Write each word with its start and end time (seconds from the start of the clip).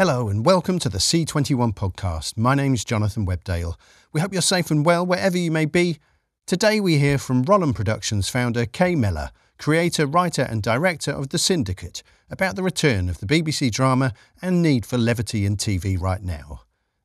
Hello 0.00 0.30
and 0.30 0.46
welcome 0.46 0.78
to 0.78 0.88
the 0.88 0.96
C21 0.96 1.74
podcast. 1.74 2.38
My 2.38 2.54
name's 2.54 2.86
Jonathan 2.86 3.26
Webdale. 3.26 3.74
We 4.14 4.22
hope 4.22 4.32
you're 4.32 4.40
safe 4.40 4.70
and 4.70 4.82
well 4.82 5.04
wherever 5.04 5.36
you 5.36 5.50
may 5.50 5.66
be. 5.66 5.98
Today 6.46 6.80
we 6.80 6.96
hear 6.96 7.18
from 7.18 7.44
Rollem 7.44 7.74
Productions 7.74 8.26
founder 8.26 8.64
Kay 8.64 8.94
Mellor, 8.94 9.30
creator, 9.58 10.06
writer, 10.06 10.40
and 10.40 10.62
director 10.62 11.10
of 11.10 11.28
The 11.28 11.38
Syndicate, 11.38 12.02
about 12.30 12.56
the 12.56 12.62
return 12.62 13.10
of 13.10 13.18
the 13.18 13.26
BBC 13.26 13.70
drama 13.70 14.14
and 14.40 14.62
need 14.62 14.86
for 14.86 14.96
levity 14.96 15.44
in 15.44 15.58
TV 15.58 16.00
right 16.00 16.22
now. 16.22 16.62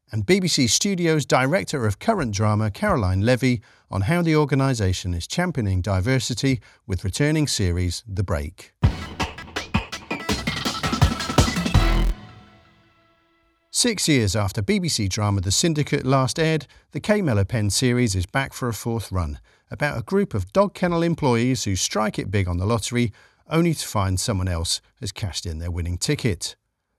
And 0.09 0.25
BBC 0.25 0.69
Studios 0.69 1.25
director 1.25 1.85
of 1.85 1.99
current 1.99 2.33
drama, 2.33 2.71
Caroline 2.71 3.23
Levy, 3.23 3.61
on 3.91 4.03
how 4.03 4.21
the 4.21 4.37
organisation 4.37 5.13
is 5.13 5.27
championing 5.27 5.81
diversity 5.81 6.61
with 6.87 7.03
returning 7.03 7.45
series 7.45 8.05
The 8.07 8.23
Break. 8.23 8.71
Six 13.77 14.07
years 14.07 14.37
after 14.37 14.61
BBC 14.61 15.09
drama 15.09 15.41
The 15.41 15.51
Syndicate 15.51 16.05
last 16.05 16.39
aired, 16.39 16.65
the 16.91 17.21
Mellor 17.21 17.43
Pen 17.43 17.69
series 17.69 18.15
is 18.15 18.25
back 18.25 18.53
for 18.53 18.69
a 18.69 18.73
fourth 18.73 19.11
run, 19.11 19.37
about 19.69 19.97
a 19.97 20.01
group 20.01 20.33
of 20.33 20.53
dog 20.53 20.73
kennel 20.73 21.03
employees 21.03 21.65
who 21.65 21.75
strike 21.75 22.17
it 22.17 22.31
big 22.31 22.47
on 22.47 22.55
the 22.55 22.65
lottery, 22.65 23.11
only 23.49 23.73
to 23.73 23.85
find 23.85 24.17
someone 24.17 24.47
else 24.47 24.79
has 25.01 25.11
cashed 25.11 25.45
in 25.45 25.59
their 25.59 25.71
winning 25.71 25.97
ticket. 25.97 26.55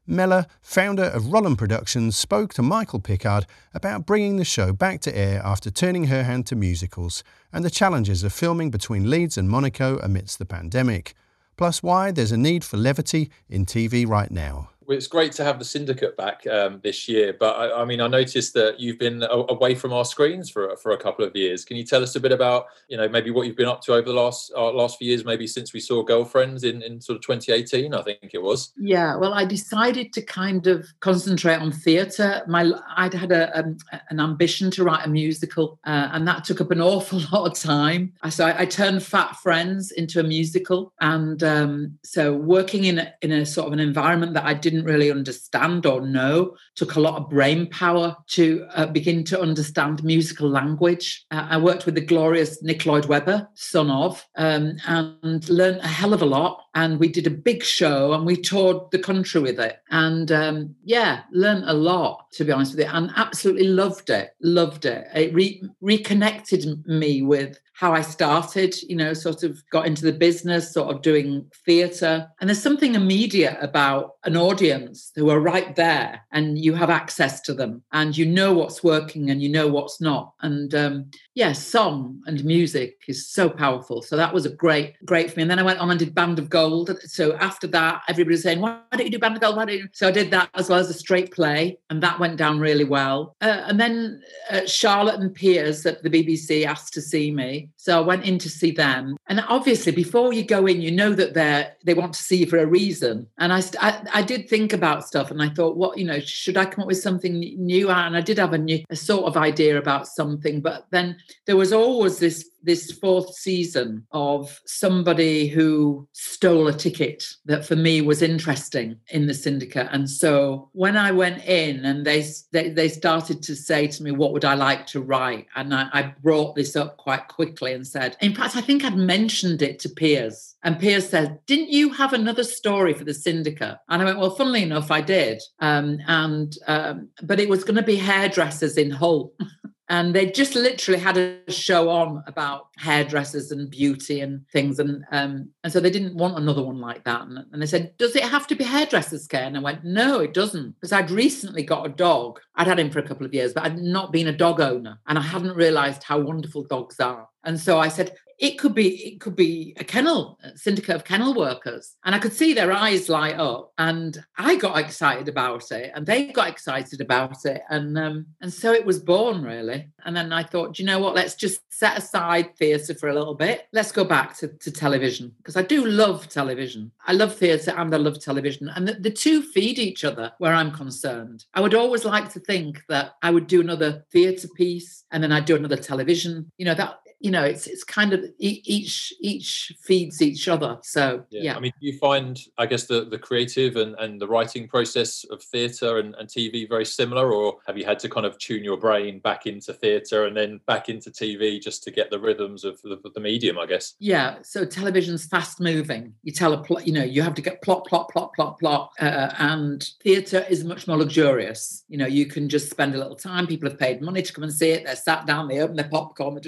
Mellor, 0.06 0.44
founder 0.60 1.04
of 1.04 1.32
Rollem 1.32 1.56
Productions, 1.56 2.14
spoke 2.14 2.52
to 2.52 2.62
Michael 2.62 3.00
Pickard 3.00 3.46
about 3.72 4.04
bringing 4.04 4.36
the 4.36 4.44
show 4.44 4.74
back 4.74 5.00
to 5.00 5.16
air 5.16 5.40
after 5.42 5.70
turning 5.70 6.08
her 6.08 6.24
hand 6.24 6.44
to 6.48 6.56
musicals 6.56 7.24
and 7.54 7.64
the 7.64 7.70
challenges 7.70 8.22
of 8.22 8.34
filming 8.34 8.70
between 8.70 9.08
Leeds 9.08 9.38
and 9.38 9.48
Monaco 9.48 9.98
amidst 10.00 10.38
the 10.38 10.44
pandemic, 10.44 11.14
plus 11.56 11.82
why 11.82 12.10
there's 12.10 12.32
a 12.32 12.36
need 12.36 12.64
for 12.64 12.76
levity 12.76 13.30
in 13.48 13.64
TV 13.64 14.06
right 14.06 14.30
now 14.30 14.68
it's 14.88 15.06
great 15.06 15.32
to 15.32 15.44
have 15.44 15.58
the 15.58 15.64
syndicate 15.64 16.16
back 16.16 16.46
um, 16.46 16.80
this 16.82 17.08
year, 17.08 17.34
but 17.38 17.56
I, 17.56 17.82
I, 17.82 17.84
mean, 17.84 18.00
I 18.00 18.08
noticed 18.08 18.54
that 18.54 18.80
you've 18.80 18.98
been 18.98 19.24
away 19.30 19.74
from 19.74 19.92
our 19.92 20.04
screens 20.04 20.50
for 20.50 20.76
for 20.76 20.92
a 20.92 20.98
couple 20.98 21.24
of 21.24 21.34
years. 21.34 21.64
Can 21.64 21.76
you 21.76 21.84
tell 21.84 22.02
us 22.02 22.16
a 22.16 22.20
bit 22.20 22.32
about, 22.32 22.66
you 22.88 22.96
know, 22.96 23.08
maybe 23.08 23.30
what 23.30 23.46
you've 23.46 23.56
been 23.56 23.68
up 23.68 23.82
to 23.82 23.92
over 23.92 24.02
the 24.02 24.14
last 24.14 24.52
uh, 24.56 24.72
last 24.72 24.98
few 24.98 25.08
years, 25.08 25.24
maybe 25.24 25.46
since 25.46 25.72
we 25.72 25.80
saw 25.80 26.02
Girlfriends 26.02 26.64
in 26.64 26.82
in 26.82 27.00
sort 27.00 27.16
of 27.16 27.22
2018, 27.22 27.94
I 27.94 28.02
think 28.02 28.18
it 28.32 28.42
was. 28.42 28.72
Yeah, 28.76 29.16
well, 29.16 29.34
I 29.34 29.44
decided 29.44 30.12
to 30.14 30.22
kind 30.22 30.66
of 30.66 30.86
concentrate 31.00 31.56
on 31.56 31.72
theatre. 31.72 32.42
My 32.46 32.72
I'd 32.96 33.14
had 33.14 33.32
a, 33.32 33.58
um, 33.58 33.78
an 34.10 34.20
ambition 34.20 34.70
to 34.72 34.84
write 34.84 35.06
a 35.06 35.08
musical, 35.08 35.78
uh, 35.86 36.10
and 36.12 36.26
that 36.28 36.44
took 36.44 36.60
up 36.60 36.70
an 36.70 36.80
awful 36.86 37.20
lot 37.32 37.50
of 37.50 37.58
time. 37.58 38.12
So 38.30 38.46
I, 38.46 38.62
I 38.62 38.66
turned 38.66 39.02
Fat 39.02 39.36
Friends 39.36 39.90
into 39.92 40.20
a 40.20 40.22
musical, 40.22 40.92
and 41.00 41.42
um, 41.42 41.98
so 42.02 42.34
working 42.34 42.84
in 42.84 42.98
a, 42.98 43.14
in 43.22 43.32
a 43.32 43.46
sort 43.46 43.66
of 43.66 43.72
an 43.72 43.80
environment 43.80 44.34
that 44.34 44.44
I 44.44 44.54
didn't 44.54 44.75
didn't 44.76 44.90
really 44.92 45.10
understand 45.10 45.86
or 45.86 46.00
know. 46.00 46.56
Took 46.74 46.96
a 46.96 47.00
lot 47.00 47.16
of 47.16 47.30
brain 47.30 47.68
power 47.70 48.16
to 48.28 48.66
uh, 48.74 48.86
begin 48.86 49.24
to 49.24 49.40
understand 49.40 50.04
musical 50.04 50.48
language. 50.48 51.24
Uh, 51.30 51.46
I 51.50 51.56
worked 51.56 51.86
with 51.86 51.94
the 51.94 52.00
glorious 52.00 52.62
Nick 52.62 52.86
Lloyd 52.86 53.06
Webber, 53.06 53.48
son 53.54 53.90
of, 53.90 54.24
um, 54.36 54.76
and 54.86 55.48
learned 55.48 55.80
a 55.80 55.88
hell 55.88 56.12
of 56.12 56.22
a 56.22 56.26
lot. 56.26 56.62
And 56.74 57.00
we 57.00 57.08
did 57.08 57.26
a 57.26 57.30
big 57.30 57.62
show 57.62 58.12
and 58.12 58.26
we 58.26 58.36
toured 58.36 58.90
the 58.90 58.98
country 58.98 59.40
with 59.40 59.58
it. 59.58 59.78
And 59.90 60.30
um, 60.30 60.74
yeah, 60.84 61.22
learned 61.32 61.64
a 61.66 61.72
lot, 61.72 62.30
to 62.32 62.44
be 62.44 62.52
honest 62.52 62.72
with 62.72 62.84
you, 62.84 62.92
and 62.92 63.10
absolutely 63.16 63.68
loved 63.68 64.10
it. 64.10 64.30
Loved 64.42 64.84
it. 64.84 65.06
It 65.14 65.34
re- 65.34 65.62
reconnected 65.80 66.86
me 66.86 67.22
with 67.22 67.58
how 67.76 67.92
I 67.92 68.00
started, 68.00 68.74
you 68.88 68.96
know, 68.96 69.12
sort 69.12 69.42
of 69.42 69.62
got 69.70 69.86
into 69.86 70.02
the 70.02 70.12
business, 70.12 70.72
sort 70.72 70.94
of 70.94 71.02
doing 71.02 71.44
theatre. 71.66 72.26
And 72.40 72.48
there's 72.48 72.62
something 72.62 72.94
immediate 72.94 73.58
about 73.60 74.14
an 74.24 74.34
audience 74.34 75.12
who 75.14 75.28
are 75.28 75.40
right 75.40 75.76
there 75.76 76.22
and 76.32 76.58
you 76.58 76.72
have 76.74 76.88
access 76.88 77.42
to 77.42 77.52
them 77.52 77.82
and 77.92 78.16
you 78.16 78.24
know 78.24 78.54
what's 78.54 78.82
working 78.82 79.28
and 79.28 79.42
you 79.42 79.50
know 79.50 79.68
what's 79.68 80.00
not. 80.00 80.32
And 80.40 80.74
um, 80.74 81.10
yeah, 81.34 81.52
song 81.52 82.22
and 82.24 82.42
music 82.46 83.02
is 83.08 83.28
so 83.28 83.50
powerful. 83.50 84.00
So 84.00 84.16
that 84.16 84.32
was 84.32 84.46
a 84.46 84.50
great, 84.50 84.94
great 85.04 85.30
for 85.30 85.38
me. 85.38 85.42
And 85.42 85.50
then 85.50 85.58
I 85.58 85.62
went 85.62 85.78
on 85.78 85.90
and 85.90 85.98
did 85.98 86.14
Band 86.14 86.38
of 86.38 86.48
Gold. 86.48 86.98
So 87.02 87.36
after 87.36 87.66
that, 87.66 88.00
everybody 88.08 88.32
was 88.36 88.42
saying, 88.42 88.60
why 88.60 88.80
don't 88.92 89.04
you 89.04 89.10
do 89.10 89.18
Band 89.18 89.34
of 89.34 89.42
Gold? 89.42 89.56
Why 89.56 89.66
don't 89.66 89.76
you? 89.76 89.88
So 89.92 90.08
I 90.08 90.12
did 90.12 90.30
that 90.30 90.48
as 90.54 90.70
well 90.70 90.78
as 90.78 90.88
a 90.88 90.94
straight 90.94 91.30
play 91.30 91.78
and 91.90 92.02
that 92.02 92.18
went 92.18 92.38
down 92.38 92.58
really 92.58 92.84
well. 92.84 93.36
Uh, 93.42 93.64
and 93.66 93.78
then 93.78 94.22
uh, 94.50 94.64
Charlotte 94.64 95.20
and 95.20 95.34
Piers 95.34 95.84
at 95.84 96.02
the 96.02 96.08
BBC 96.08 96.64
asked 96.64 96.94
to 96.94 97.02
see 97.02 97.30
me 97.30 97.65
so 97.76 97.98
I 97.98 98.00
went 98.00 98.24
in 98.24 98.38
to 98.38 98.50
see 98.50 98.70
them. 98.70 99.16
And 99.28 99.44
obviously, 99.48 99.92
before 99.92 100.32
you 100.32 100.44
go 100.44 100.66
in, 100.66 100.80
you 100.80 100.90
know 100.90 101.12
that 101.14 101.34
they're 101.34 101.72
they 101.84 101.94
want 101.94 102.12
to 102.14 102.22
see 102.22 102.38
you 102.38 102.46
for 102.46 102.58
a 102.58 102.66
reason. 102.66 103.26
And 103.38 103.52
I, 103.52 103.62
I, 103.80 104.02
I 104.14 104.22
did 104.22 104.48
think 104.48 104.72
about 104.72 105.06
stuff, 105.06 105.30
and 105.30 105.42
I 105.42 105.48
thought, 105.50 105.76
what 105.76 105.98
you 105.98 106.04
know, 106.04 106.20
should 106.20 106.56
I 106.56 106.64
come 106.64 106.82
up 106.82 106.88
with 106.88 107.00
something 107.00 107.38
new? 107.38 107.90
And 107.90 108.16
I 108.16 108.20
did 108.20 108.38
have 108.38 108.52
a 108.52 108.58
new 108.58 108.82
a 108.90 108.96
sort 108.96 109.24
of 109.24 109.36
idea 109.36 109.78
about 109.78 110.06
something, 110.06 110.60
but 110.60 110.86
then 110.90 111.16
there 111.46 111.56
was 111.56 111.72
always 111.72 112.18
this 112.18 112.48
this 112.66 112.92
fourth 112.92 113.34
season 113.34 114.06
of 114.12 114.60
somebody 114.66 115.46
who 115.46 116.06
stole 116.12 116.68
a 116.68 116.72
ticket 116.72 117.24
that 117.46 117.64
for 117.64 117.76
me 117.76 118.02
was 118.02 118.20
interesting 118.20 118.96
in 119.08 119.26
the 119.26 119.34
syndicate. 119.34 119.88
And 119.92 120.10
so 120.10 120.68
when 120.72 120.96
I 120.96 121.12
went 121.12 121.44
in 121.44 121.84
and 121.84 122.04
they 122.04 122.24
they, 122.52 122.70
they 122.70 122.88
started 122.88 123.42
to 123.44 123.54
say 123.54 123.86
to 123.86 124.02
me, 124.02 124.10
what 124.10 124.32
would 124.32 124.44
I 124.44 124.54
like 124.54 124.86
to 124.88 125.00
write? 125.00 125.46
And 125.54 125.74
I, 125.74 125.88
I 125.92 126.14
brought 126.22 126.56
this 126.56 126.76
up 126.76 126.96
quite 126.96 127.28
quickly 127.28 127.72
and 127.72 127.86
said, 127.86 128.16
in 128.20 128.34
fact, 128.34 128.56
I 128.56 128.60
think 128.60 128.84
I'd 128.84 128.96
mentioned 128.96 129.62
it 129.62 129.78
to 129.80 129.88
Piers. 129.88 130.56
And 130.66 130.80
Piers 130.80 131.08
said, 131.08 131.38
Didn't 131.46 131.70
you 131.70 131.92
have 131.92 132.12
another 132.12 132.42
story 132.42 132.92
for 132.92 133.04
the 133.04 133.14
syndicate? 133.14 133.78
And 133.88 134.02
I 134.02 134.04
went, 134.04 134.18
Well, 134.18 134.34
funnily 134.34 134.64
enough, 134.64 134.90
I 134.90 135.00
did. 135.00 135.40
Um, 135.60 135.98
and 136.08 136.56
um, 136.66 137.08
but 137.22 137.38
it 137.38 137.48
was 137.48 137.62
going 137.62 137.76
to 137.76 137.82
be 137.82 137.94
hairdressers 137.94 138.76
in 138.76 138.90
Hull. 138.90 139.32
and 139.88 140.14
they 140.14 140.26
just 140.26 140.54
literally 140.54 140.98
had 140.98 141.16
a 141.16 141.38
show 141.50 141.88
on 141.88 142.22
about 142.26 142.68
hairdressers 142.76 143.52
and 143.52 143.70
beauty 143.70 144.20
and 144.20 144.46
things. 144.48 144.78
And 144.78 145.04
um, 145.12 145.50
and 145.62 145.72
so 145.72 145.80
they 145.80 145.90
didn't 145.90 146.16
want 146.16 146.38
another 146.38 146.62
one 146.62 146.80
like 146.80 147.04
that. 147.04 147.22
And, 147.22 147.44
and, 147.52 147.62
they 147.62 147.66
said 147.66 147.96
does 147.96 148.16
it 148.16 148.24
have 148.24 148.46
to 148.48 148.56
be 148.56 148.64
hairdressers 148.64 149.26
care 149.26 149.44
and 149.44 149.56
i 149.56 149.60
went 149.60 149.84
no 149.84 150.20
it 150.20 150.34
doesn't. 150.34 150.72
Because 150.72 150.92
i'd 150.92 151.10
recently 151.10 151.62
got 151.62 151.86
a 151.86 151.90
dog. 151.90 152.40
I'd 152.56 152.66
had 152.66 152.80
him 152.80 152.90
for 152.90 152.98
a 152.98 153.06
couple 153.06 153.26
of 153.26 153.34
years 153.34 153.52
but 153.52 153.64
i'd 153.64 153.78
not 153.78 154.12
been 154.12 154.28
a 154.28 154.36
dog 154.36 154.60
owner. 154.60 154.98
And 155.06 155.18
i 155.18 155.22
hadn't 155.22 155.56
realized 155.56 156.02
how 156.02 156.18
wonderful 156.18 156.64
dogs 156.64 156.98
are 156.98 157.28
and 157.46 157.58
so 157.58 157.78
I 157.78 157.88
said, 157.88 158.12
it 158.38 158.58
could 158.58 158.74
be 158.74 159.12
it 159.12 159.20
could 159.20 159.34
be 159.34 159.74
a 159.78 159.84
kennel 159.84 160.38
a 160.42 160.56
syndicate 160.56 160.94
of 160.94 161.04
kennel 161.04 161.34
workers. 161.34 161.96
And 162.04 162.14
i 162.14 162.18
could 162.18 162.32
see 162.32 162.52
their 162.52 162.72
eyes 162.72 163.08
light 163.08 163.36
up 163.36 163.72
and 163.78 164.22
i 164.36 164.56
got 164.56 164.78
excited 164.78 165.28
about 165.28 165.70
it 165.72 165.92
and 165.94 166.06
they 166.06 166.26
got 166.26 166.48
excited 166.48 167.00
about 167.00 167.44
it 167.44 167.62
and 167.70 167.96
um, 167.98 168.26
and 168.40 168.52
so 168.52 168.72
it 168.72 168.84
was 168.84 168.98
born 168.98 169.42
really. 169.42 169.88
And 170.04 170.16
then 170.16 170.32
i 170.32 170.42
thought 170.42 170.74
do 170.74 170.82
you 170.82 170.86
know 170.86 170.98
what? 170.98 171.14
Let's 171.14 171.34
just 171.34 171.60
set 171.70 171.98
aside 171.98 172.56
theatre 172.56 172.94
for 172.94 173.08
a 173.08 173.14
little 173.14 173.34
bit. 173.34 173.66
Let's 173.72 173.92
go 173.92 174.04
back 174.04 174.36
to, 174.38 174.48
to 174.48 174.70
television. 174.70 175.32
Because 175.38 175.56
i 175.56 175.62
do 175.62 175.86
love 175.86 176.28
television. 176.28 176.92
I 177.06 177.12
love 177.12 177.34
theatre 177.34 177.72
and 177.76 177.94
i 177.94 177.98
love 177.98 178.20
television 178.20 178.68
and 178.68 178.86
the, 178.86 178.94
the 178.94 179.10
two 179.10 179.42
feed 179.42 179.78
each 179.78 180.04
other 180.04 180.32
where 180.38 180.52
i'm 180.52 180.72
concerned. 180.72 181.44
I 181.54 181.60
would 181.60 181.74
always 181.74 182.04
like 182.04 182.30
to 182.32 182.40
think 182.40 182.82
that 182.88 183.12
i 183.22 183.30
would 183.30 183.46
do 183.46 183.60
another 183.60 184.04
theatre 184.12 184.48
piece 184.56 185.04
and 185.10 185.22
then 185.22 185.32
i'd 185.32 185.46
do 185.46 185.56
another 185.56 185.76
television. 185.76 186.50
You 186.58 186.66
know 186.66 186.74
that 186.74 186.98
you 187.20 187.30
know 187.30 187.42
it's 187.42 187.66
it's 187.66 187.84
kind 187.84 188.12
of 188.12 188.24
each 188.38 189.12
each 189.20 189.72
feeds 189.80 190.20
each 190.20 190.48
other 190.48 190.78
so 190.82 191.24
yeah, 191.30 191.42
yeah. 191.42 191.56
i 191.56 191.60
mean 191.60 191.72
do 191.80 191.86
you 191.86 191.98
find 191.98 192.40
i 192.58 192.66
guess 192.66 192.84
the 192.84 193.04
the 193.04 193.18
creative 193.18 193.76
and 193.76 193.94
and 193.98 194.20
the 194.20 194.26
writing 194.26 194.68
process 194.68 195.24
of 195.30 195.42
theatre 195.42 195.98
and, 195.98 196.14
and 196.16 196.28
tv 196.28 196.68
very 196.68 196.84
similar 196.84 197.32
or 197.32 197.56
have 197.66 197.78
you 197.78 197.84
had 197.84 197.98
to 197.98 198.08
kind 198.08 198.26
of 198.26 198.38
tune 198.38 198.62
your 198.62 198.76
brain 198.76 199.18
back 199.20 199.46
into 199.46 199.72
theatre 199.72 200.26
and 200.26 200.36
then 200.36 200.60
back 200.66 200.88
into 200.88 201.10
tv 201.10 201.60
just 201.60 201.82
to 201.82 201.90
get 201.90 202.10
the 202.10 202.18
rhythms 202.18 202.64
of 202.64 202.80
the, 202.82 203.00
the 203.14 203.20
medium 203.20 203.58
i 203.58 203.66
guess? 203.66 203.94
Yeah 203.98 204.36
so 204.42 204.64
television's 204.64 205.26
fast 205.26 205.60
moving. 205.60 206.14
You 206.22 206.32
tell 206.32 206.52
a 206.52 206.62
plot 206.62 206.86
you 206.86 206.92
know 206.92 207.02
you 207.02 207.22
have 207.22 207.34
to 207.34 207.42
get 207.42 207.62
plot 207.62 207.86
plot 207.86 208.08
plot 208.10 208.32
plot 208.34 208.58
plot 208.58 208.92
uh, 209.00 209.32
and 209.38 209.86
theatre 210.02 210.44
is 210.48 210.64
much 210.64 210.86
more 210.86 210.96
luxurious. 210.96 211.84
You 211.88 211.98
know 211.98 212.06
you 212.06 212.26
can 212.26 212.48
just 212.48 212.70
spend 212.70 212.94
a 212.94 212.98
little 212.98 213.16
time 213.16 213.46
people 213.46 213.68
have 213.68 213.78
paid 213.78 214.02
money 214.02 214.22
to 214.22 214.32
come 214.32 214.44
and 214.44 214.52
see 214.52 214.70
it 214.70 214.84
they're 214.84 214.96
sat 214.96 215.26
down 215.26 215.48
they 215.48 215.60
open 215.60 215.76
their 215.76 215.88
popcorn 215.88 216.38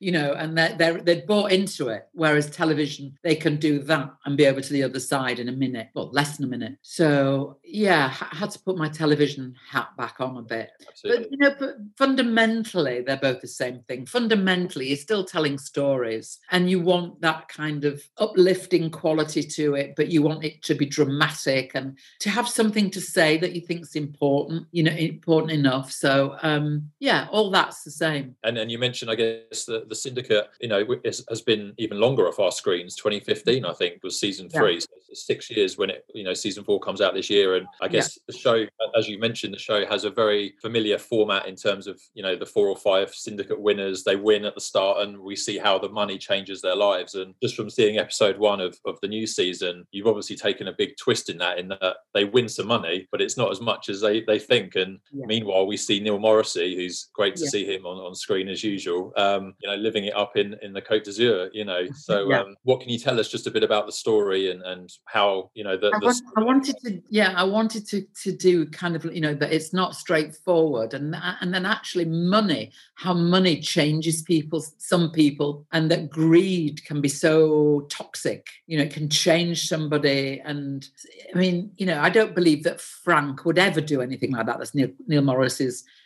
you 0.00 0.07
you 0.08 0.12
know, 0.12 0.32
and 0.32 0.56
they're, 0.56 0.74
they're, 0.74 1.02
they're 1.02 1.26
bought 1.26 1.52
into 1.52 1.88
it. 1.88 2.08
Whereas 2.14 2.48
television, 2.48 3.18
they 3.22 3.34
can 3.34 3.58
do 3.58 3.78
that 3.80 4.10
and 4.24 4.38
be 4.38 4.46
over 4.46 4.62
to 4.62 4.72
the 4.72 4.82
other 4.82 5.00
side 5.00 5.38
in 5.38 5.50
a 5.50 5.52
minute, 5.52 5.88
or 5.94 6.04
less 6.04 6.38
than 6.38 6.46
a 6.46 6.48
minute. 6.48 6.78
So 6.80 7.58
yeah, 7.62 8.14
I 8.18 8.34
had 8.34 8.50
to 8.52 8.58
put 8.58 8.78
my 8.78 8.88
television 8.88 9.54
hat 9.70 9.90
back 9.98 10.16
on 10.18 10.38
a 10.38 10.40
bit. 10.40 10.70
Absolutely. 10.88 11.24
But 11.24 11.30
you 11.30 11.36
know, 11.36 11.54
but 11.58 11.76
fundamentally, 11.98 13.02
they're 13.02 13.18
both 13.18 13.42
the 13.42 13.48
same 13.48 13.80
thing. 13.80 14.06
Fundamentally, 14.06 14.88
you're 14.88 14.96
still 14.96 15.26
telling 15.26 15.58
stories, 15.58 16.38
and 16.52 16.70
you 16.70 16.80
want 16.80 17.20
that 17.20 17.48
kind 17.48 17.84
of 17.84 18.02
uplifting 18.16 18.90
quality 18.90 19.42
to 19.42 19.74
it, 19.74 19.92
but 19.94 20.08
you 20.08 20.22
want 20.22 20.42
it 20.42 20.62
to 20.62 20.74
be 20.74 20.86
dramatic 20.86 21.72
and 21.74 21.98
to 22.20 22.30
have 22.30 22.48
something 22.48 22.90
to 22.92 23.00
say 23.02 23.36
that 23.36 23.54
you 23.54 23.60
think's 23.60 23.94
important. 23.94 24.68
You 24.72 24.84
know, 24.84 24.92
important 24.92 25.52
enough. 25.52 25.92
So 25.92 26.36
um, 26.40 26.88
yeah, 26.98 27.26
all 27.30 27.50
that's 27.50 27.82
the 27.82 27.90
same. 27.90 28.36
And 28.42 28.56
and 28.56 28.72
you 28.72 28.78
mentioned, 28.78 29.10
I 29.10 29.14
guess, 29.16 29.66
the, 29.66 29.84
the 29.86 29.97
syndicate, 30.02 30.48
you 30.60 30.68
know, 30.68 30.84
has, 31.04 31.24
has 31.28 31.42
been 31.42 31.74
even 31.78 31.98
longer 31.98 32.26
off 32.26 32.38
our 32.38 32.52
screens. 32.52 32.96
2015, 32.96 33.64
I 33.64 33.72
think, 33.72 34.02
was 34.02 34.20
season 34.20 34.48
three. 34.48 34.74
Yeah. 34.74 34.80
So 34.80 34.98
six 35.14 35.50
years 35.50 35.78
when 35.78 35.90
it 35.90 36.04
you 36.14 36.24
know 36.24 36.34
season 36.34 36.64
four 36.64 36.80
comes 36.80 37.00
out 37.00 37.14
this 37.14 37.30
year, 37.30 37.56
and 37.56 37.66
I 37.80 37.88
guess 37.88 38.16
yeah. 38.16 38.22
the 38.26 38.38
show, 38.38 38.66
as 38.96 39.08
you 39.08 39.18
mentioned, 39.18 39.54
the 39.54 39.58
show 39.58 39.86
has 39.86 40.04
a 40.04 40.10
very 40.10 40.54
familiar 40.60 40.98
format 40.98 41.46
in 41.46 41.56
terms 41.56 41.86
of 41.86 42.00
you 42.14 42.22
know 42.22 42.36
the 42.36 42.46
four 42.46 42.68
or 42.68 42.76
five 42.76 43.14
syndicate 43.14 43.60
winners. 43.60 44.04
They 44.04 44.16
win 44.16 44.44
at 44.44 44.54
the 44.54 44.60
start, 44.60 44.98
and 45.00 45.18
we 45.18 45.36
see 45.36 45.58
how 45.58 45.78
the 45.78 45.88
money 45.88 46.18
changes 46.18 46.60
their 46.60 46.76
lives. 46.76 47.14
And 47.14 47.34
just 47.42 47.56
from 47.56 47.70
seeing 47.70 47.98
episode 47.98 48.38
one 48.38 48.60
of 48.60 48.78
of 48.84 48.98
the 49.00 49.08
new 49.08 49.26
season, 49.26 49.86
you've 49.90 50.06
obviously 50.06 50.36
taken 50.36 50.68
a 50.68 50.72
big 50.72 50.96
twist 50.96 51.30
in 51.30 51.38
that, 51.38 51.58
in 51.58 51.68
that 51.68 51.96
they 52.14 52.24
win 52.24 52.48
some 52.48 52.66
money, 52.66 53.08
but 53.10 53.20
it's 53.20 53.36
not 53.36 53.50
as 53.50 53.60
much 53.60 53.88
as 53.88 54.00
they 54.00 54.20
they 54.22 54.38
think. 54.38 54.76
And 54.76 54.98
yeah. 55.12 55.26
meanwhile, 55.26 55.66
we 55.66 55.76
see 55.76 56.00
Neil 56.00 56.18
Morrissey, 56.18 56.76
who's 56.76 57.08
great 57.14 57.36
to 57.36 57.46
see 57.46 57.64
him 57.64 57.86
on, 57.86 57.98
on 57.98 58.14
screen 58.14 58.48
as 58.48 58.62
usual. 58.62 59.12
Um, 59.16 59.54
you 59.60 59.68
know, 59.68 59.76
living 59.88 60.04
it 60.04 60.14
up 60.14 60.36
in 60.36 60.54
in 60.62 60.72
the 60.72 60.82
Côte 60.82 61.04
d'Azur. 61.04 61.48
You 61.52 61.64
know, 61.64 61.86
so 61.94 62.32
um, 62.32 62.54
what 62.64 62.80
can 62.80 62.90
you 62.90 62.98
tell 62.98 63.18
us 63.18 63.28
just 63.28 63.46
a 63.46 63.50
bit 63.50 63.64
about 63.64 63.86
the 63.86 63.92
story 63.92 64.50
and 64.50 64.62
and 64.62 64.90
how 65.06 65.50
you 65.54 65.64
know 65.64 65.76
the, 65.76 65.88
I, 65.88 65.98
want, 66.04 66.22
I 66.36 66.42
wanted 66.42 66.76
to 66.84 67.02
yeah 67.08 67.32
I 67.36 67.44
wanted 67.44 67.86
to 67.88 68.02
to 68.22 68.32
do 68.32 68.66
kind 68.66 68.94
of 68.96 69.04
you 69.06 69.20
know 69.20 69.34
that 69.34 69.52
it's 69.52 69.72
not 69.72 69.94
straightforward 69.94 70.94
and 70.94 71.16
and 71.40 71.54
then 71.54 71.66
actually 71.66 72.04
money 72.04 72.72
how 72.94 73.14
money 73.14 73.60
changes 73.60 74.22
people 74.22 74.64
some 74.78 75.10
people 75.10 75.66
and 75.72 75.90
that 75.90 76.10
greed 76.10 76.84
can 76.84 77.00
be 77.00 77.08
so 77.08 77.86
toxic 77.90 78.46
you 78.66 78.76
know 78.76 78.84
it 78.84 78.92
can 78.92 79.08
change 79.08 79.68
somebody 79.68 80.40
and 80.44 80.88
I 81.34 81.38
mean 81.38 81.72
you 81.76 81.86
know 81.86 82.00
I 82.00 82.10
don't 82.10 82.34
believe 82.34 82.64
that 82.64 82.80
Frank 82.80 83.44
would 83.44 83.58
ever 83.58 83.80
do 83.80 84.00
anything 84.00 84.32
like 84.32 84.46
that 84.46 84.58
that's 84.58 84.74
Neil, 84.74 84.90
Neil 85.06 85.22
Morrissey 85.22 85.58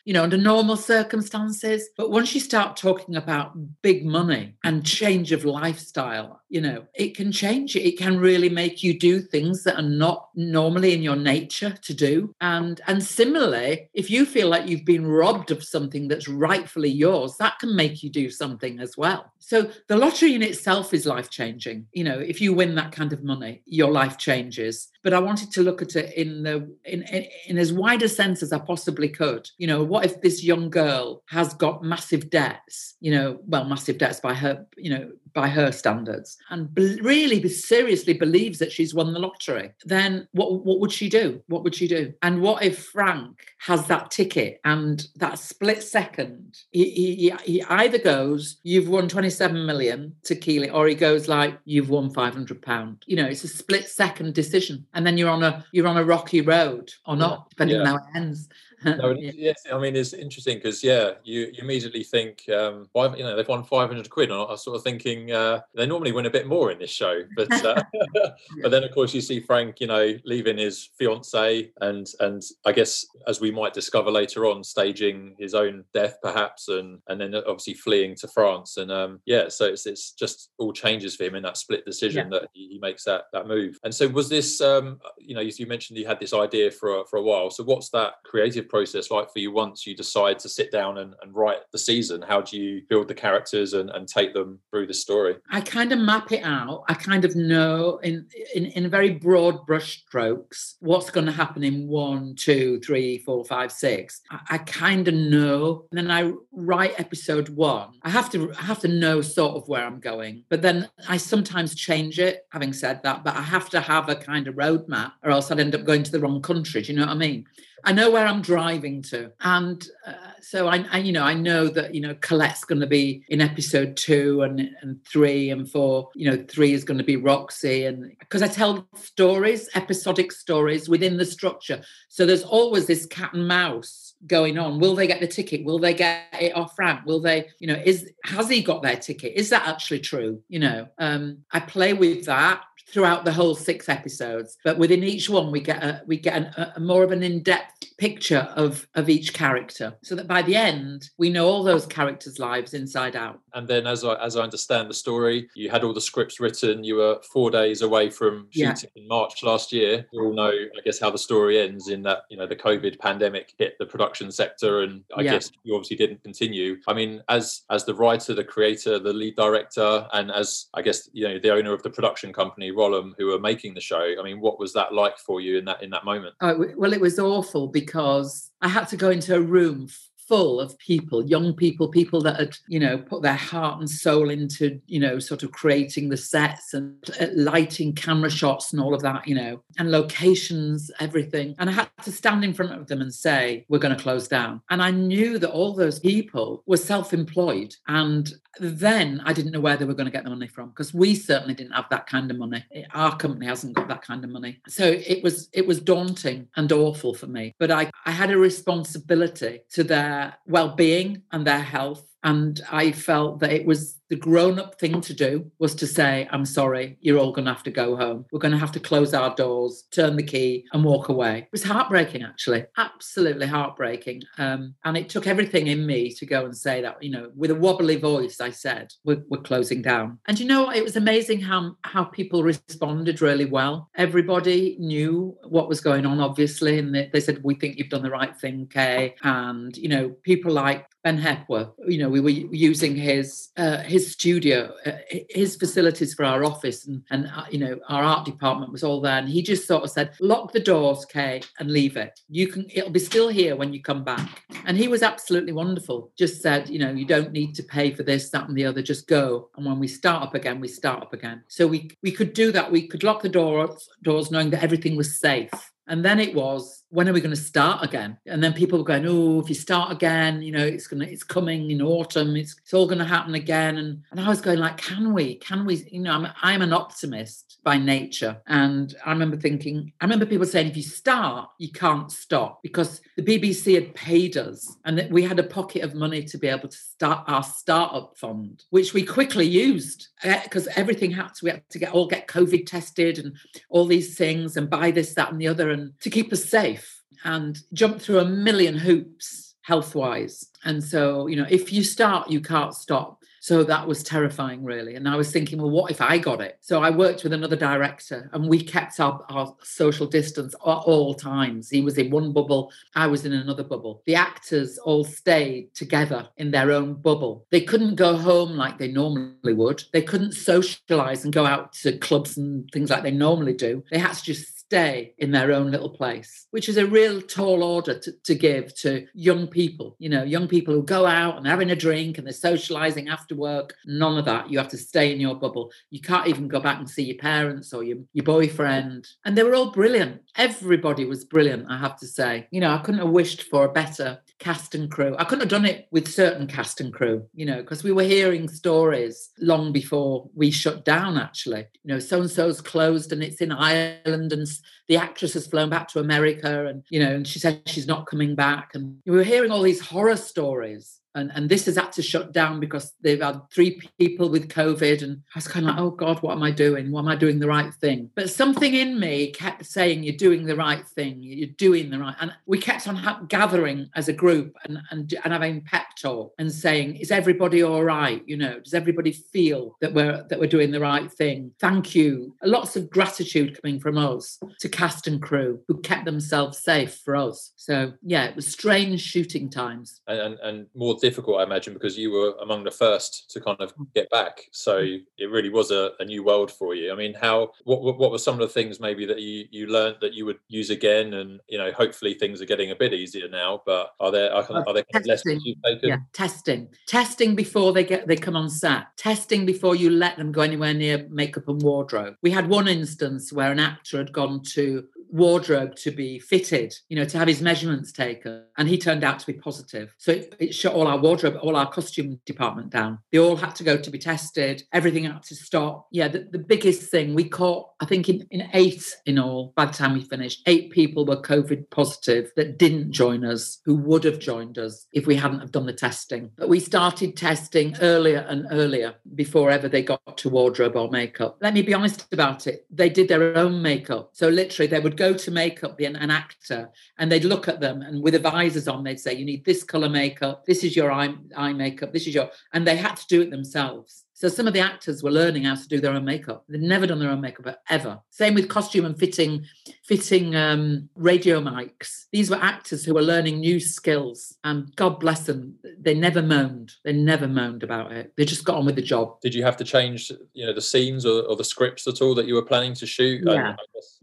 you 0.05 0.13
know, 0.13 0.25
under 0.25 0.37
normal 0.37 0.77
circumstances. 0.77 1.89
But 1.97 2.11
once 2.11 2.35
you 2.35 2.41
start 2.41 2.77
talking 2.77 3.17
about 3.17 3.57
big 3.83 4.05
money 4.05 4.55
and 4.65 4.85
change 4.85 5.33
of 5.33 5.45
lifestyle, 5.45 6.41
you 6.49 6.61
know, 6.61 6.85
it 6.95 7.17
can 7.17 7.33
change 7.33 7.77
it. 7.77 7.87
It 7.87 7.99
can 7.99 8.19
really 8.19 8.49
make 8.49 8.83
you 8.83 8.99
do 8.99 9.21
things 9.21 9.65
that 9.65 9.77
are 9.77 9.89
not 9.89 10.29
normally 10.35 10.93
in 10.93 11.03
your 11.03 11.17
nature 11.17 11.71
to 11.71 11.95
do. 11.95 12.35
And 12.41 12.81
and 12.87 13.03
similarly, 13.03 13.89
if 13.95 14.11
you 14.11 14.27
feel 14.27 14.49
like 14.49 14.69
you've 14.69 14.85
been 14.85 15.07
robbed 15.07 15.51
of 15.51 15.65
something 15.65 16.09
that's 16.09 16.29
rightfully 16.29 16.91
yours, 16.91 17.37
that 17.39 17.59
can 17.59 17.75
make 17.75 18.03
you 18.03 18.11
do 18.11 18.31
something 18.31 18.81
as 18.81 18.97
well. 18.97 19.33
So 19.39 19.71
the 19.89 19.97
lottery 19.97 20.35
in 20.35 20.43
itself 20.43 20.95
is 20.95 21.07
life 21.07 21.31
changing. 21.31 21.87
You 21.93 22.05
know, 22.05 22.19
if 22.19 22.41
you 22.41 22.53
win 22.53 22.75
that 22.77 22.93
kind 22.93 23.13
of 23.13 23.25
money, 23.25 23.63
your 23.67 23.91
life 23.91 24.19
changes. 24.19 24.89
But 25.03 25.13
I 25.13 25.19
wanted 25.19 25.51
to 25.53 25.63
look 25.63 25.83
at 25.83 25.97
it 25.97 26.15
in 26.15 26.43
the 26.45 26.73
in, 26.85 27.03
in, 27.03 27.27
in 27.49 27.59
as 27.59 27.73
wide 27.73 28.03
a 28.03 28.09
sense 28.09 28.43
as 28.43 28.53
I 28.53 28.59
possibly 28.59 29.09
could. 29.09 29.49
You 29.59 29.67
know, 29.67 29.83
what 29.83 30.05
if 30.05 30.21
this 30.21 30.45
young 30.45 30.71
girl 30.71 31.23
has 31.27 31.55
got 31.55 31.83
massive 31.83 32.31
debts? 32.31 32.95
You 33.01 33.13
know, 33.13 33.39
well, 33.47 33.65
massive 33.65 33.99
debts 33.99 34.21
by 34.21 34.35
her, 34.35 34.65
you 34.77 34.91
know, 34.91 35.11
by 35.35 35.49
her 35.49 35.73
standards, 35.73 36.37
and 36.51 36.73
be- 36.75 37.01
really 37.01 37.47
seriously 37.49 38.15
believes 38.15 38.59
that 38.59 38.73
she's 38.73 38.95
won 38.95 39.13
the 39.13 39.19
lottery. 39.19 39.71
Then 39.85 40.29
what 40.33 40.65
what 40.65 40.81
would 40.81 40.93
she 40.93 41.09
do? 41.09 41.43
What 41.49 41.65
would 41.65 41.75
she 41.75 41.89
do? 41.89 42.13
And 42.23 42.41
what 42.41 42.63
if 42.63 42.87
Frank 42.87 43.47
has 43.59 43.87
that 43.87 44.11
ticket 44.11 44.61
and 44.65 45.07
that 45.17 45.39
split 45.39 45.83
second, 45.83 46.59
he 46.71 46.91
he, 46.91 47.35
he 47.45 47.63
either 47.65 47.99
goes, 47.99 48.59
"You've 48.63 48.89
won 48.89 49.09
27 49.09 49.67
million 49.67 50.15
to 50.25 50.35
Keeley, 50.35 50.71
or 50.71 50.87
he 50.87 50.95
goes 50.95 51.29
like, 51.29 51.59
"You've 51.65 51.91
won 51.91 52.11
500 52.11 52.63
pound." 52.63 53.05
You 53.07 53.17
know, 53.17 53.27
it's 53.27 53.45
a 53.45 53.49
split 53.49 53.89
second 53.89 54.35
decision, 54.35 54.87
and 54.95 55.07
then 55.07 55.19
you're 55.19 55.31
on 55.31 55.43
a 55.43 55.65
you're 55.73 55.89
on 55.89 55.97
a 55.97 56.05
rocky 56.05 56.41
road 56.41 56.91
or 57.07 57.17
not, 57.17 57.51
depending 57.51 57.77
yeah. 57.77 57.83
on 57.83 57.87
how 57.87 57.97
it 57.97 58.17
ends 58.17 58.49
no, 58.99 59.11
yeah. 59.13 59.33
yes, 59.35 59.63
I 59.73 59.79
mean 59.79 59.97
it's 59.97 60.13
interesting 60.13 60.59
because 60.59 60.83
yeah, 60.83 61.13
you, 61.25 61.51
you 61.53 61.63
immediately 61.63 62.05
think, 62.05 62.49
um, 62.49 62.89
why 62.93 63.15
you 63.17 63.23
know 63.23 63.37
they've 63.37 63.49
won 63.49 63.65
five 63.65 63.89
hundred 63.89 64.09
quid, 64.11 64.31
and 64.31 64.39
I 64.39 64.45
was 64.45 64.65
sort 64.65 64.77
of 64.77 64.83
thinking 64.83 65.33
uh, 65.33 65.61
they 65.75 65.87
normally 65.87 66.13
win 66.13 66.27
a 66.27 66.31
bit 66.31 66.47
more 66.47 66.71
in 66.71 66.79
this 66.79 66.91
show, 66.91 67.23
but 67.37 67.53
uh, 67.65 67.83
but 68.63 68.71
then 68.71 68.85
of 68.85 68.93
course 68.93 69.15
you 69.15 69.21
see 69.21 69.41
Frank, 69.41 69.81
you 69.81 69.87
know, 69.87 70.15
leaving 70.25 70.59
his 70.59 70.91
fiance, 70.99 71.71
and 71.81 72.07
and 72.21 72.43
I 72.65 72.73
guess 72.73 73.07
as 73.27 73.41
we 73.41 73.51
might 73.51 73.75
discover 73.75 74.11
later 74.11 74.47
on, 74.47 74.65
staging 74.65 75.35
his 75.39 75.55
own 75.55 75.85
death 75.95 76.17
perhaps, 76.23 76.69
and 76.69 77.01
and 77.09 77.21
then 77.21 77.35
obviously 77.35 77.75
fleeing 77.75 78.15
to 78.17 78.29
France, 78.29 78.77
and 78.77 78.91
um, 78.91 79.21
yeah, 79.27 79.49
so 79.49 79.67
it's 79.67 79.87
it's 79.87 80.13
just 80.13 80.51
all 80.59 80.73
changes 80.73 81.17
for 81.17 81.25
him 81.25 81.35
in 81.35 81.43
that 81.43 81.57
split 81.57 81.85
decision 81.85 82.31
yeah. 82.31 82.41
that 82.41 82.49
he, 82.53 82.69
he, 82.69 82.79
makes 82.79 83.05
that 83.05 83.25
that 83.33 83.47
move. 83.47 83.79
And 83.85 83.95
so 83.95 84.09
was 84.09 84.29
this, 84.29 84.61
um, 84.61 85.01
you 85.19 85.35
know, 85.35 85.41
you, 85.41 85.53
you 85.57 85.67
mentioned 85.67 85.99
you 85.99 86.07
had 86.07 86.21
this 86.21 86.35
idea 86.35 86.71
for 86.71 87.01
a, 87.01 87.05
for 87.07 87.19
a 87.19 87.23
while. 87.23 87.51
So 87.51 87.65
what's 87.65 87.91
that 87.91 88.15
creative 88.25 88.69
process 88.73 89.11
like 89.11 89.31
for 89.31 89.39
you 89.39 89.53
once 89.53 89.87
you 89.87 89.95
decide 89.95 90.39
to 90.39 90.49
sit 90.49 90.73
down 90.73 90.97
and, 90.97 91.15
and 91.23 91.35
write 91.35 91.59
the 91.73 91.79
season? 91.79 92.23
How 92.23 92.41
do 92.41 92.57
you 92.57 92.83
build 92.89 93.07
the 93.07 93.15
characters 93.15 93.75
and, 93.75 93.91
and 93.91 94.09
take 94.09 94.33
them 94.33 94.61
through 94.71 94.87
the 94.87 94.95
story? 94.95 95.37
I 95.51 95.61
kind 95.61 95.93
of 95.93 95.99
map 95.99 96.33
it 96.33 96.43
out. 96.43 96.85
I 96.89 96.95
kind 96.95 97.27
of 97.27 97.37
know 97.37 97.99
in 97.99 98.27
in, 98.55 98.67
in 98.67 98.89
very 98.89 99.11
broad 99.11 99.67
brush 99.67 100.03
strokes 100.07 100.77
what's 100.81 101.11
going 101.11 101.27
to 101.27 101.33
happen 101.33 101.63
in 101.63 101.87
one, 101.87 102.35
two, 102.35 102.81
three, 102.81 103.19
four, 103.19 103.45
five, 103.45 103.71
six. 103.71 104.23
I, 104.31 104.39
I 104.55 104.59
kind 104.59 105.07
of 105.07 105.15
know. 105.15 105.85
And 105.91 105.99
then 105.99 106.11
I 106.11 106.33
write 106.53 106.99
episode 106.99 107.51
one. 107.51 107.91
I 108.03 108.11
have 108.11 108.31
to 108.31 108.53
I 108.59 108.63
have 108.63 108.81
to 108.81 108.89
know 108.89 109.21
sort 109.21 109.57
of 109.57 109.69
where 109.69 109.85
I'm 109.85 110.01
going. 110.01 110.45
But 110.49 110.63
then 110.63 110.89
I 111.09 111.19
sometimes 111.19 111.75
change 111.75 112.19
it, 112.19 112.47
having 112.51 112.73
said 112.73 113.03
that, 113.03 113.23
but 113.23 113.37
I 113.37 113.43
have 113.43 113.69
to 113.71 113.81
have 113.81 114.09
a 114.09 114.17
kind 114.17 114.49
of 114.49 114.55
roadmap 114.55 115.13
or 115.23 115.31
else 115.31 115.51
I'd 115.51 115.61
end 115.61 115.75
up 115.75 115.85
going 115.85 116.05
to 116.05 116.11
the 116.11 116.21
wrong 116.21 116.41
country. 116.41 116.81
Do 116.81 116.93
you 116.93 116.99
know 116.99 117.07
what 117.07 117.13
I 117.13 117.19
mean? 117.19 117.45
I 117.85 117.93
know 117.93 118.11
where 118.11 118.27
I'm 118.27 118.43
driving 118.43 119.03
to, 119.03 119.33
and 119.41 119.87
uh, 120.07 120.13
so 120.41 120.69
I, 120.69 120.85
I, 120.91 120.99
you 120.99 121.13
know, 121.13 121.25
I 121.25 121.35
know 121.35 121.69
that 121.69 121.95
you 121.95 122.01
know 122.01 122.15
Colette's 122.17 122.65
going 122.65 122.81
to 122.81 122.87
be 122.87 123.25
in 123.29 123.41
episode 123.41 123.97
two 123.97 124.43
and 124.43 124.71
and 124.83 125.05
three 125.05 125.51
and 125.51 125.71
four. 125.71 126.11
You 126.15 126.31
know, 126.31 126.45
three 126.49 126.73
is 126.73 126.85
going 126.85 126.99
to 126.99 127.05
be 127.05 127.17
Roxy, 127.17 127.85
and 127.87 128.17
because 128.19 128.43
I 128.43 128.49
tell 128.49 128.87
stories, 128.95 129.69
episodic 129.75 130.33
stories 130.33 130.89
within 130.89 131.17
the 131.17 131.27
structure, 131.27 131.83
so 132.09 132.27
there's 132.27 132.45
always 132.45 132.87
this 132.87 133.07
cat 133.07 133.33
and 133.35 133.49
mouse 133.49 134.15
going 134.27 134.59
on. 134.59 134.79
Will 134.79 134.95
they 134.95 135.07
get 135.07 135.21
the 135.21 135.27
ticket? 135.27 135.65
Will 135.65 135.79
they 135.79 135.95
get 135.95 136.27
it 136.41 136.55
off 136.57 136.79
ramp? 136.79 137.07
Will 137.07 137.21
they, 137.21 137.49
you 137.59 137.67
know, 137.67 137.81
is 137.85 138.11
has 138.25 138.49
he 138.49 138.63
got 138.63 138.83
their 138.83 138.97
ticket? 138.97 139.33
Is 139.35 139.51
that 139.51 139.67
actually 139.67 140.01
true? 140.01 140.41
You 140.49 140.61
know, 140.61 140.89
um, 140.99 141.39
I 141.51 141.61
play 141.61 141.93
with 141.93 142.27
that 142.27 142.63
throughout 142.93 143.25
the 143.25 143.33
whole 143.33 143.55
six 143.55 143.89
episodes 143.89 144.59
but 144.65 144.79
within 144.79 145.03
each 145.03 145.31
one 145.31 145.51
we 145.51 145.61
get 145.61 145.83
a 145.83 146.03
we 146.07 146.17
get 146.17 146.35
an, 146.35 146.73
a, 146.77 146.81
more 146.81 147.03
of 147.03 147.11
an 147.11 147.23
in-depth 147.23 147.97
picture 147.97 148.49
of 148.57 148.87
of 148.95 149.09
each 149.09 149.33
character 149.33 149.95
so 150.03 150.15
that 150.15 150.29
by 150.29 150.43
the 150.43 150.55
end 150.55 151.11
we 151.19 151.31
know 151.31 151.47
all 151.47 151.63
those 151.63 151.87
characters 151.87 152.39
lives 152.39 152.75
inside 152.75 153.17
out 153.17 153.41
and 153.55 153.67
then 153.67 153.87
as 153.87 154.05
i 154.05 154.15
as 154.23 154.37
i 154.37 154.43
understand 154.43 154.91
the 154.91 154.95
story 154.95 155.49
you 155.55 155.71
had 155.71 155.85
all 155.85 155.93
the 155.93 156.01
scripts 156.01 156.41
written 156.41 156.85
you 156.85 156.97
were 156.97 157.19
four 157.33 157.51
days 157.51 157.83
away 157.83 158.11
from 158.11 158.47
shooting 158.51 158.91
yeah. 158.95 159.03
in 159.03 159.09
march 159.09 159.43
last 159.43 159.73
year 159.73 160.07
we 160.13 160.19
all 160.19 160.33
know 160.33 160.51
i 160.51 160.81
guess 160.85 160.99
how 160.99 161.11
the 161.11 161.19
story 161.19 161.61
ends 161.61 161.89
in 161.89 162.03
that 162.03 162.23
you 162.29 162.37
know 162.37 162.47
the 162.47 162.57
covid 162.57 162.99
pandemic 162.99 163.55
hit 163.59 163.75
the 163.79 163.87
production 163.87 164.31
sector 164.31 164.83
and 164.83 165.03
i 165.17 165.23
yeah. 165.23 165.33
guess 165.33 165.51
you 165.65 165.75
obviously 165.75 165.97
didn't 165.97 166.23
continue 166.23 166.77
i 166.89 166.93
mean 166.93 167.23
as 167.29 167.63
as 167.71 167.85
the 167.85 167.95
writer 167.95 168.35
the 168.35 168.45
creator 168.45 168.99
the 168.99 169.13
lead 169.13 169.37
director 169.37 170.07
and 170.13 170.31
as 170.31 170.67
i 170.75 170.83
guess 170.83 171.09
you 171.13 171.27
know 171.27 171.39
the 171.39 171.51
owner 171.51 171.73
of 171.73 171.83
the 171.83 171.91
production 171.91 172.33
company 172.33 172.71
Rollem 172.83 173.15
who 173.19 173.27
were 173.27 173.39
making 173.39 173.75
the 173.75 173.81
show. 173.81 174.15
I 174.19 174.23
mean, 174.23 174.41
what 174.41 174.59
was 174.59 174.73
that 174.73 174.93
like 174.93 175.19
for 175.19 175.41
you 175.41 175.59
in 175.59 175.65
that 175.67 175.83
in 175.83 175.91
that 175.91 176.05
moment? 176.05 176.35
Oh, 176.41 176.67
well, 176.77 176.93
it 176.93 177.01
was 177.01 177.19
awful 177.19 177.69
because 177.69 178.51
I 178.61 178.69
had 178.69 178.89
to 178.89 178.97
go 178.97 179.11
into 179.11 179.35
a 179.35 179.41
room 179.41 179.89
full 180.33 180.61
of 180.61 180.79
people, 180.79 181.23
young 181.27 181.53
people, 181.53 181.89
people 181.89 182.23
that 182.23 182.41
had, 182.41 182.57
you 182.67 182.81
know, 182.81 182.97
put 182.97 183.21
their 183.21 183.35
heart 183.35 183.79
and 183.79 183.91
soul 183.91 184.31
into, 184.31 184.81
you 184.87 184.99
know, 184.99 185.19
sort 185.19 185.43
of 185.43 185.53
creating 185.53 186.09
the 186.09 186.17
sets 186.17 186.73
and 186.73 186.97
uh, 187.21 187.27
lighting 187.35 187.95
camera 187.95 188.31
shots 188.31 188.73
and 188.73 188.81
all 188.81 188.95
of 188.95 189.03
that, 189.03 189.29
you 189.29 189.35
know, 189.35 189.63
and 189.77 189.91
locations, 189.91 190.91
everything. 191.01 191.55
And 191.59 191.69
I 191.69 191.75
had 191.75 191.91
to 192.05 192.11
stand 192.11 192.47
in 192.47 192.55
front 192.55 192.73
of 192.73 192.87
them 192.87 193.03
and 193.03 193.13
say, 193.13 193.67
we're 193.69 193.79
going 193.79 193.95
to 193.95 194.03
close 194.03 194.27
down. 194.27 194.63
And 194.71 194.83
I 194.83 194.91
knew 194.91 195.39
that 195.39 195.51
all 195.51 195.75
those 195.75 196.01
people 196.01 196.63
were 196.65 196.79
self 196.79 197.13
employed 197.13 197.75
and 197.87 198.33
then 198.61 199.23
I 199.25 199.33
didn't 199.33 199.53
know 199.53 199.61
where 199.61 199.77
they 199.77 199.85
were 199.85 199.95
going 199.95 200.07
to 200.07 200.13
get 200.13 200.25
the 200.25 200.31
money 200.31 200.47
from 200.47 200.69
because 200.69 200.93
we 200.93 201.15
certainly 201.15 201.55
didn't 201.55 201.73
have 201.73 201.89
that 201.91 202.07
kind 202.07 202.31
of 202.31 202.37
money. 202.37 202.65
Our 202.93 203.17
company 203.17 203.47
hasn't 203.47 203.75
got 203.75 203.89
that 203.89 204.03
kind 204.03 204.25
of 204.25 204.31
money. 204.31 204.61
So 204.69 204.85
it 204.85 205.23
was 205.23 205.49
it 205.53 205.67
was 205.67 205.81
daunting 205.81 206.49
and 206.57 206.71
awful 206.71 207.15
for 207.15 207.27
me. 207.27 207.55
But 207.59 207.71
I, 207.71 207.91
I 208.05 208.11
had 208.11 208.31
a 208.31 208.37
responsibility 208.37 209.61
to 209.71 209.85
their 209.85 210.22
well-being 210.47 211.23
and 211.33 211.47
their 211.47 211.61
health. 211.61 212.12
And 212.25 212.61
I 212.71 212.93
felt 212.93 213.41
that 213.41 213.53
it 213.53 213.67
was 213.67 213.99
the 214.13 214.17
grown 214.17 214.59
up 214.59 214.79
thing 214.79 215.01
to 215.01 215.15
do 215.15 215.51
was 215.59 215.75
to 215.75 215.87
say, 215.87 216.29
I'm 216.31 216.45
sorry, 216.45 216.99
you're 217.01 217.19
all 217.19 217.33
going 217.33 217.47
to 217.47 217.53
have 217.55 217.63
to 217.63 217.71
go 217.71 217.97
home. 217.97 218.27
We're 218.31 218.41
going 218.41 218.53
to 218.53 218.59
have 218.59 218.73
to 218.73 218.79
close 218.79 219.15
our 219.15 219.35
doors, 219.35 219.85
turn 219.91 220.17
the 220.17 220.23
key, 220.23 220.67
and 220.75 220.85
walk 220.85 221.09
away. 221.09 221.39
It 221.39 221.49
was 221.51 221.63
heartbreaking, 221.63 222.23
actually, 222.23 222.67
absolutely 222.77 223.47
heartbreaking. 223.47 224.25
Um, 224.37 224.75
and 224.85 224.99
it 224.99 225.09
took 225.09 225.27
everything 225.27 225.69
in 225.69 225.87
me 225.87 226.11
to 226.11 226.27
go 226.27 226.45
and 226.45 226.55
say 226.55 226.83
that, 226.83 227.03
you 227.03 227.11
know, 227.11 227.31
with 227.35 227.53
a 227.53 227.55
wobbly 227.55 227.97
voice, 227.97 228.39
I 228.39 228.51
said, 228.51 228.93
we're, 229.03 229.23
we're 229.31 229.41
closing 229.41 229.81
down. 229.81 230.19
And 230.27 230.39
you 230.39 230.47
know, 230.47 230.71
it 230.71 230.85
was 230.85 230.97
amazing 230.97 231.41
how, 231.41 231.77
how 231.81 232.05
people 232.05 232.43
responded 232.43 233.23
really 233.23 233.47
well. 233.47 233.89
Everybody 233.97 234.77
knew 234.79 235.35
what 235.45 235.71
was 235.71 235.81
going 235.81 236.05
on, 236.05 236.21
obviously, 236.21 236.79
and 236.79 236.95
they, 236.95 237.09
they 237.15 237.21
said, 237.21 237.43
We 237.43 237.55
think 237.55 237.79
you've 237.79 237.89
done 237.89 238.03
the 238.03 238.11
right 238.11 238.37
thing, 238.37 238.67
Kay. 238.67 239.15
And, 239.23 239.75
you 239.75 239.89
know, 239.89 240.11
people 240.23 240.53
like 240.53 240.85
Ben 241.05 241.19
Hepworth. 241.19 241.71
You 241.87 241.99
know, 241.99 242.09
we 242.09 242.21
were 242.21 242.31
using 242.31 242.95
his 242.95 243.49
uh, 243.57 243.79
his 243.79 244.13
studio, 244.13 244.73
uh, 244.87 244.93
his 245.09 245.57
facilities 245.57 246.15
for 246.15 246.25
our 246.25 246.45
office, 246.45 246.87
and 246.87 247.03
and 247.11 247.27
uh, 247.27 247.45
you 247.51 247.59
know 247.59 247.79
our 247.89 248.03
art 248.05 248.25
department 248.25 248.73
was 248.73 248.85
all 248.85 249.01
there. 249.01 249.19
And 249.19 249.29
he 249.29 249.43
just 249.43 249.67
sort 249.67 249.83
of 249.83 249.91
said, 249.91 250.15
"Lock 250.21 250.53
the 250.53 250.61
doors, 250.61 251.05
Kay, 251.05 251.43
and 251.59 251.71
leave 251.71 251.97
it. 251.97 252.21
You 252.29 252.47
can. 252.47 252.67
It'll 252.73 252.91
be 252.91 253.01
still 253.01 253.29
here 253.29 253.57
when 253.57 253.73
you 253.73 253.83
come 253.83 254.05
back." 254.05 254.45
And 254.65 254.77
he 254.77 254.87
was 254.87 255.03
absolutely 255.03 255.53
wonderful. 255.53 256.13
Just 256.17 256.41
said, 256.41 256.69
you 256.69 256.79
know, 256.79 256.93
you 256.93 257.05
don't 257.05 257.33
need 257.33 257.55
to 257.57 257.65
pay 257.65 257.91
for 257.93 258.05
this, 258.05 258.31
that, 258.31 258.49
and 258.49 258.57
the 258.57 258.65
other. 258.65 258.83
Just 258.83 259.09
go. 259.09 259.51
And 259.57 259.67
when 259.67 259.81
we 259.81 259.89
start 259.89 260.23
up 260.23 260.35
again, 260.35 260.61
we 260.61 260.69
start 260.69 261.03
up 261.03 261.13
again. 261.13 261.43
So 261.49 261.67
we 261.67 261.91
we 262.03 262.13
could 262.13 262.33
do 262.33 262.53
that. 262.53 262.71
We 262.71 262.87
could 262.87 263.03
lock 263.03 263.23
the 263.23 263.29
doors 263.29 263.89
doors, 264.03 264.31
knowing 264.31 264.51
that 264.51 264.63
everything 264.63 264.97
was 264.97 265.19
safe. 265.19 265.51
And 265.89 266.05
then 266.05 266.21
it 266.21 266.35
was 266.35 266.82
when 266.93 267.09
are 267.09 267.13
we 267.15 267.23
going 267.23 267.35
to 267.35 267.41
start 267.41 267.83
again? 267.83 268.19
And 268.27 268.45
then 268.45 268.53
people 268.53 268.79
were 268.79 268.85
going, 268.85 269.07
oh, 269.07 269.41
if 269.41 269.49
you 269.49 269.55
start 269.55 269.91
again, 269.91 270.43
you 270.43 270.53
know, 270.53 270.65
it's 270.65 270.87
gonna, 270.87 271.07
it's 271.07 271.25
coming 271.25 271.71
in 271.71 271.81
autumn. 271.81 272.37
It's, 272.37 272.55
it's 272.63 272.75
all 272.75 272.87
going 272.87 272.99
to 272.99 273.05
happen 273.05 273.35
again. 273.35 273.79
And 273.79 274.03
and 274.11 274.21
I 274.21 274.29
was 274.29 274.43
going 274.43 274.59
like, 274.59 274.77
can 274.77 275.15
we? 275.15 275.37
Can 275.37 275.65
we? 275.65 275.77
You 275.91 276.01
know, 276.01 276.13
I'm 276.13 276.29
I'm 276.43 276.61
an 276.61 276.75
optimist 276.75 277.59
by 277.65 277.79
nature, 277.79 278.41
and 278.47 278.95
I 279.07 279.11
remember 279.11 279.37
thinking, 279.37 279.93
I 280.01 280.05
remember 280.05 280.27
people 280.27 280.47
saying, 280.47 280.69
if 280.69 280.77
you 280.77 280.83
start, 280.83 281.49
you 281.59 281.71
can't 281.71 282.13
stop 282.13 282.63
because 282.63 283.01
the 283.17 283.23
BBC 283.23 283.75
had 283.75 283.95
paid 283.95 284.37
us, 284.37 284.77
and 284.85 285.09
we 285.11 285.23
had 285.23 285.39
a 285.39 285.45
pocket 285.45 285.83
of 285.83 285.95
money 285.95 286.23
to 286.25 286.37
be 286.37 286.49
able 286.49 286.69
to 286.69 286.77
start 286.77 287.25
our 287.27 287.43
startup 287.43 288.19
fund, 288.19 288.65
which 288.69 288.93
we 288.93 289.03
quickly 289.03 289.47
used 289.47 290.09
because 290.45 290.69
eh, 290.69 290.73
everything 290.77 291.11
had 291.11 291.29
to 291.29 291.45
we 291.45 291.51
had 291.51 291.69
to 291.71 291.79
get 291.79 291.93
all 291.93 292.07
get 292.07 292.29
COVID 292.29 292.67
tested 292.67 293.19
and 293.19 293.35
all 293.71 293.87
these 293.87 294.17
things 294.19 294.59
and 294.59 294.69
buy 294.69 294.91
this, 294.91 295.15
that, 295.15 295.33
and 295.33 295.41
the 295.41 295.49
other, 295.49 295.71
and 295.71 295.99
to 296.01 296.11
keep 296.11 296.31
us 296.33 296.45
safe 296.45 296.82
and 297.25 297.59
jump 297.73 298.01
through 298.01 298.21
a 298.21 298.25
million 298.25 298.77
hoops 298.77 299.53
health 299.63 299.95
wise. 299.95 300.49
And 300.65 300.83
so, 300.83 301.29
you 301.29 301.37
know, 301.37 301.47
if 301.49 301.73
you 301.73 301.83
start, 301.83 302.31
you 302.31 302.41
can't 302.41 302.75
stop. 302.75 303.23
So 303.41 303.65
that 303.65 303.89
was 303.89 304.05
terrifying, 304.05 304.63
really. 304.63 304.95
And 304.95 305.09
I 305.09 305.17
was 305.17 305.33
thinking, 305.33 305.61
well, 305.61 305.71
what 305.71 305.91
if 305.91 306.01
I 306.01 306.17
got 306.17 306.41
it? 306.41 306.59
So 306.61 306.81
I 306.81 306.91
worked 306.91 307.25
with 307.25 307.33
another 307.33 307.57
director 307.57 308.31
and 308.33 308.49
we 308.49 308.63
kept 308.63 309.01
our, 309.01 309.25
our 309.31 309.53
social 309.65 310.07
distance 310.07 310.55
at 310.55 310.61
all 310.65 311.13
times. 311.13 311.69
He 311.69 311.81
was 311.81 311.99
in 311.99 312.11
one 312.11 312.33
bubble, 312.33 312.71
I 312.95 313.09
was 313.09 313.25
in 313.25 313.33
another 313.33 313.65
bubble. 313.65 314.01
The 314.07 314.15
actors 314.15 314.79
all 314.79 315.03
stayed 315.03 315.75
together 315.75 316.29
in 316.37 316.53
their 316.53 316.71
own 316.71 316.95
bubble. 316.95 317.45
They 317.51 317.63
couldn't 317.63 317.97
go 317.97 318.17
home 318.17 318.53
like 318.53 318.79
they 318.79 318.93
normally 318.93 319.55
would, 319.55 319.83
they 319.93 320.03
couldn't 320.03 320.35
socialize 320.35 321.25
and 321.25 321.33
go 321.33 321.45
out 321.45 321.73
to 321.83 321.99
clubs 321.99 322.37
and 322.37 322.71
things 322.71 322.91
like 322.91 323.03
they 323.03 323.11
normally 323.11 323.55
do. 323.55 323.83
They 323.91 323.99
had 323.99 324.13
to 324.13 324.23
just 324.23 324.52
stay 324.73 325.13
in 325.19 325.31
their 325.31 325.53
own 325.53 325.71
little 325.71 325.91
place, 325.91 326.47
which 326.51 326.67
is 326.67 326.79
a 326.79 326.87
real 326.87 327.21
tall 327.21 327.63
order 327.63 327.99
to, 327.99 328.11
to 328.25 328.35
give 328.35 328.75
to 328.75 329.07
young 329.13 329.47
people. 329.47 329.97
You 329.99 330.09
know, 330.09 330.23
young 330.23 330.49
people 330.49 330.73
who 330.73 330.83
go 330.83 331.05
out 331.05 331.37
and 331.37 331.47
having 331.47 331.71
a 331.71 331.77
drink 331.77 332.17
and 332.17 332.27
they're 332.27 332.33
socializing 332.33 333.11
after 333.11 333.35
work. 333.35 333.75
None 333.85 334.17
of 334.17 334.25
that. 334.25 334.51
You 334.51 334.57
have 334.57 334.69
to 334.69 334.79
stay 334.79 335.13
in 335.13 335.21
your 335.21 335.35
bubble. 335.35 335.71
You 335.91 336.01
can't 336.01 336.27
even 336.27 336.49
go 336.49 336.59
back 336.59 336.79
and 336.79 336.89
see 336.89 337.03
your 337.03 337.19
parents 337.19 337.75
or 337.75 337.85
your, 337.85 337.99
your 338.15 338.25
boyfriend. 338.25 339.07
And 339.27 339.37
they 339.37 339.43
were 339.43 339.55
all 339.55 339.73
brilliant. 339.73 340.23
Everybody 340.37 341.05
was 341.05 341.27
brilliant, 341.27 341.67
I 341.69 341.77
have 341.77 341.99
to 341.99 342.07
say. 342.07 342.49
You 342.51 342.63
know, 342.63 342.73
I 342.73 342.79
couldn't 342.79 343.03
have 343.03 343.11
wished 343.11 343.43
for 343.51 343.67
a 343.67 343.73
better 343.73 344.21
cast 344.39 344.75
and 344.75 344.91
crew. 344.91 345.15
I 345.19 345.25
couldn't 345.25 345.43
have 345.43 345.51
done 345.51 345.67
it 345.67 345.87
with 345.91 346.09
certain 346.09 346.47
cast 346.47 346.81
and 346.81 346.95
crew, 346.95 347.27
you 347.35 347.45
know, 347.45 347.61
because 347.61 347.85
we 347.85 347.93
were 347.93 348.05
hearing 348.05 348.49
stories 348.49 349.33
long 349.39 349.71
before 349.71 350.31
we 350.35 350.51
shut 350.51 350.87
down, 350.87 351.19
actually. 351.19 351.67
You 351.85 351.93
know, 351.93 351.99
so 351.99 352.23
and 352.23 352.31
so's 352.31 352.63
closed 352.63 353.13
and 353.13 353.23
it's 353.23 353.43
in 353.43 353.53
Ireland 353.53 354.33
and 354.33 354.49
the 354.89 354.97
actress 354.97 355.35
has 355.35 355.47
flown 355.47 355.71
back 355.71 355.89
to 355.89 356.01
America 356.01 356.67
and, 356.67 356.85
you 356.91 357.01
know, 357.01 357.15
and 357.15 357.27
she 357.27 357.39
said 357.39 357.63
she's 357.67 357.87
not 357.87 358.07
coming 358.07 358.35
back. 358.35 358.75
And 358.75 358.99
we 359.07 359.17
were 359.17 359.25
hearing 359.25 359.51
all 359.51 359.63
these 359.63 359.81
horror 359.81 360.17
stories 360.17 361.01
and, 361.15 361.31
and 361.35 361.49
this 361.49 361.67
has 361.67 361.77
had 361.77 361.93
to 361.93 362.03
shut 362.03 362.33
down 362.33 362.61
because 362.61 362.93
they've 363.03 363.21
had 363.21 363.41
three 363.51 363.81
people 363.99 364.29
with 364.29 364.49
COVID. 364.49 365.03
And 365.03 365.23
I 365.35 365.39
was 365.39 365.49
kind 365.49 365.67
of 365.67 365.75
like, 365.75 365.81
oh 365.81 365.91
God, 365.91 366.23
what 366.23 366.33
am 366.33 366.43
I 366.43 366.51
doing? 366.51 366.91
What 366.91 367.01
am 367.01 367.09
I 367.09 367.17
doing 367.17 367.39
the 367.39 367.49
right 367.49 367.73
thing? 367.75 368.11
But 368.15 368.31
something 368.31 368.75
in 368.75 368.99
me 368.99 369.31
kept 369.31 369.67
saying, 369.67 370.03
you're 370.03 370.17
doing 370.17 370.47
the 370.47 370.57
right 370.57 370.87
thing. 370.87 371.19
You're 371.23 371.49
doing 371.57 371.91
the 371.91 371.99
right. 371.99 372.15
And 372.21 372.33
we 372.47 372.59
kept 372.59 372.89
on 372.89 372.97
ha- 372.97 373.23
gathering 373.29 373.91
as 373.95 374.09
a 374.09 374.13
group 374.13 374.57
and, 374.65 374.79
and, 374.91 375.13
and 375.25 375.33
having 375.33 375.63
pep 375.63 375.87
talk 376.01 376.33
and 376.39 376.51
saying, 376.51 376.97
is 376.97 377.11
everybody 377.11 377.63
all 377.63 377.85
right? 377.85 378.23
You 378.27 378.37
know, 378.37 378.61
does 378.61 378.75
everybody 378.75 379.13
feel 379.13 379.77
that 379.81 379.93
we're, 379.93 380.25
that 380.29 380.39
we're 380.39 380.47
doing 380.47 380.71
the 380.71 380.81
right 380.81 381.11
thing? 381.13 381.53
Thank 381.61 381.95
you. 381.95 382.35
Lots 382.43 382.77
of 382.77 382.91
gratitude 382.91 383.61
coming 383.61 383.81
from 383.81 383.99
us 383.99 384.39
to 384.61 384.69
cast 384.69 385.07
and 385.07 385.21
crew 385.21 385.61
who 385.69 385.81
kept 385.81 386.05
themselves 386.05 386.59
safe 386.59 387.01
for 387.05 387.17
us. 387.17 387.53
So 387.57 387.93
yeah, 388.03 388.25
it 388.25 388.37
was 388.37 388.47
strange 388.47 389.03
shooting 389.03 389.51
times. 389.51 390.01
And, 390.07 390.21
and, 390.21 390.39
and 390.41 390.67
more 390.75 390.99
difficult, 391.03 391.41
I 391.41 391.43
imagine, 391.43 391.75
because 391.75 391.99
you 391.99 392.11
were 392.13 392.35
among 392.41 392.65
the 392.65 392.71
first 392.71 393.31
to 393.33 393.41
kind 393.41 393.61
of 393.61 393.75
get 393.95 394.09
back. 394.11 394.43
So 394.53 394.79
it 395.19 395.31
really 395.31 395.51
was 395.51 395.71
a, 395.71 395.91
a 395.99 396.05
new 396.05 396.23
world 396.25 396.51
for 396.51 396.75
you. 396.75 396.93
I 396.93 396.97
mean, 396.97 397.15
how 397.21 397.53
what 397.65 397.83
what 397.83 398.11
were 398.11 398.19
some 398.19 398.35
of 398.35 398.41
the 398.41 398.49
things 398.49 398.81
maybe 398.81 399.05
that 399.07 399.21
you 399.21 399.47
you 399.51 399.67
learned 399.67 399.97
that 400.01 400.15
you 400.15 400.25
would 400.25 400.39
use 400.49 400.71
again? 400.71 401.15
And 401.15 401.41
you 401.49 401.59
know, 401.59 401.73
hopefully 401.73 402.15
things 402.15 402.41
are 402.41 402.47
getting 402.47 402.71
a 402.71 402.77
bit 402.77 402.95
easier 402.95 403.29
now. 403.29 403.63
But 403.67 403.93
are 404.01 404.13
there 404.13 404.33
are, 404.33 404.45
are 404.67 404.75
there 404.75 404.85
of 404.95 405.07
lessons 405.07 405.43
you've 405.45 405.63
taken? 405.63 405.89
Yeah, 405.89 405.99
testing, 406.13 406.69
testing 406.87 407.35
before 407.35 407.73
they 407.73 407.85
get 407.85 408.07
they 408.07 408.17
come 408.17 408.37
on 408.37 408.49
set, 408.49 408.97
testing 408.97 409.45
before 409.45 409.75
you 409.75 409.91
let 409.91 410.17
them 410.17 410.33
go 410.33 410.43
anywhere 410.43 410.73
near 410.73 411.07
makeup 411.11 411.49
and 411.49 411.61
wardrobe. 411.61 412.15
We 412.23 412.31
had 412.31 412.49
one 412.49 412.69
instance 412.69 413.33
where 413.33 413.51
an 413.51 413.59
actor 413.59 413.99
had 413.99 414.13
gone 414.13 414.43
to 414.55 414.87
wardrobe 415.13 415.77
to 415.77 415.91
be 415.91 416.19
fitted, 416.19 416.75
you 416.89 416.97
know, 416.97 417.05
to 417.05 417.19
have 417.19 417.29
his 417.29 417.43
measurements 417.43 417.93
taken. 417.93 418.45
And 418.57 418.69
he 418.69 418.79
turned 418.79 419.05
out 419.05 419.21
to 419.21 419.27
be 419.27 419.35
positive. 419.35 419.95
So 419.99 420.13
it, 420.13 420.35
it, 420.39 420.55
shut 420.55 420.73
all 420.73 420.89
our 420.93 420.99
wardrobe, 420.99 421.39
all 421.43 421.57
our 421.57 421.71
costume 421.71 422.21
department 422.27 422.71
down. 422.71 422.99
They 423.11 423.19
all 423.19 423.37
had 423.37 423.55
to 423.57 423.65
go 423.65 423.77
to 423.77 423.91
be 423.91 423.99
tested. 423.99 424.63
Everything 424.73 425.05
had 425.05 425.23
to 425.25 425.35
stop. 425.35 425.89
Yeah, 425.91 426.09
the, 426.09 426.29
the 426.31 426.39
biggest 426.39 426.91
thing 426.91 427.15
we 427.15 427.29
caught, 427.29 427.71
I 427.81 427.87
think 427.87 428.09
in, 428.09 428.27
in 428.31 428.49
eight 428.53 428.85
in 429.07 429.19
all, 429.19 429.53
by 429.57 429.67
the 429.67 429.73
time 429.73 429.95
we 429.95 430.03
finished, 430.03 430.43
eight 430.47 430.71
people 430.71 431.05
were 431.05 431.21
COVID 431.21 431.71
positive 431.71 432.31
that 432.37 432.59
didn't 432.59 432.93
join 432.93 433.25
us, 433.25 433.61
who 433.65 433.77
would 433.77 434.05
have 434.05 434.19
joined 434.19 434.59
us 434.59 434.87
if 434.93 435.07
we 435.07 435.17
hadn't 435.17 435.41
have 435.41 435.53
done 435.53 435.67
the 435.67 435.73
testing. 435.73 436.31
But 436.37 436.49
we 436.49 436.61
started 436.61 437.17
testing 437.17 437.77
earlier 437.81 438.27
and 438.29 438.47
earlier 438.51 438.95
before 439.15 439.51
ever 439.51 439.69
they 439.69 439.83
got 439.83 440.17
to 440.17 440.29
wardrobe 440.29 440.77
or 440.77 440.91
makeup. 440.91 441.39
Let 441.41 441.55
me 441.55 441.63
be 441.63 441.75
honest 441.75 442.13
about 442.13 442.47
it. 442.47 442.67
They 442.71 442.91
did 442.91 443.09
their 443.09 443.37
own 443.37 443.63
makeup. 443.63 444.11
So 444.13 444.29
literally 444.29 444.67
they 444.67 444.81
would 444.81 444.97
go 444.97 445.15
to 445.15 445.31
makeup, 445.31 445.81
an, 445.81 445.97
an 445.97 446.11
actor, 446.11 446.71
and 446.99 447.11
they'd 447.11 447.25
look 447.25 447.49
at 447.49 447.61
them 447.61 447.83
and 447.83 448.03
with 448.03 448.15
the 448.15 448.19
visors 448.19 448.69
on, 448.69 448.85
they'd 448.85 449.01
say, 449.01 449.15
You 449.15 449.25
need 449.25 449.45
this 449.45 449.65
color 449.65 449.89
makeup, 449.89 450.45
this 450.47 450.65
is 450.65 450.77
your 450.77 450.82
eye, 450.91 451.15
eye 451.37 451.53
makeup, 451.53 451.93
this 451.93 452.07
is 452.07 452.15
your, 452.15 452.31
and 452.53 452.67
they 452.67 452.77
had 452.77 452.97
to 452.97 453.07
do 453.07 453.23
it 453.23 453.31
themselves. 453.31 454.05
So 454.15 454.29
some 454.29 454.47
of 454.47 454.55
the 454.55 454.61
actors 454.61 455.03
were 455.03 455.11
learning 455.11 455.45
how 455.45 455.57
to 455.57 455.69
do 455.69 455.81
their 455.81 455.93
own 455.93 456.05
makeup. 456.05 456.45
They'd 456.49 456.61
never 456.61 456.87
done 456.87 457.01
their 457.01 457.11
own 457.11 457.21
makeup 457.21 457.59
ever. 457.69 458.01
Same 458.11 458.35
with 458.35 458.49
costume 458.49 458.85
and 458.85 458.97
fitting, 458.97 459.45
fitting 459.83 460.37
um, 460.37 460.89
radio 460.95 461.41
mics. 461.41 462.07
These 462.13 462.31
were 462.31 462.37
actors 462.37 462.85
who 462.85 462.95
were 462.95 463.03
learning 463.03 463.41
new 463.41 463.59
skills. 463.59 464.37
And 464.45 464.75
God 464.77 465.01
bless 465.01 465.27
them, 465.27 465.57
they 465.79 465.95
never 465.95 466.23
moaned. 466.23 466.73
They 466.85 466.93
never 466.93 467.27
moaned 467.27 467.65
about 467.65 467.91
it. 467.91 468.13
They 468.17 468.25
just 468.25 468.45
got 468.45 468.57
on 468.59 468.67
with 468.67 468.77
the 468.77 468.83
job. 468.83 469.21
Did 469.21 469.35
you 469.35 469.43
have 469.43 469.57
to 469.57 469.65
change, 469.65 470.13
you 470.35 470.47
know, 470.47 470.53
the 470.53 470.61
scenes 470.61 471.05
or, 471.05 471.23
or 471.23 471.35
the 471.35 471.45
scripts 471.45 471.89
at 471.89 472.01
all 472.01 472.15
that 472.15 472.27
you 472.27 472.35
were 472.35 472.45
planning 472.45 472.75
to 472.75 472.87
shoot? 472.87 473.23
Yeah. 473.27 473.57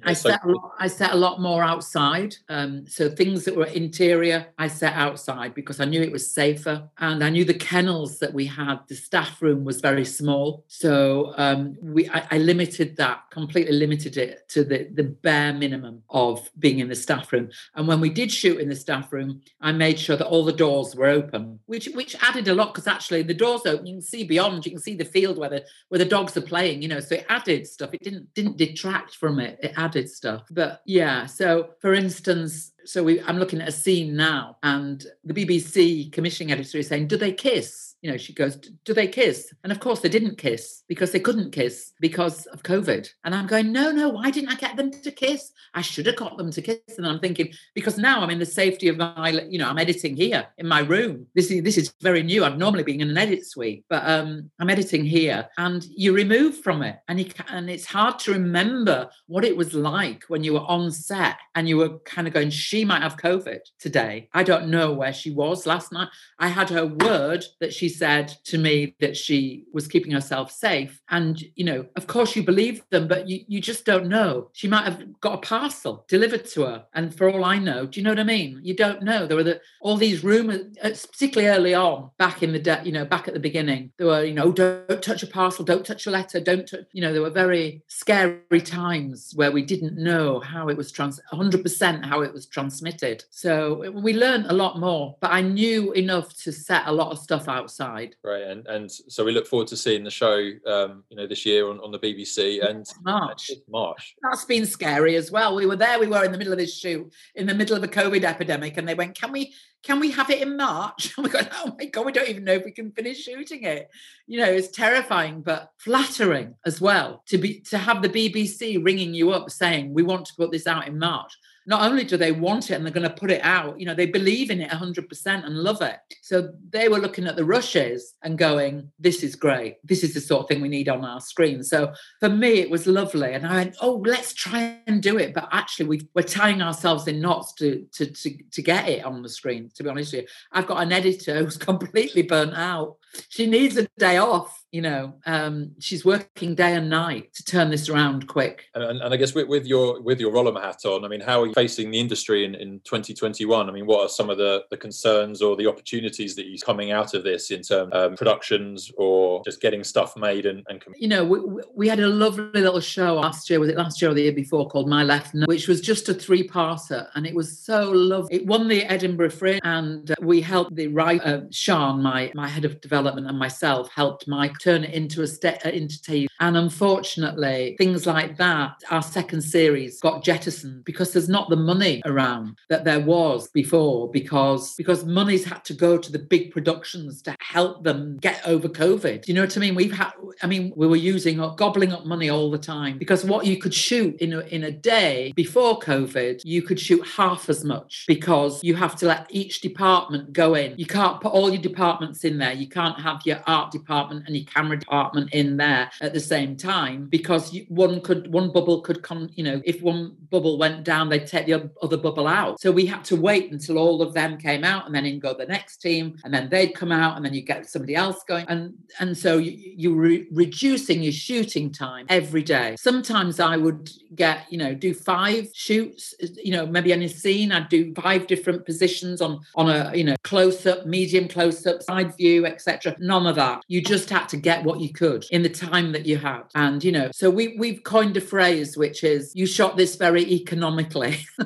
I, 0.04 0.10
I, 0.10 0.14
set, 0.14 0.44
a 0.44 0.50
lot, 0.50 0.72
I 0.80 0.88
set 0.88 1.12
a 1.12 1.16
lot 1.16 1.40
more 1.40 1.64
outside. 1.64 2.36
Um, 2.50 2.86
so 2.86 3.10
things 3.10 3.46
that 3.46 3.56
were 3.56 3.68
interior, 3.68 4.48
I 4.58 4.68
set 4.68 4.94
outside 4.94 5.54
because 5.54 5.80
I 5.80 5.86
knew 5.86 6.02
it 6.02 6.12
was 6.12 6.30
safer. 6.30 6.90
And 6.98 7.24
I 7.24 7.30
knew 7.30 7.46
the 7.46 7.54
kennels 7.54 8.20
that 8.20 8.34
we 8.34 8.46
had, 8.46 8.80
the 8.90 8.96
staff 8.96 9.42
room 9.42 9.64
was 9.64 9.80
very 9.80 10.06
small. 10.06 10.66
So 10.68 11.34
um, 11.38 11.78
we 11.82 12.10
I, 12.10 12.28
I, 12.32 12.38
limited 12.38 12.98
that, 12.98 13.24
completely 13.32 13.74
limited 13.74 14.18
it 14.18 14.50
to 14.50 14.64
the, 14.66 14.90
the 14.94 15.04
bare 15.04 15.54
minimum 15.54 15.69
of 16.10 16.50
being 16.60 16.80
in 16.80 16.90
the 16.90 16.96
staff 16.96 17.32
room. 17.32 17.50
And 17.76 17.88
when 17.88 18.00
we 18.00 18.10
did 18.10 18.32
shoot 18.32 18.60
in 18.60 18.70
the 18.70 18.76
staff 18.76 19.12
room, 19.12 19.42
I 19.62 19.72
made 19.72 20.00
sure 20.00 20.16
that 20.16 20.28
all 20.28 20.46
the 20.46 20.54
doors 20.54 20.96
were 20.96 21.08
open, 21.08 21.60
which 21.66 21.88
which 21.94 22.16
added 22.22 22.48
a 22.48 22.54
lot 22.54 22.74
because 22.74 22.88
actually 22.88 23.24
the 23.24 23.34
doors 23.34 23.66
open, 23.66 23.86
you 23.86 23.96
can 23.96 24.02
see 24.02 24.24
beyond, 24.24 24.66
you 24.66 24.72
can 24.72 24.82
see 24.82 24.96
the 24.96 25.06
field 25.06 25.38
where 25.38 25.50
the 25.50 25.66
where 25.90 26.00
the 26.00 26.06
dogs 26.06 26.36
are 26.38 26.42
playing, 26.42 26.82
you 26.82 26.88
know. 26.88 27.00
So 27.00 27.16
it 27.16 27.26
added 27.30 27.68
stuff. 27.68 27.94
It 27.94 28.04
didn't 28.04 28.34
didn't 28.34 28.58
detract 28.58 29.16
from 29.16 29.40
it. 29.40 29.60
It 29.62 29.74
added 29.78 30.10
stuff. 30.10 30.44
But 30.52 30.82
yeah, 30.86 31.26
so 31.26 31.72
for 31.80 31.94
instance, 31.94 32.72
so 32.86 33.04
we, 33.04 33.22
I'm 33.22 33.38
looking 33.38 33.62
at 33.62 33.68
a 33.68 33.74
scene 33.74 34.16
now, 34.16 34.58
and 34.64 35.06
the 35.24 35.34
BBC 35.34 36.12
commissioning 36.12 36.52
editor 36.52 36.80
is 36.80 36.88
saying, 36.88 37.08
"Do 37.08 37.18
they 37.18 37.34
kiss?" 37.34 37.89
You 38.02 38.12
know, 38.12 38.18
she 38.18 38.34
goes, 38.34 38.56
Do 38.56 38.94
they 38.94 39.08
kiss? 39.08 39.54
And 39.64 39.72
of 39.72 39.80
course, 39.80 40.00
they 40.00 40.10
didn't 40.10 40.38
kiss 40.38 40.84
because 40.88 41.12
they 41.12 41.20
couldn't 41.20 41.52
kiss 41.52 41.92
because 42.00 42.46
of 42.48 42.64
COVID. 42.64 43.10
And 43.24 43.36
I'm 43.36 43.48
going, 43.48 43.72
No, 43.72 43.92
no, 43.92 44.10
why 44.10 44.32
didn't 44.32 44.52
I 44.52 44.56
get 44.56 44.78
them 44.78 44.92
to 44.92 45.12
kiss? 45.12 45.52
I 45.74 45.82
should 45.82 46.06
have 46.06 46.16
got 46.16 46.38
them 46.38 46.52
to 46.52 46.62
kiss. 46.62 46.80
And 46.98 47.06
I'm 47.06 47.20
thinking, 47.20 47.54
because 47.76 47.98
now 47.98 48.22
I'm 48.22 48.30
in 48.30 48.40
the 48.40 48.46
safety 48.46 48.88
of 48.88 48.98
my, 48.98 49.42
you 49.50 49.60
know, 49.60 49.70
I'm 49.70 49.78
editing 49.78 50.16
here 50.16 50.48
in 50.58 50.68
my 50.68 50.80
room. 50.80 51.28
This 51.36 51.52
is 51.52 51.64
this 51.64 51.78
is 51.78 51.94
very 52.02 52.24
new. 52.24 52.46
I've 52.46 52.58
normally 52.58 52.84
been 52.84 53.02
in 53.02 53.10
an 53.10 53.18
edit 53.18 53.46
suite, 53.46 53.84
but 53.90 54.08
um, 54.08 54.50
I'm 54.60 54.70
editing 54.70 55.04
here, 55.04 55.48
and 55.58 55.84
you 55.86 56.14
remove 56.14 56.58
from 56.58 56.82
it, 56.84 56.98
and 57.08 57.20
you 57.20 57.26
can, 57.26 57.46
and 57.50 57.70
it's 57.70 57.86
hard 57.86 58.20
to 58.20 58.34
remember 58.34 59.10
what 59.28 59.44
it 59.44 59.56
was 59.56 59.74
like 59.74 60.24
when 60.28 60.44
you 60.44 60.54
were 60.54 60.60
on 60.62 60.92
set 60.92 61.38
and 61.56 61.68
you 61.68 61.78
were 61.78 62.00
kind 62.00 62.28
of 62.28 62.34
going, 62.34 62.50
she 62.50 62.86
might 62.86 63.02
have 63.02 63.18
COVID 63.18 63.60
today. 63.80 64.30
I 64.34 64.44
don't 64.44 64.70
know 64.70 64.94
where 64.94 65.14
she 65.14 65.32
was 65.32 65.66
last 65.66 65.92
night. 65.92 66.08
I 66.38 66.48
had 66.48 66.70
her 66.70 66.86
word 66.86 67.44
that 67.60 67.74
she 67.74 67.89
said 67.90 68.30
to 68.46 68.58
me 68.58 68.96
that 69.00 69.18
she 69.18 69.66
was 69.74 69.88
keeping 69.88 70.12
herself 70.12 70.52
safe. 70.52 71.02
And, 71.10 71.42
you 71.56 71.66
know, 71.66 71.86
of 71.96 72.08
course 72.08 72.36
you 72.36 72.44
believe 72.44 72.84
them, 72.90 73.08
but 73.08 73.28
you, 73.28 73.44
you 73.48 73.60
just 73.60 73.86
don't 73.86 74.08
know. 74.08 74.50
She 74.54 74.68
might 74.68 74.86
have 74.86 75.20
got 75.20 75.34
a 75.34 75.48
parcel 75.48 76.06
delivered 76.08 76.46
to 76.46 76.62
her. 76.64 76.86
And 76.94 77.14
for 77.14 77.30
all 77.30 77.44
I 77.44 77.58
know, 77.58 77.86
do 77.86 78.00
you 78.00 78.04
know 78.04 78.12
what 78.12 78.20
I 78.20 78.24
mean? 78.24 78.60
You 78.64 78.76
don't 78.76 79.04
know. 79.04 79.26
There 79.26 79.38
were 79.38 79.44
the, 79.44 79.62
all 79.82 79.98
these 79.98 80.24
rumors, 80.24 80.62
uh, 80.84 80.90
particularly 81.12 81.50
early 81.50 81.74
on, 81.74 82.12
back 82.18 82.44
in 82.44 82.52
the 82.52 82.60
day, 82.60 82.82
you 82.84 82.92
know, 82.92 83.06
back 83.06 83.28
at 83.28 83.34
the 83.34 83.40
beginning, 83.40 83.92
there 83.98 84.08
were, 84.08 84.24
you 84.24 84.34
know, 84.34 84.52
don't 84.52 85.02
touch 85.02 85.24
a 85.24 85.28
parcel, 85.28 85.66
don't 85.66 85.86
touch 85.86 86.08
a 86.08 86.12
letter, 86.12 86.40
don't 86.40 86.70
you 86.94 87.02
know, 87.02 87.14
there 87.14 87.22
were 87.22 87.30
very 87.30 87.82
scary 87.88 88.62
times 88.62 89.32
where 89.36 89.52
we 89.52 89.62
didn't 89.64 89.98
know 89.98 90.40
how 90.40 90.70
it 90.70 90.78
was 90.78 90.92
trans 90.92 91.20
100% 91.32 92.06
how 92.06 92.22
it 92.22 92.34
was 92.34 92.46
transmitted. 92.46 93.24
So 93.30 93.92
we 93.92 94.14
learned 94.14 94.48
a 94.48 94.54
lot 94.54 94.80
more, 94.80 95.16
but 95.22 95.32
I 95.32 95.42
knew 95.42 95.92
enough 95.94 96.36
to 96.44 96.52
set 96.52 96.84
a 96.86 96.92
lot 96.92 97.12
of 97.12 97.20
stuff 97.20 97.48
outside. 97.80 98.16
Right. 98.24 98.44
And 98.44 98.68
and 98.68 98.92
so 98.92 99.24
we 99.24 99.32
look 99.32 99.48
forward 99.48 99.68
to 99.70 99.78
seeing 99.78 100.04
the 100.04 100.12
show 100.12 100.52
um, 100.66 101.04
you 101.10 101.18
know, 101.18 101.28
this 101.28 101.46
year 101.46 101.70
on, 101.70 101.80
on 101.80 101.92
the 101.92 102.00
BBC 102.00 102.68
and 102.68 102.86
March. 103.04 103.52
March. 103.70 104.16
That's 104.22 104.46
been 104.46 104.66
scary 104.66 105.16
as 105.16 105.32
well. 105.32 105.56
We 105.56 105.66
were 105.66 105.76
there, 105.76 106.00
we 106.00 106.08
were 106.08 106.24
in 106.24 106.32
the 106.32 106.38
middle 106.38 106.54
of 106.54 106.60
this 106.60 106.78
shoot, 106.78 107.12
in 107.36 107.48
the 107.48 107.54
middle 107.54 107.76
of 107.76 107.84
a 107.84 107.88
COVID 107.88 108.24
epidemic, 108.24 108.78
and 108.78 108.88
they 108.88 108.96
went, 108.96 109.20
Can 109.20 109.32
we 109.32 109.54
can 109.82 110.02
we 110.02 110.12
have 110.12 110.30
it 110.30 110.42
in 110.42 110.58
March? 110.58 111.14
And 111.18 111.26
we 111.26 111.32
go, 111.32 111.40
oh 111.54 111.76
my 111.78 111.86
God, 111.86 112.06
we 112.06 112.12
don't 112.12 112.30
even 112.30 112.44
know 112.44 112.54
if 112.54 112.66
we 112.66 112.72
can 112.72 112.92
finish 112.92 113.24
shooting 113.24 113.64
it. 113.64 113.90
You 114.28 114.40
know, 114.40 114.52
it's 114.52 114.70
terrifying, 114.70 115.42
but 115.42 115.72
flattering 115.78 116.56
as 116.66 116.82
well 116.82 117.24
to 117.28 117.38
be 117.38 117.62
to 117.70 117.78
have 117.78 118.02
the 118.02 118.10
BBC 118.10 118.84
ringing 118.84 119.14
you 119.14 119.32
up 119.32 119.50
saying, 119.50 119.94
we 119.94 120.04
want 120.04 120.26
to 120.26 120.36
put 120.36 120.52
this 120.52 120.68
out 120.68 120.88
in 120.88 121.00
March 121.00 121.34
not 121.70 121.84
only 121.84 122.04
do 122.04 122.18
they 122.18 122.32
want 122.32 122.72
it 122.72 122.74
and 122.74 122.84
they're 122.84 122.92
going 122.92 123.08
to 123.08 123.16
put 123.16 123.30
it 123.30 123.44
out, 123.44 123.80
you 123.80 123.86
know, 123.86 123.94
they 123.94 124.08
believe 124.08 124.50
in 124.50 124.60
it 124.60 124.72
100% 124.72 125.46
and 125.46 125.56
love 125.56 125.84
it. 125.84 126.00
So 126.24 126.52
they 126.72 126.90
were 126.90 126.98
looking 126.98 127.28
at 127.28 127.36
the 127.36 127.46
rushes 127.46 128.16
and 128.24 128.40
going, 128.40 128.92
this 128.98 129.22
is 129.22 129.36
great. 129.36 129.78
This 129.84 130.04
is 130.04 130.16
the 130.16 130.20
sort 130.20 130.42
of 130.42 130.48
thing 130.48 130.62
we 130.62 130.68
need 130.68 130.90
on 130.90 131.06
our 131.06 131.22
screen. 131.22 131.64
So 131.64 131.94
for 132.20 132.28
me, 132.28 132.54
it 132.54 132.72
was 132.72 132.88
lovely. 132.88 133.34
And 133.34 133.46
I 133.46 133.54
went, 133.54 133.76
oh, 133.82 134.02
let's 134.04 134.34
try 134.34 134.80
and 134.88 135.00
do 135.00 135.20
it. 135.20 135.36
But 135.36 135.48
actually, 135.52 135.86
we 135.86 136.10
are 136.18 136.24
tying 136.24 136.64
ourselves 136.64 137.08
in 137.08 137.22
knots 137.22 137.54
to, 137.54 137.86
to, 137.94 138.08
to, 138.08 138.44
to 138.52 138.62
get 138.64 138.90
it 138.90 139.06
on 139.06 139.22
the 139.22 139.30
screen, 139.30 139.70
to 139.76 139.84
be 139.84 139.90
honest 139.90 140.14
with 140.14 140.24
you. 140.24 140.28
I've 140.52 140.66
got 140.66 140.82
an 140.82 140.92
editor 140.92 141.38
who's 141.38 141.58
completely 141.70 142.24
burnt 142.24 142.56
out. 142.56 142.98
She 143.30 143.46
needs 143.46 143.78
a 143.78 143.88
day 144.00 144.18
off 144.18 144.60
you 144.72 144.82
know 144.82 145.14
um, 145.26 145.72
she's 145.80 146.06
working 146.06 146.54
day 146.56 146.74
and 146.74 146.90
night 146.90 147.34
to 147.34 147.44
turn 147.44 147.70
this 147.70 147.90
around 147.90 148.28
quick. 148.28 148.66
And, 148.76 148.84
and 148.84 149.14
i 149.14 149.18
guess 149.18 149.34
with, 149.34 149.48
with, 149.48 149.66
your 149.66 150.02
with 150.02 150.20
your 150.20 150.32
Rollem 150.32 150.62
hat 150.62 150.86
on 150.86 151.06
i 151.06 151.08
mean 151.08 151.22
how 151.22 151.42
are 151.42 151.48
you 151.48 151.54
facing 151.54 151.92
the 151.92 152.00
industry 152.00 152.46
in, 152.46 152.56
in 152.56 152.80
2021 152.84 153.70
i 153.70 153.72
mean 153.72 153.86
what 153.86 154.02
are 154.02 154.10
some 154.10 154.30
of 154.30 154.38
the, 154.38 154.64
the 154.70 154.78
concerns 154.78 155.42
or 155.42 155.56
the 155.56 155.68
opportunities 155.68 156.36
that 156.36 156.48
you're 156.48 156.60
coming 156.60 156.92
out 156.92 157.14
of 157.14 157.24
this 157.24 157.52
in 157.52 157.62
terms 157.62 157.92
of 157.92 158.12
um, 158.12 158.16
productions 158.16 158.92
or 158.98 159.42
just 159.44 159.62
getting 159.62 159.84
stuff 159.84 160.16
made 160.16 160.46
and, 160.46 160.64
and 160.70 160.84
you 160.98 161.08
know 161.08 161.24
we, 161.24 161.40
we 161.76 161.88
had 161.88 162.00
a 162.00 162.08
lovely 162.08 162.62
little 162.62 162.80
show 162.80 163.16
last 163.16 163.50
year 163.50 163.60
was 163.60 163.70
it 163.70 163.78
last 163.78 164.02
year 164.02 164.12
or 164.12 164.14
the 164.14 164.24
year 164.24 164.32
before 164.32 164.68
called 164.68 164.88
my 164.90 165.04
left 165.04 165.34
Nose, 165.34 165.48
which 165.48 165.68
was 165.68 165.82
just 165.82 166.10
a 166.10 166.14
three-parter 166.14 167.08
and 167.16 167.26
it 167.26 167.34
was 167.34 167.58
so 167.58 167.92
lovely 167.92 168.36
it 168.36 168.46
won 168.46 168.68
the 168.68 168.84
edinburgh 168.86 169.32
fringe 169.32 169.62
and 169.64 170.12
uh, 170.12 170.16
we 170.22 170.42
helped 170.42 170.76
the 170.76 170.88
writer 170.88 171.24
uh, 171.26 171.48
sean 171.52 172.02
my 172.02 172.32
my 172.36 172.48
head 172.48 172.66
of 172.66 172.80
development 172.82 173.28
and 173.28 173.38
myself 173.38 173.90
helped 173.94 174.28
mike 174.28 174.59
turn 174.60 174.84
it 174.84 174.94
into 174.94 175.22
a 175.22 175.28
step 175.28 175.62
uh, 175.66 175.70
into 175.70 175.96
TV. 175.96 176.28
And 176.40 176.58
unfortunately, 176.58 177.76
things 177.78 178.06
like 178.06 178.38
that, 178.38 178.82
our 178.90 179.02
second 179.02 179.42
series 179.42 180.00
got 180.00 180.24
jettisoned 180.24 180.86
because 180.86 181.12
there's 181.12 181.30
not 181.30 181.50
the 181.50 181.56
money 181.56 182.02
around 182.06 182.58
that 182.70 182.86
there 182.86 183.00
was 183.00 183.50
before 183.50 184.10
because 184.12 184.76
because 184.76 185.06
money's 185.06 185.46
had 185.46 185.64
to 185.66 185.74
go 185.74 185.98
to 185.98 186.12
the 186.12 186.20
big 186.20 186.52
productions 186.52 187.22
to 187.24 187.36
help 187.40 187.84
them 187.84 188.18
get 188.18 188.42
over 188.46 188.68
COVID. 188.68 189.28
You 189.28 189.34
know 189.34 189.42
what 189.42 189.58
I 189.58 189.60
mean? 189.60 189.76
We've 189.76 189.92
had 189.92 190.12
I 190.42 190.48
mean, 190.48 190.72
we 190.76 190.88
were 190.88 190.96
using 190.96 191.40
up 191.40 191.58
gobbling 191.58 191.92
up 191.92 192.06
money 192.06 192.30
all 192.30 192.52
the 192.52 192.58
time 192.58 192.98
because 192.98 193.26
what 193.26 193.46
you 193.46 193.58
could 193.58 193.74
shoot 193.74 194.16
in 194.22 194.34
a 194.34 194.40
in 194.42 194.64
a 194.64 194.72
day 194.72 195.34
before 195.36 195.80
COVID, 195.80 196.42
you 196.44 196.62
could 196.62 196.80
shoot 196.80 197.06
half 197.06 197.50
as 197.50 197.64
much 197.64 198.06
because 198.08 198.64
you 198.64 198.76
have 198.76 198.96
to 198.98 199.06
let 199.06 199.28
each 199.30 199.62
department 199.62 200.34
go 200.34 200.56
in. 200.56 200.78
You 200.78 200.86
can't 200.86 201.22
put 201.22 201.34
all 201.34 201.50
your 201.50 201.62
departments 201.62 202.24
in 202.24 202.38
there. 202.38 202.54
You 202.54 202.68
can't 202.68 203.00
have 203.00 203.22
your 203.26 203.42
art 203.48 203.72
department 203.72 204.26
and 204.28 204.36
your 204.36 204.46
camera 204.54 204.78
department 204.78 205.34
in 205.34 205.58
there 205.58 205.90
at 206.02 206.14
the 206.14 206.20
same 206.20 206.56
time 206.56 207.08
because 207.08 207.56
one 207.70 208.02
could 208.02 208.32
one 208.32 208.52
bubble 208.52 208.82
could 208.82 209.02
come 209.02 209.30
you 209.36 209.44
know 209.44 209.62
if 209.66 209.82
one 209.82 210.16
bubble 210.30 210.58
went 210.58 210.84
down 210.84 211.10
they'd 211.10 211.28
take 211.28 211.46
the 211.46 211.70
other 211.82 211.98
bubble 211.98 212.28
out. 212.28 212.60
So 212.60 212.72
we 212.72 212.86
had 212.86 213.04
to 213.06 213.16
wait 213.16 213.52
until 213.52 213.78
all 213.78 214.02
of 214.02 214.14
them 214.14 214.38
came 214.38 214.64
out 214.64 214.86
and 214.86 214.94
then 214.94 215.06
in 215.06 215.20
go 215.20 215.34
the 215.34 215.46
next 215.46 215.78
team 215.78 216.18
and 216.24 216.34
then 216.34 216.50
they'd 216.50 216.74
come 216.74 216.92
out 216.92 217.16
and 217.16 217.26
then 217.26 217.34
you 217.34 217.42
get 217.42 217.70
somebody 217.70 217.96
else 217.96 218.24
going. 218.28 218.46
And 218.48 218.74
and 219.00 219.18
so 219.18 219.38
you, 219.38 219.52
you 219.52 219.96
re- 219.96 220.28
reducing 220.32 221.02
your 221.02 221.12
shooting 221.12 221.72
time 221.72 222.06
every 222.10 222.44
day. 222.44 222.76
Sometimes 222.78 223.40
i 223.40 223.58
would 223.58 223.90
get 224.16 224.52
you 224.52 224.58
know 224.58 224.74
do 224.74 224.94
five 224.94 225.50
shoots 225.54 226.14
you 226.44 226.52
know 226.52 226.66
maybe 226.66 226.92
in 226.92 227.02
a 227.02 227.10
scene. 227.10 227.52
I'd 227.52 227.70
do 227.70 227.94
five 227.96 228.28
different 228.28 228.66
positions 228.66 229.22
on 229.22 229.40
on 229.56 229.70
a 229.70 229.96
you 229.96 230.04
know 230.04 230.16
close 230.24 230.66
up 230.66 230.86
medium 230.86 231.28
close 231.28 231.66
up 231.66 231.82
side 231.84 232.16
view 232.18 232.46
etc 232.46 232.96
none 233.00 233.28
of 233.28 233.36
that. 233.36 233.64
You 233.68 233.82
just 233.82 234.10
had 234.10 234.28
to 234.30 234.38
get 234.42 234.64
what 234.64 234.80
you 234.80 234.92
could 234.92 235.26
in 235.32 235.44
the 235.44 235.50
time 235.50 235.92
that 235.92 236.06
you 236.06 236.18
had. 236.18 236.44
And, 236.56 236.84
you 236.84 236.92
know, 236.92 237.10
so 237.14 237.30
we, 237.30 237.56
we've 237.58 237.84
coined 237.84 238.18
a 238.18 238.22
phrase 238.22 238.78
which 238.78 239.04
is 239.04 239.32
you 239.36 239.46
shot 239.46 239.78
this 239.78 239.96
very 239.96 240.24
economically. 240.32 241.18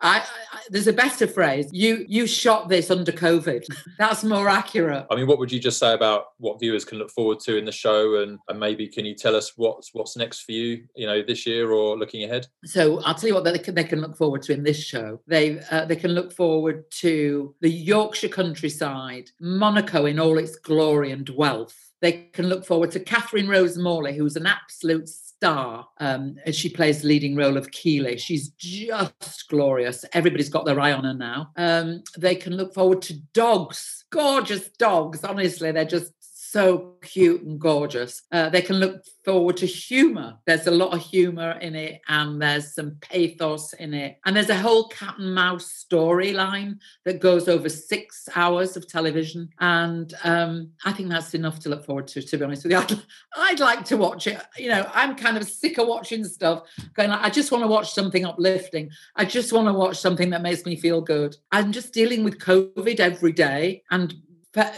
I, 0.00 0.20
I, 0.52 0.60
there's 0.70 0.86
a 0.86 0.92
better 0.92 1.26
phrase. 1.26 1.68
You 1.72 2.04
you 2.08 2.26
shot 2.26 2.68
this 2.68 2.90
under 2.90 3.12
COVID. 3.12 3.64
That's 3.98 4.24
more 4.24 4.48
accurate. 4.48 5.06
I 5.10 5.16
mean, 5.16 5.26
what 5.26 5.38
would 5.38 5.52
you 5.52 5.60
just 5.60 5.78
say 5.78 5.92
about 5.92 6.26
what 6.38 6.60
viewers 6.60 6.84
can 6.84 6.98
look 6.98 7.10
forward 7.10 7.40
to 7.40 7.56
in 7.56 7.64
the 7.64 7.72
show? 7.72 8.22
And, 8.22 8.38
and 8.48 8.58
maybe 8.58 8.86
can 8.88 9.04
you 9.04 9.14
tell 9.14 9.34
us 9.36 9.52
what's 9.56 9.92
what's 9.92 10.16
next 10.16 10.42
for 10.42 10.52
you, 10.52 10.84
you 10.94 11.06
know, 11.06 11.22
this 11.22 11.46
year 11.46 11.72
or 11.72 11.98
looking 11.98 12.24
ahead? 12.24 12.46
So 12.64 13.00
I'll 13.02 13.14
tell 13.14 13.28
you 13.28 13.34
what 13.34 13.44
they 13.44 13.58
can, 13.58 13.74
they 13.74 13.84
can 13.84 14.00
look 14.00 14.16
forward 14.16 14.42
to 14.42 14.52
in 14.52 14.62
this 14.62 14.82
show. 14.82 15.20
They 15.26 15.60
uh, 15.70 15.84
they 15.84 15.96
can 15.96 16.12
look 16.12 16.32
forward 16.32 16.90
to 17.02 17.54
the 17.60 17.70
Yorkshire 17.70 18.28
countryside, 18.28 19.30
Monaco 19.40 20.06
in 20.06 20.18
all 20.18 20.38
its 20.38 20.56
glory 20.56 21.10
and 21.12 21.28
wealth 21.30 21.89
they 22.00 22.28
can 22.32 22.48
look 22.48 22.64
forward 22.64 22.90
to 22.92 23.00
Katherine 23.00 23.48
Rose 23.48 23.76
Morley, 23.76 24.16
who's 24.16 24.36
an 24.36 24.46
absolute 24.46 25.08
star 25.08 25.86
um, 25.98 26.36
as 26.46 26.56
she 26.56 26.68
plays 26.68 27.02
the 27.02 27.08
leading 27.08 27.34
role 27.36 27.56
of 27.56 27.70
Keeley. 27.70 28.18
She's 28.18 28.50
just 28.50 29.48
glorious. 29.48 30.04
Everybody's 30.12 30.48
got 30.48 30.64
their 30.64 30.80
eye 30.80 30.92
on 30.92 31.04
her 31.04 31.14
now. 31.14 31.50
Um, 31.56 32.02
they 32.18 32.34
can 32.34 32.56
look 32.56 32.74
forward 32.74 33.02
to 33.02 33.14
dogs, 33.32 34.04
gorgeous 34.10 34.68
dogs. 34.78 35.24
Honestly, 35.24 35.72
they're 35.72 35.84
just 35.84 36.12
so 36.50 36.96
cute 37.02 37.42
and 37.42 37.60
gorgeous. 37.60 38.22
Uh, 38.32 38.48
they 38.48 38.62
can 38.62 38.76
look 38.76 39.04
forward 39.24 39.56
to 39.58 39.66
humor. 39.66 40.36
There's 40.46 40.66
a 40.66 40.72
lot 40.72 40.92
of 40.92 41.00
humor 41.00 41.52
in 41.60 41.74
it, 41.74 42.00
and 42.08 42.42
there's 42.42 42.74
some 42.74 42.96
pathos 43.00 43.72
in 43.74 43.94
it. 43.94 44.18
And 44.24 44.34
there's 44.34 44.48
a 44.48 44.56
whole 44.56 44.88
cat 44.88 45.14
and 45.18 45.34
mouse 45.34 45.86
storyline 45.88 46.78
that 47.04 47.20
goes 47.20 47.48
over 47.48 47.68
six 47.68 48.28
hours 48.34 48.76
of 48.76 48.88
television. 48.88 49.48
And 49.60 50.12
um, 50.24 50.70
I 50.84 50.92
think 50.92 51.08
that's 51.08 51.34
enough 51.34 51.60
to 51.60 51.68
look 51.68 51.84
forward 51.84 52.08
to, 52.08 52.22
to 52.22 52.38
be 52.38 52.44
honest 52.44 52.64
with 52.64 52.72
you. 52.72 52.78
I'd, 52.78 53.02
I'd 53.36 53.60
like 53.60 53.84
to 53.86 53.96
watch 53.96 54.26
it. 54.26 54.40
You 54.58 54.70
know, 54.70 54.90
I'm 54.92 55.14
kind 55.14 55.36
of 55.36 55.44
sick 55.44 55.78
of 55.78 55.86
watching 55.86 56.24
stuff 56.24 56.64
going 56.94 57.10
like, 57.10 57.20
I 57.20 57.30
just 57.30 57.52
want 57.52 57.62
to 57.62 57.68
watch 57.68 57.92
something 57.92 58.24
uplifting. 58.24 58.90
I 59.14 59.24
just 59.24 59.52
want 59.52 59.68
to 59.68 59.72
watch 59.72 59.98
something 59.98 60.30
that 60.30 60.42
makes 60.42 60.64
me 60.64 60.76
feel 60.76 61.00
good. 61.00 61.36
I'm 61.52 61.70
just 61.70 61.92
dealing 61.92 62.24
with 62.24 62.38
COVID 62.38 62.98
every 62.98 63.32
day 63.32 63.82
and 63.90 64.14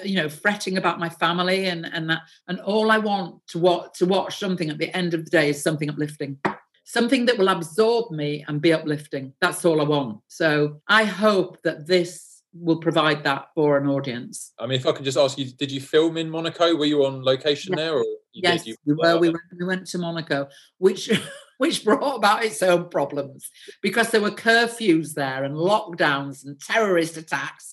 you 0.04 0.16
know 0.16 0.28
fretting 0.28 0.76
about 0.76 0.98
my 0.98 1.08
family 1.08 1.66
and 1.66 1.86
and 1.86 2.10
that 2.10 2.20
and 2.48 2.60
all 2.60 2.90
i 2.90 2.98
want 2.98 3.34
to 3.46 3.58
watch 3.58 3.98
to 3.98 4.06
watch 4.06 4.38
something 4.38 4.68
at 4.70 4.78
the 4.78 4.94
end 4.96 5.14
of 5.14 5.24
the 5.24 5.30
day 5.30 5.48
is 5.50 5.62
something 5.62 5.88
uplifting. 5.88 6.38
Something 6.84 7.26
that 7.26 7.38
will 7.38 7.48
absorb 7.48 8.10
me 8.10 8.44
and 8.48 8.60
be 8.60 8.72
uplifting. 8.72 9.32
That's 9.40 9.64
all 9.64 9.80
i 9.80 9.84
want. 9.84 10.20
So 10.26 10.80
i 10.88 11.04
hope 11.04 11.62
that 11.62 11.86
this 11.86 12.42
will 12.54 12.76
provide 12.76 13.24
that 13.24 13.46
for 13.54 13.78
an 13.78 13.88
audience. 13.88 14.52
I 14.58 14.66
mean 14.66 14.78
if 14.78 14.86
i 14.86 14.92
could 14.92 15.04
just 15.04 15.18
ask 15.18 15.38
you 15.38 15.46
did 15.46 15.70
you 15.70 15.80
film 15.80 16.16
in 16.16 16.28
monaco? 16.28 16.76
Were 16.76 16.84
you 16.84 17.06
on 17.06 17.22
location 17.22 17.74
there 17.74 17.94
or 17.94 18.04
yes 18.34 18.66
you, 18.66 18.74
we 18.84 18.94
were. 18.94 19.18
we 19.18 19.28
went, 19.28 19.42
we 19.58 19.66
went 19.66 19.86
to 19.86 19.98
monaco 19.98 20.48
which 20.78 21.10
which 21.62 21.84
brought 21.84 22.16
about 22.16 22.44
its 22.44 22.60
own 22.62 22.88
problems 22.88 23.48
because 23.82 24.10
there 24.10 24.20
were 24.20 24.30
curfews 24.30 25.14
there 25.14 25.44
and 25.44 25.54
lockdowns 25.54 26.44
and 26.44 26.60
terrorist 26.60 27.16
attacks 27.16 27.72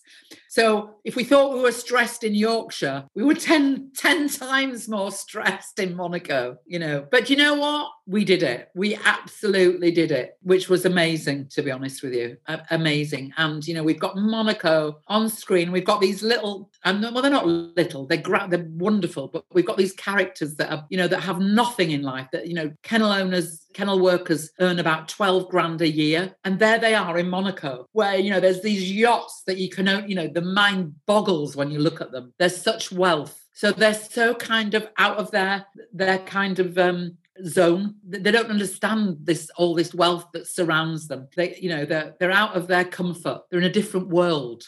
so 0.49 0.95
if 1.05 1.15
we 1.15 1.23
thought 1.23 1.53
we 1.53 1.61
were 1.61 1.71
stressed 1.71 2.23
in 2.23 2.33
Yorkshire, 2.33 3.05
we 3.13 3.23
were 3.23 3.35
10, 3.35 3.91
10 3.95 4.29
times 4.29 4.89
more 4.89 5.11
stressed 5.11 5.77
in 5.77 5.95
Monaco, 5.95 6.57
you 6.65 6.79
know. 6.79 7.05
But 7.09 7.29
you 7.29 7.35
know 7.35 7.53
what? 7.53 7.91
we 8.09 8.25
did 8.25 8.41
it. 8.41 8.69
We 8.73 8.97
absolutely 9.05 9.91
did 9.91 10.11
it, 10.11 10.35
which 10.41 10.67
was 10.67 10.85
amazing, 10.85 11.47
to 11.49 11.61
be 11.61 11.69
honest 11.69 12.01
with 12.01 12.15
you. 12.15 12.37
A- 12.47 12.65
amazing. 12.71 13.31
And, 13.37 13.65
you 13.67 13.75
know, 13.75 13.83
we've 13.83 13.99
got 13.99 14.17
Monaco 14.17 14.99
on 15.07 15.29
screen. 15.29 15.71
We've 15.71 15.85
got 15.85 16.01
these 16.01 16.23
little, 16.23 16.71
and 16.83 17.03
well, 17.03 17.21
they're 17.21 17.29
not 17.29 17.45
little, 17.45 18.07
they're, 18.07 18.17
gra- 18.17 18.47
they're 18.49 18.65
wonderful, 18.67 19.27
but 19.27 19.45
we've 19.53 19.65
got 19.65 19.77
these 19.77 19.93
characters 19.93 20.55
that 20.55 20.71
are, 20.71 20.87
you 20.89 20.97
know, 20.97 21.07
that 21.07 21.21
have 21.21 21.39
nothing 21.39 21.91
in 21.91 22.01
life, 22.01 22.27
that, 22.31 22.47
you 22.47 22.55
know, 22.55 22.73
kennel 22.81 23.11
owners, 23.11 23.67
kennel 23.79 23.99
workers 23.99 24.51
earn 24.59 24.77
about 24.77 25.07
12 25.07 25.47
grand 25.47 25.79
a 25.81 25.87
year. 25.87 26.35
And 26.43 26.59
there 26.59 26.77
they 26.79 26.95
are 26.95 27.17
in 27.17 27.29
Monaco, 27.29 27.87
where, 27.93 28.17
you 28.17 28.29
know, 28.29 28.41
there's 28.41 28.61
these 28.61 28.91
yachts 28.91 29.43
that 29.47 29.57
you 29.57 29.69
can, 29.69 29.87
you 30.05 30.15
know, 30.15 30.27
the 30.27 30.41
mind 30.41 30.95
boggles 31.05 31.55
when 31.55 31.71
you 31.71 31.79
look 31.79 32.01
at 32.01 32.11
them. 32.11 32.33
There's 32.37 32.61
such 32.61 32.91
wealth. 32.91 33.41
So 33.53 33.71
they're 33.71 33.93
so 33.93 34.35
kind 34.35 34.73
of 34.73 34.89
out 34.97 35.17
of 35.17 35.31
their 35.31 35.65
their 35.93 36.19
kind 36.19 36.59
of 36.59 36.77
um, 36.77 37.17
zone. 37.45 37.95
They 38.05 38.31
don't 38.31 38.49
understand 38.49 39.19
this 39.23 39.49
all 39.55 39.75
this 39.75 39.93
wealth 39.93 40.27
that 40.33 40.47
surrounds 40.47 41.07
them. 41.07 41.29
They, 41.37 41.57
you 41.61 41.69
know, 41.69 41.85
they're 41.85 42.15
they're 42.19 42.31
out 42.31 42.55
of 42.57 42.67
their 42.67 42.85
comfort. 42.85 43.43
They're 43.49 43.59
in 43.59 43.65
a 43.65 43.71
different 43.79 44.09
world. 44.09 44.63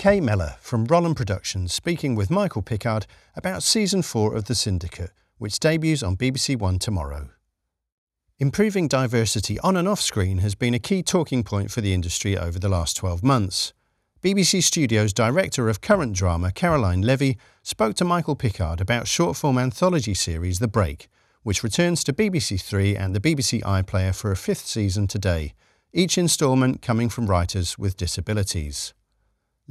Kay 0.00 0.18
Mellor 0.18 0.56
from 0.62 0.86
Rollem 0.86 1.14
Productions 1.14 1.74
speaking 1.74 2.14
with 2.14 2.30
Michael 2.30 2.62
Pickard 2.62 3.06
about 3.36 3.62
season 3.62 4.00
four 4.00 4.34
of 4.34 4.46
The 4.46 4.54
Syndicate, 4.54 5.10
which 5.36 5.60
debuts 5.60 6.02
on 6.02 6.16
BBC 6.16 6.58
One 6.58 6.78
tomorrow. 6.78 7.28
Improving 8.38 8.88
diversity 8.88 9.60
on 9.60 9.76
and 9.76 9.86
off 9.86 10.00
screen 10.00 10.38
has 10.38 10.54
been 10.54 10.72
a 10.72 10.78
key 10.78 11.02
talking 11.02 11.42
point 11.42 11.70
for 11.70 11.82
the 11.82 11.92
industry 11.92 12.34
over 12.34 12.58
the 12.58 12.70
last 12.70 12.96
12 12.96 13.22
months. 13.22 13.74
BBC 14.22 14.62
Studios 14.62 15.12
director 15.12 15.68
of 15.68 15.82
current 15.82 16.14
drama, 16.16 16.50
Caroline 16.50 17.02
Levy, 17.02 17.36
spoke 17.62 17.94
to 17.96 18.04
Michael 18.06 18.36
Pickard 18.36 18.80
about 18.80 19.06
short 19.06 19.36
form 19.36 19.58
anthology 19.58 20.14
series 20.14 20.60
The 20.60 20.66
Break, 20.66 21.10
which 21.42 21.62
returns 21.62 22.02
to 22.04 22.14
BBC 22.14 22.58
Three 22.62 22.96
and 22.96 23.14
the 23.14 23.20
BBC 23.20 23.60
iPlayer 23.64 24.14
for 24.14 24.32
a 24.32 24.36
fifth 24.36 24.64
season 24.64 25.06
today, 25.06 25.52
each 25.92 26.16
instalment 26.16 26.80
coming 26.80 27.10
from 27.10 27.26
writers 27.26 27.76
with 27.76 27.98
disabilities. 27.98 28.94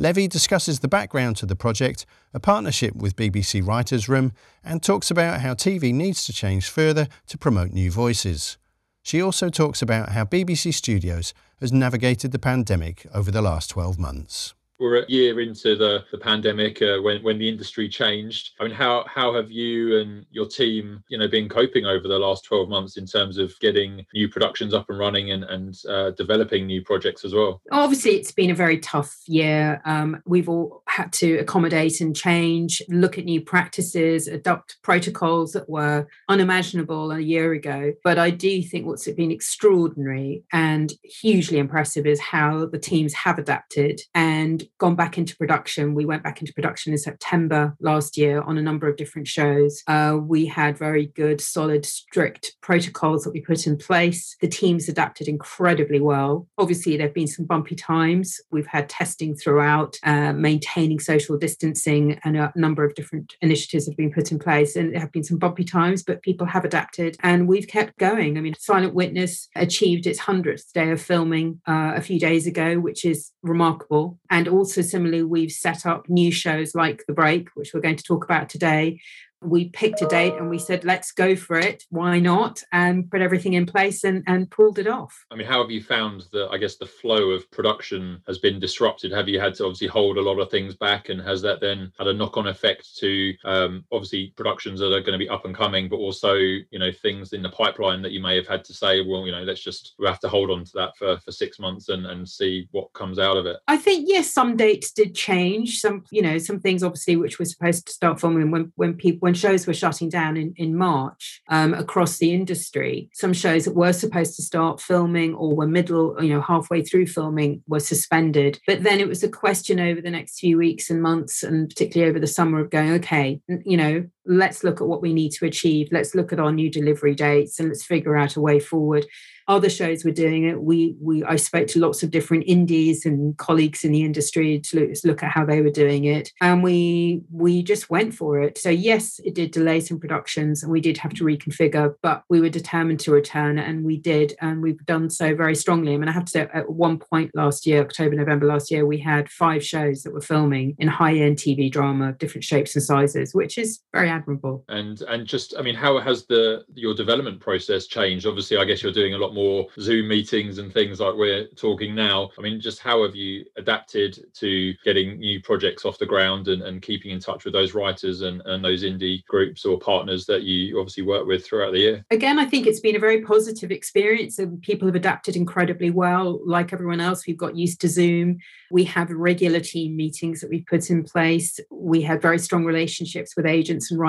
Levy 0.02 0.30
discusses 0.30 0.80
the 0.80 0.88
background 0.88 1.36
to 1.36 1.46
the 1.46 1.58
project, 1.58 2.06
a 2.34 2.40
partnership 2.40 2.96
with 2.96 3.18
BBC 3.18 3.62
Writers' 3.62 4.08
Room, 4.08 4.32
and 4.64 4.82
talks 4.82 5.12
about 5.12 5.42
how 5.42 5.54
TV 5.54 5.94
needs 5.94 6.24
to 6.24 6.32
change 6.32 6.70
further 6.70 7.10
to 7.28 7.38
promote 7.38 7.74
new 7.74 7.92
voices. 7.92 8.58
She 9.04 9.22
also 9.22 9.50
talks 9.50 9.82
about 9.82 10.14
how 10.14 10.24
BBC 10.24 10.74
Studios 10.74 11.34
has 11.60 11.74
navigated 11.74 12.32
the 12.32 12.40
pandemic 12.40 13.06
over 13.14 13.30
the 13.30 13.42
last 13.42 13.72
12 13.72 14.00
months 14.00 14.54
we're 14.80 15.04
a 15.04 15.06
year 15.10 15.40
into 15.42 15.76
the, 15.76 16.06
the 16.12 16.18
pandemic 16.18 16.82
uh, 16.82 16.98
when, 17.02 17.22
when 17.22 17.38
the 17.38 17.50
industry 17.50 17.90
changed. 17.90 18.52
I 18.60 18.64
mean, 18.64 18.72
how, 18.72 19.06
how 19.08 19.34
have 19.36 19.52
you 19.52 20.00
and 20.00 20.26
your 20.32 20.48
team, 20.48 21.04
you 21.10 21.18
know, 21.18 21.28
been 21.28 21.50
coping 21.50 21.86
over 21.86 22.08
the 22.08 22.18
last 22.18 22.46
12 22.46 22.70
months 22.70 22.98
in 22.98 23.06
terms 23.06 23.38
of 23.38 23.54
getting 23.60 24.06
new 24.14 24.30
productions 24.30 24.74
up 24.74 24.90
and 24.90 24.98
running 24.98 25.32
and, 25.32 25.44
and 25.44 25.78
uh, 25.90 26.12
developing 26.12 26.66
new 26.66 26.82
projects 26.82 27.26
as 27.26 27.34
well? 27.34 27.62
Obviously, 27.72 28.12
it's 28.12 28.32
been 28.32 28.52
a 28.52 28.56
very 28.56 28.80
tough 28.80 29.18
year. 29.28 29.82
Um, 29.86 30.22
we've 30.26 30.48
all 30.48 30.84
had 30.88 31.12
to 31.14 31.38
accommodate 31.38 32.00
and 32.00 32.16
change, 32.16 32.82
look 32.88 33.18
at 33.18 33.26
new 33.26 33.42
practices, 33.42 34.28
adopt 34.28 34.78
protocols 34.82 35.52
that 35.54 35.70
were 35.70 36.08
unimaginable 36.30 37.12
a 37.12 37.20
year 37.20 37.52
ago. 37.52 37.94
But 38.04 38.18
I 38.18 38.30
do 38.30 38.62
think 38.64 38.86
what's 38.86 39.10
been 39.10 39.32
extraordinary 39.32 40.44
and 40.54 40.94
hugely 41.04 41.58
impressive 41.58 42.06
is 42.06 42.20
how 42.20 42.68
the 42.68 42.80
teams 42.80 43.14
have 43.14 43.40
adapted 43.40 44.02
and 44.14 44.69
gone 44.78 44.96
back 44.96 45.18
into 45.18 45.36
production. 45.36 45.94
We 45.94 46.06
went 46.06 46.24
back 46.24 46.42
into 46.42 46.54
production 46.54 46.92
in 46.94 46.98
September 46.98 47.76
last 47.80 48.18
year 48.18 48.42
on 48.42 48.58
a 48.58 48.62
number 48.62 48.88
of 48.88 48.98
different 48.98 49.28
shows. 49.28 49.84
Uh, 49.88 50.18
we 50.22 50.46
had 50.46 50.78
very 50.78 51.08
good, 51.08 51.42
solid, 51.42 51.86
strict 51.86 52.56
protocols 52.62 53.24
that 53.24 53.34
we 53.34 53.42
put 53.42 53.68
in 53.68 53.78
place. 53.78 54.36
The 54.42 54.48
teams 54.48 54.90
adapted 54.90 55.28
incredibly 55.28 56.00
well. 56.00 56.48
Obviously, 56.58 56.98
there 56.98 57.08
have 57.08 57.14
been 57.14 57.28
some 57.28 57.46
bumpy 57.46 57.76
times. 57.76 58.40
We've 58.52 58.68
had 58.68 58.90
testing 58.90 59.36
throughout, 59.36 59.98
uh, 60.04 60.34
maintaining 60.34 61.00
social 61.00 61.38
distancing, 61.38 62.20
and 62.24 62.38
a 62.38 62.52
number 62.56 62.84
of 62.84 62.96
different 62.96 63.36
initiatives 63.42 63.86
have 63.88 63.98
been 63.98 64.12
put 64.12 64.32
in 64.32 64.40
place. 64.40 64.76
And 64.76 64.94
there 64.94 65.02
have 65.02 65.12
been 65.12 65.24
some 65.24 65.38
bumpy 65.38 65.64
times, 65.64 66.04
but 66.04 66.22
people 66.22 66.48
have 66.48 66.66
adapted 66.66 67.18
and 67.22 67.48
we've 67.48 67.68
kept 67.68 67.98
going. 67.98 68.38
I 68.38 68.42
mean, 68.42 68.56
Silent 68.60 68.94
Witness 68.94 69.48
achieved 69.56 70.08
its 70.08 70.20
100th 70.20 70.72
day 70.74 70.92
of 70.92 71.02
filming 71.02 71.62
uh, 71.68 71.94
a 71.96 72.02
few 72.02 72.20
days 72.20 72.48
ago, 72.48 72.80
which 72.80 73.06
is 73.06 73.32
remarkable. 73.44 74.20
And 74.30 74.48
also, 74.60 74.82
similarly, 74.82 75.24
we've 75.24 75.52
set 75.52 75.86
up 75.86 76.10
new 76.10 76.32
shows 76.32 76.76
like 76.76 77.06
The 77.08 77.14
Break, 77.14 77.50
which 77.56 77.74
we're 77.74 77.80
going 77.80 77.96
to 77.96 78.04
talk 78.04 78.26
about 78.26 78.50
today, 78.50 79.00
we 79.42 79.70
picked 79.70 80.02
a 80.02 80.08
date 80.08 80.34
and 80.36 80.50
we 80.50 80.60
said 80.60 80.84
let's 80.84 81.12
go 81.12 81.36
for 81.36 81.58
it. 81.58 81.84
Why 81.90 82.20
not? 82.20 82.64
and 82.72 83.10
put 83.10 83.22
everything 83.22 83.54
in 83.54 83.66
place 83.66 84.04
and, 84.04 84.24
and 84.28 84.50
pulled 84.50 84.80
it 84.80 84.88
off. 84.88 85.26
I 85.32 85.36
mean 85.36 85.48
how 85.48 85.62
have 85.62 85.72
you 85.72 85.82
found 85.82 86.26
that 86.32 86.50
i 86.52 86.58
guess 86.58 86.76
the 86.76 86.86
flow 86.86 87.32
of 87.32 87.50
production 87.52 88.22
has 88.28 88.38
been 88.38 88.60
disrupted? 88.60 89.12
Have 89.12 89.30
you 89.30 89.40
had 89.40 89.56
to 89.56 89.66
obviously 89.66 89.88
hold 89.88 90.18
a 90.18 90.22
lot 90.22 90.40
of 90.40 90.50
things 90.50 90.76
back 90.76 91.10
and 91.10 91.22
has 91.22 91.42
that 91.44 91.62
then 91.62 91.92
had 91.98 92.08
a 92.08 92.14
knock-on 92.14 92.48
effect 92.48 92.98
to 92.98 93.34
um, 93.46 93.86
obviously 93.92 94.34
productions 94.36 94.80
that 94.80 94.94
are 94.94 95.02
going 95.02 95.14
to 95.14 95.18
be 95.18 95.30
up 95.30 95.46
and 95.46 95.56
coming 95.56 95.90
but 95.90 95.98
also 95.98 96.34
you 96.34 96.80
know 96.80 96.92
things 96.92 97.34
in 97.34 97.42
the 97.42 97.50
pipeline 97.50 98.02
that 98.02 98.12
you 98.12 98.22
may 98.22 98.36
have 98.36 98.48
had 98.48 98.64
to 98.66 98.74
say 98.74 99.02
well 99.02 99.26
you 99.26 99.32
know 99.32 99.44
let's 99.44 99.64
just 99.64 99.96
we 100.00 100.08
have 100.08 100.20
to 100.20 100.30
hold 100.30 100.52
on 100.52 100.64
to 100.64 100.72
that 100.74 100.96
for, 100.98 101.18
for 101.20 101.32
six 101.32 101.60
months 101.60 101.90
and, 101.90 102.06
and 102.06 102.28
see 102.28 102.68
what 102.72 102.92
comes 102.94 103.20
out 103.20 103.38
of 103.38 103.46
it 103.46 103.58
i 103.68 103.78
think 103.78 104.06
yes 104.08 104.32
some 104.32 104.56
dates 104.56 104.92
did 104.92 105.16
change. 105.16 105.80
Some 105.80 106.04
you 106.12 106.22
know 106.22 106.38
some 106.38 106.60
things 106.60 106.84
obviously 106.84 107.16
which 107.16 107.40
were 107.40 107.46
supposed 107.46 107.88
to 107.88 107.94
start 107.94 108.20
filming 108.20 108.52
when 108.52 108.72
when 108.76 108.94
people 108.94 109.28
when 109.30 109.36
shows 109.36 109.68
were 109.68 109.76
shutting 109.76 110.10
down 110.10 110.38
in, 110.38 110.56
in 110.58 110.76
March 110.76 111.44
um, 111.50 111.76
across 111.76 112.18
the 112.18 112.34
industry, 112.34 113.12
some 113.14 113.32
shows 113.32 113.66
that 113.66 113.76
were 113.76 113.94
supposed 113.94 114.36
to 114.36 114.42
start 114.42 114.82
filming 114.82 115.36
or 115.36 115.56
were 115.56 115.68
middle, 115.68 116.16
you 116.20 116.34
know, 116.34 116.42
halfway 116.42 116.82
through 116.82 117.06
filming 117.06 117.62
were 117.68 117.80
suspended. 117.80 118.60
But 118.66 118.82
then 118.82 119.00
it 119.00 119.08
was 119.08 119.22
a 119.22 119.30
question 119.30 119.80
over 119.80 120.02
the 120.02 120.10
next 120.10 120.40
few 120.40 120.58
weeks 120.58 120.90
and 120.90 121.00
months, 121.00 121.44
and 121.44 121.70
particularly 121.70 122.10
over 122.10 122.20
the 122.20 122.26
summer, 122.26 122.60
of 122.60 122.72
going, 122.72 122.90
okay, 122.94 123.40
you 123.48 123.78
know, 123.78 124.08
let's 124.30 124.64
look 124.64 124.80
at 124.80 124.88
what 124.88 125.02
we 125.02 125.12
need 125.12 125.32
to 125.32 125.46
achieve. 125.46 125.90
Let's 125.92 126.16
look 126.16 126.32
at 126.32 126.40
our 126.40 126.52
new 126.52 126.70
delivery 126.70 127.16
dates 127.16 127.60
and 127.60 127.68
let's 127.68 127.84
figure 127.84 128.16
out 128.16 128.36
a 128.36 128.42
way 128.42 128.60
forward 128.60 129.06
other 129.50 129.70
shows 129.70 130.06
were 130.06 130.12
doing 130.12 130.44
it. 130.44 130.62
We 130.62 130.96
we 131.02 131.24
I 131.24 131.36
spoke 131.36 131.68
to 131.70 131.80
lots 131.80 132.04
of 132.04 132.12
different 132.12 132.44
indies 132.46 133.04
and 133.04 133.36
colleagues 133.38 133.84
in 133.84 133.92
the 133.92 134.04
industry 134.04 134.60
to 134.60 134.94
look, 135.04 135.24
at 135.24 135.32
how 135.32 135.44
they 135.44 135.62
were 135.62 135.72
doing 135.72 136.06
it, 136.06 136.32
and 136.40 136.64
we 136.64 137.24
we 137.32 137.64
just 137.64 137.90
went 137.90 138.14
for 138.14 138.40
it. 138.40 138.60
So 138.60 138.70
yes, 138.70 139.20
it 139.26 139.34
did 139.34 139.52
delay 139.52 139.80
some 139.80 140.00
productions, 140.00 140.62
and 140.62 140.72
we 140.72 140.80
did 140.80 140.98
have 141.00 141.16
to 141.16 141.24
reconfigure, 141.24 141.96
but 142.04 142.24
we 142.30 142.40
were 142.40 142.50
determined 142.50 143.00
to 143.02 143.12
return, 143.12 143.58
and 143.58 143.84
we 143.84 143.98
did, 143.98 144.36
and 144.40 144.62
we've 144.62 144.86
done 144.86 145.10
so 145.10 145.36
very 145.36 145.56
strongly. 145.56 145.96
I 145.96 145.98
mean, 145.98 146.10
I 146.10 146.14
have 146.14 146.26
to 146.26 146.32
say, 146.32 146.48
at 146.54 146.70
one 146.70 147.00
point 147.00 147.32
last 147.34 147.66
year, 147.66 147.82
October 147.82 148.16
November 148.16 148.46
last 148.46 148.70
year, 148.70 148.86
we 148.86 149.00
had 149.00 149.30
five 149.30 149.66
shows 149.66 150.04
that 150.04 150.14
were 150.14 150.22
filming 150.22 150.76
in 150.78 150.88
high 150.88 151.16
end 151.16 151.38
TV 151.38 151.72
drama, 151.72 152.10
of 152.10 152.20
different 152.20 152.44
shapes 152.44 152.76
and 152.76 152.84
sizes, 152.84 153.34
which 153.34 153.58
is 153.58 153.80
very 153.94 154.12
admirable. 154.20 154.64
And 154.70 155.02
and 155.04 155.26
just 155.26 155.56
I 155.58 155.62
mean, 155.62 155.76
how 155.76 156.00
has 156.00 156.26
the 156.26 156.66
your 156.74 156.94
development 156.94 157.40
process 157.40 157.88
changed? 157.88 158.26
Obviously, 158.26 158.58
I 158.58 158.66
guess 158.66 158.84
you're 158.84 158.92
doing 158.92 159.14
a 159.14 159.18
lot 159.18 159.34
more 159.34 159.68
Zoom 159.80 160.08
meetings 160.08 160.58
and 160.58 160.72
things 160.72 161.00
like 161.00 161.16
we're 161.16 161.48
talking 161.56 161.96
now. 161.96 162.30
I 162.38 162.42
mean, 162.42 162.60
just 162.60 162.80
how 162.80 163.04
have 163.04 163.16
you 163.16 163.46
adapted 163.58 164.20
to 164.36 164.74
getting 164.84 165.20
new 165.20 165.42
projects 165.42 165.86
off 165.86 165.98
the 165.98 166.06
ground 166.06 166.48
and, 166.48 166.62
and 166.62 166.82
keeping 166.82 167.12
in 167.12 167.20
touch 167.20 167.46
with 167.46 167.54
those 167.54 167.74
writers 167.74 168.22
and, 168.22 168.42
and 168.46 168.64
those 168.64 168.84
indie 168.84 169.26
groups 169.26 169.66
or 169.66 169.80
partners 169.80 170.26
that 170.26 170.44
you 170.44 170.80
obviously 170.80 171.04
work 171.04 171.26
with 171.26 171.46
throughout 171.46 171.72
the 171.72 171.80
year? 171.80 172.06
Again, 172.12 172.40
I 172.40 172.46
think 172.46 172.68
it's 172.68 172.80
been 172.80 172.96
a 172.96 173.00
very 173.00 173.22
positive 173.22 173.72
experience 173.72 174.40
and 174.40 174.62
people 174.62 174.88
have 174.88 174.96
adapted 174.96 175.36
incredibly 175.36 175.90
well. 175.90 176.40
Like 176.46 176.74
everyone 176.74 177.00
else, 177.00 177.26
we've 177.26 177.38
got 177.38 177.56
used 177.56 177.82
to 177.82 177.88
Zoom. 177.88 178.40
We 178.72 178.84
have 178.86 179.10
regular 179.10 179.60
team 179.60 179.96
meetings 179.96 180.42
that 180.42 180.50
we've 180.50 180.66
put 180.66 180.90
in 180.90 181.04
place. 181.04 181.60
We 181.72 182.02
have 182.04 182.22
very 182.22 182.40
strong 182.40 182.66
relationships 182.66 183.36
with 183.36 183.46
agents 183.46 183.92
and 183.92 184.00
writers, 184.00 184.09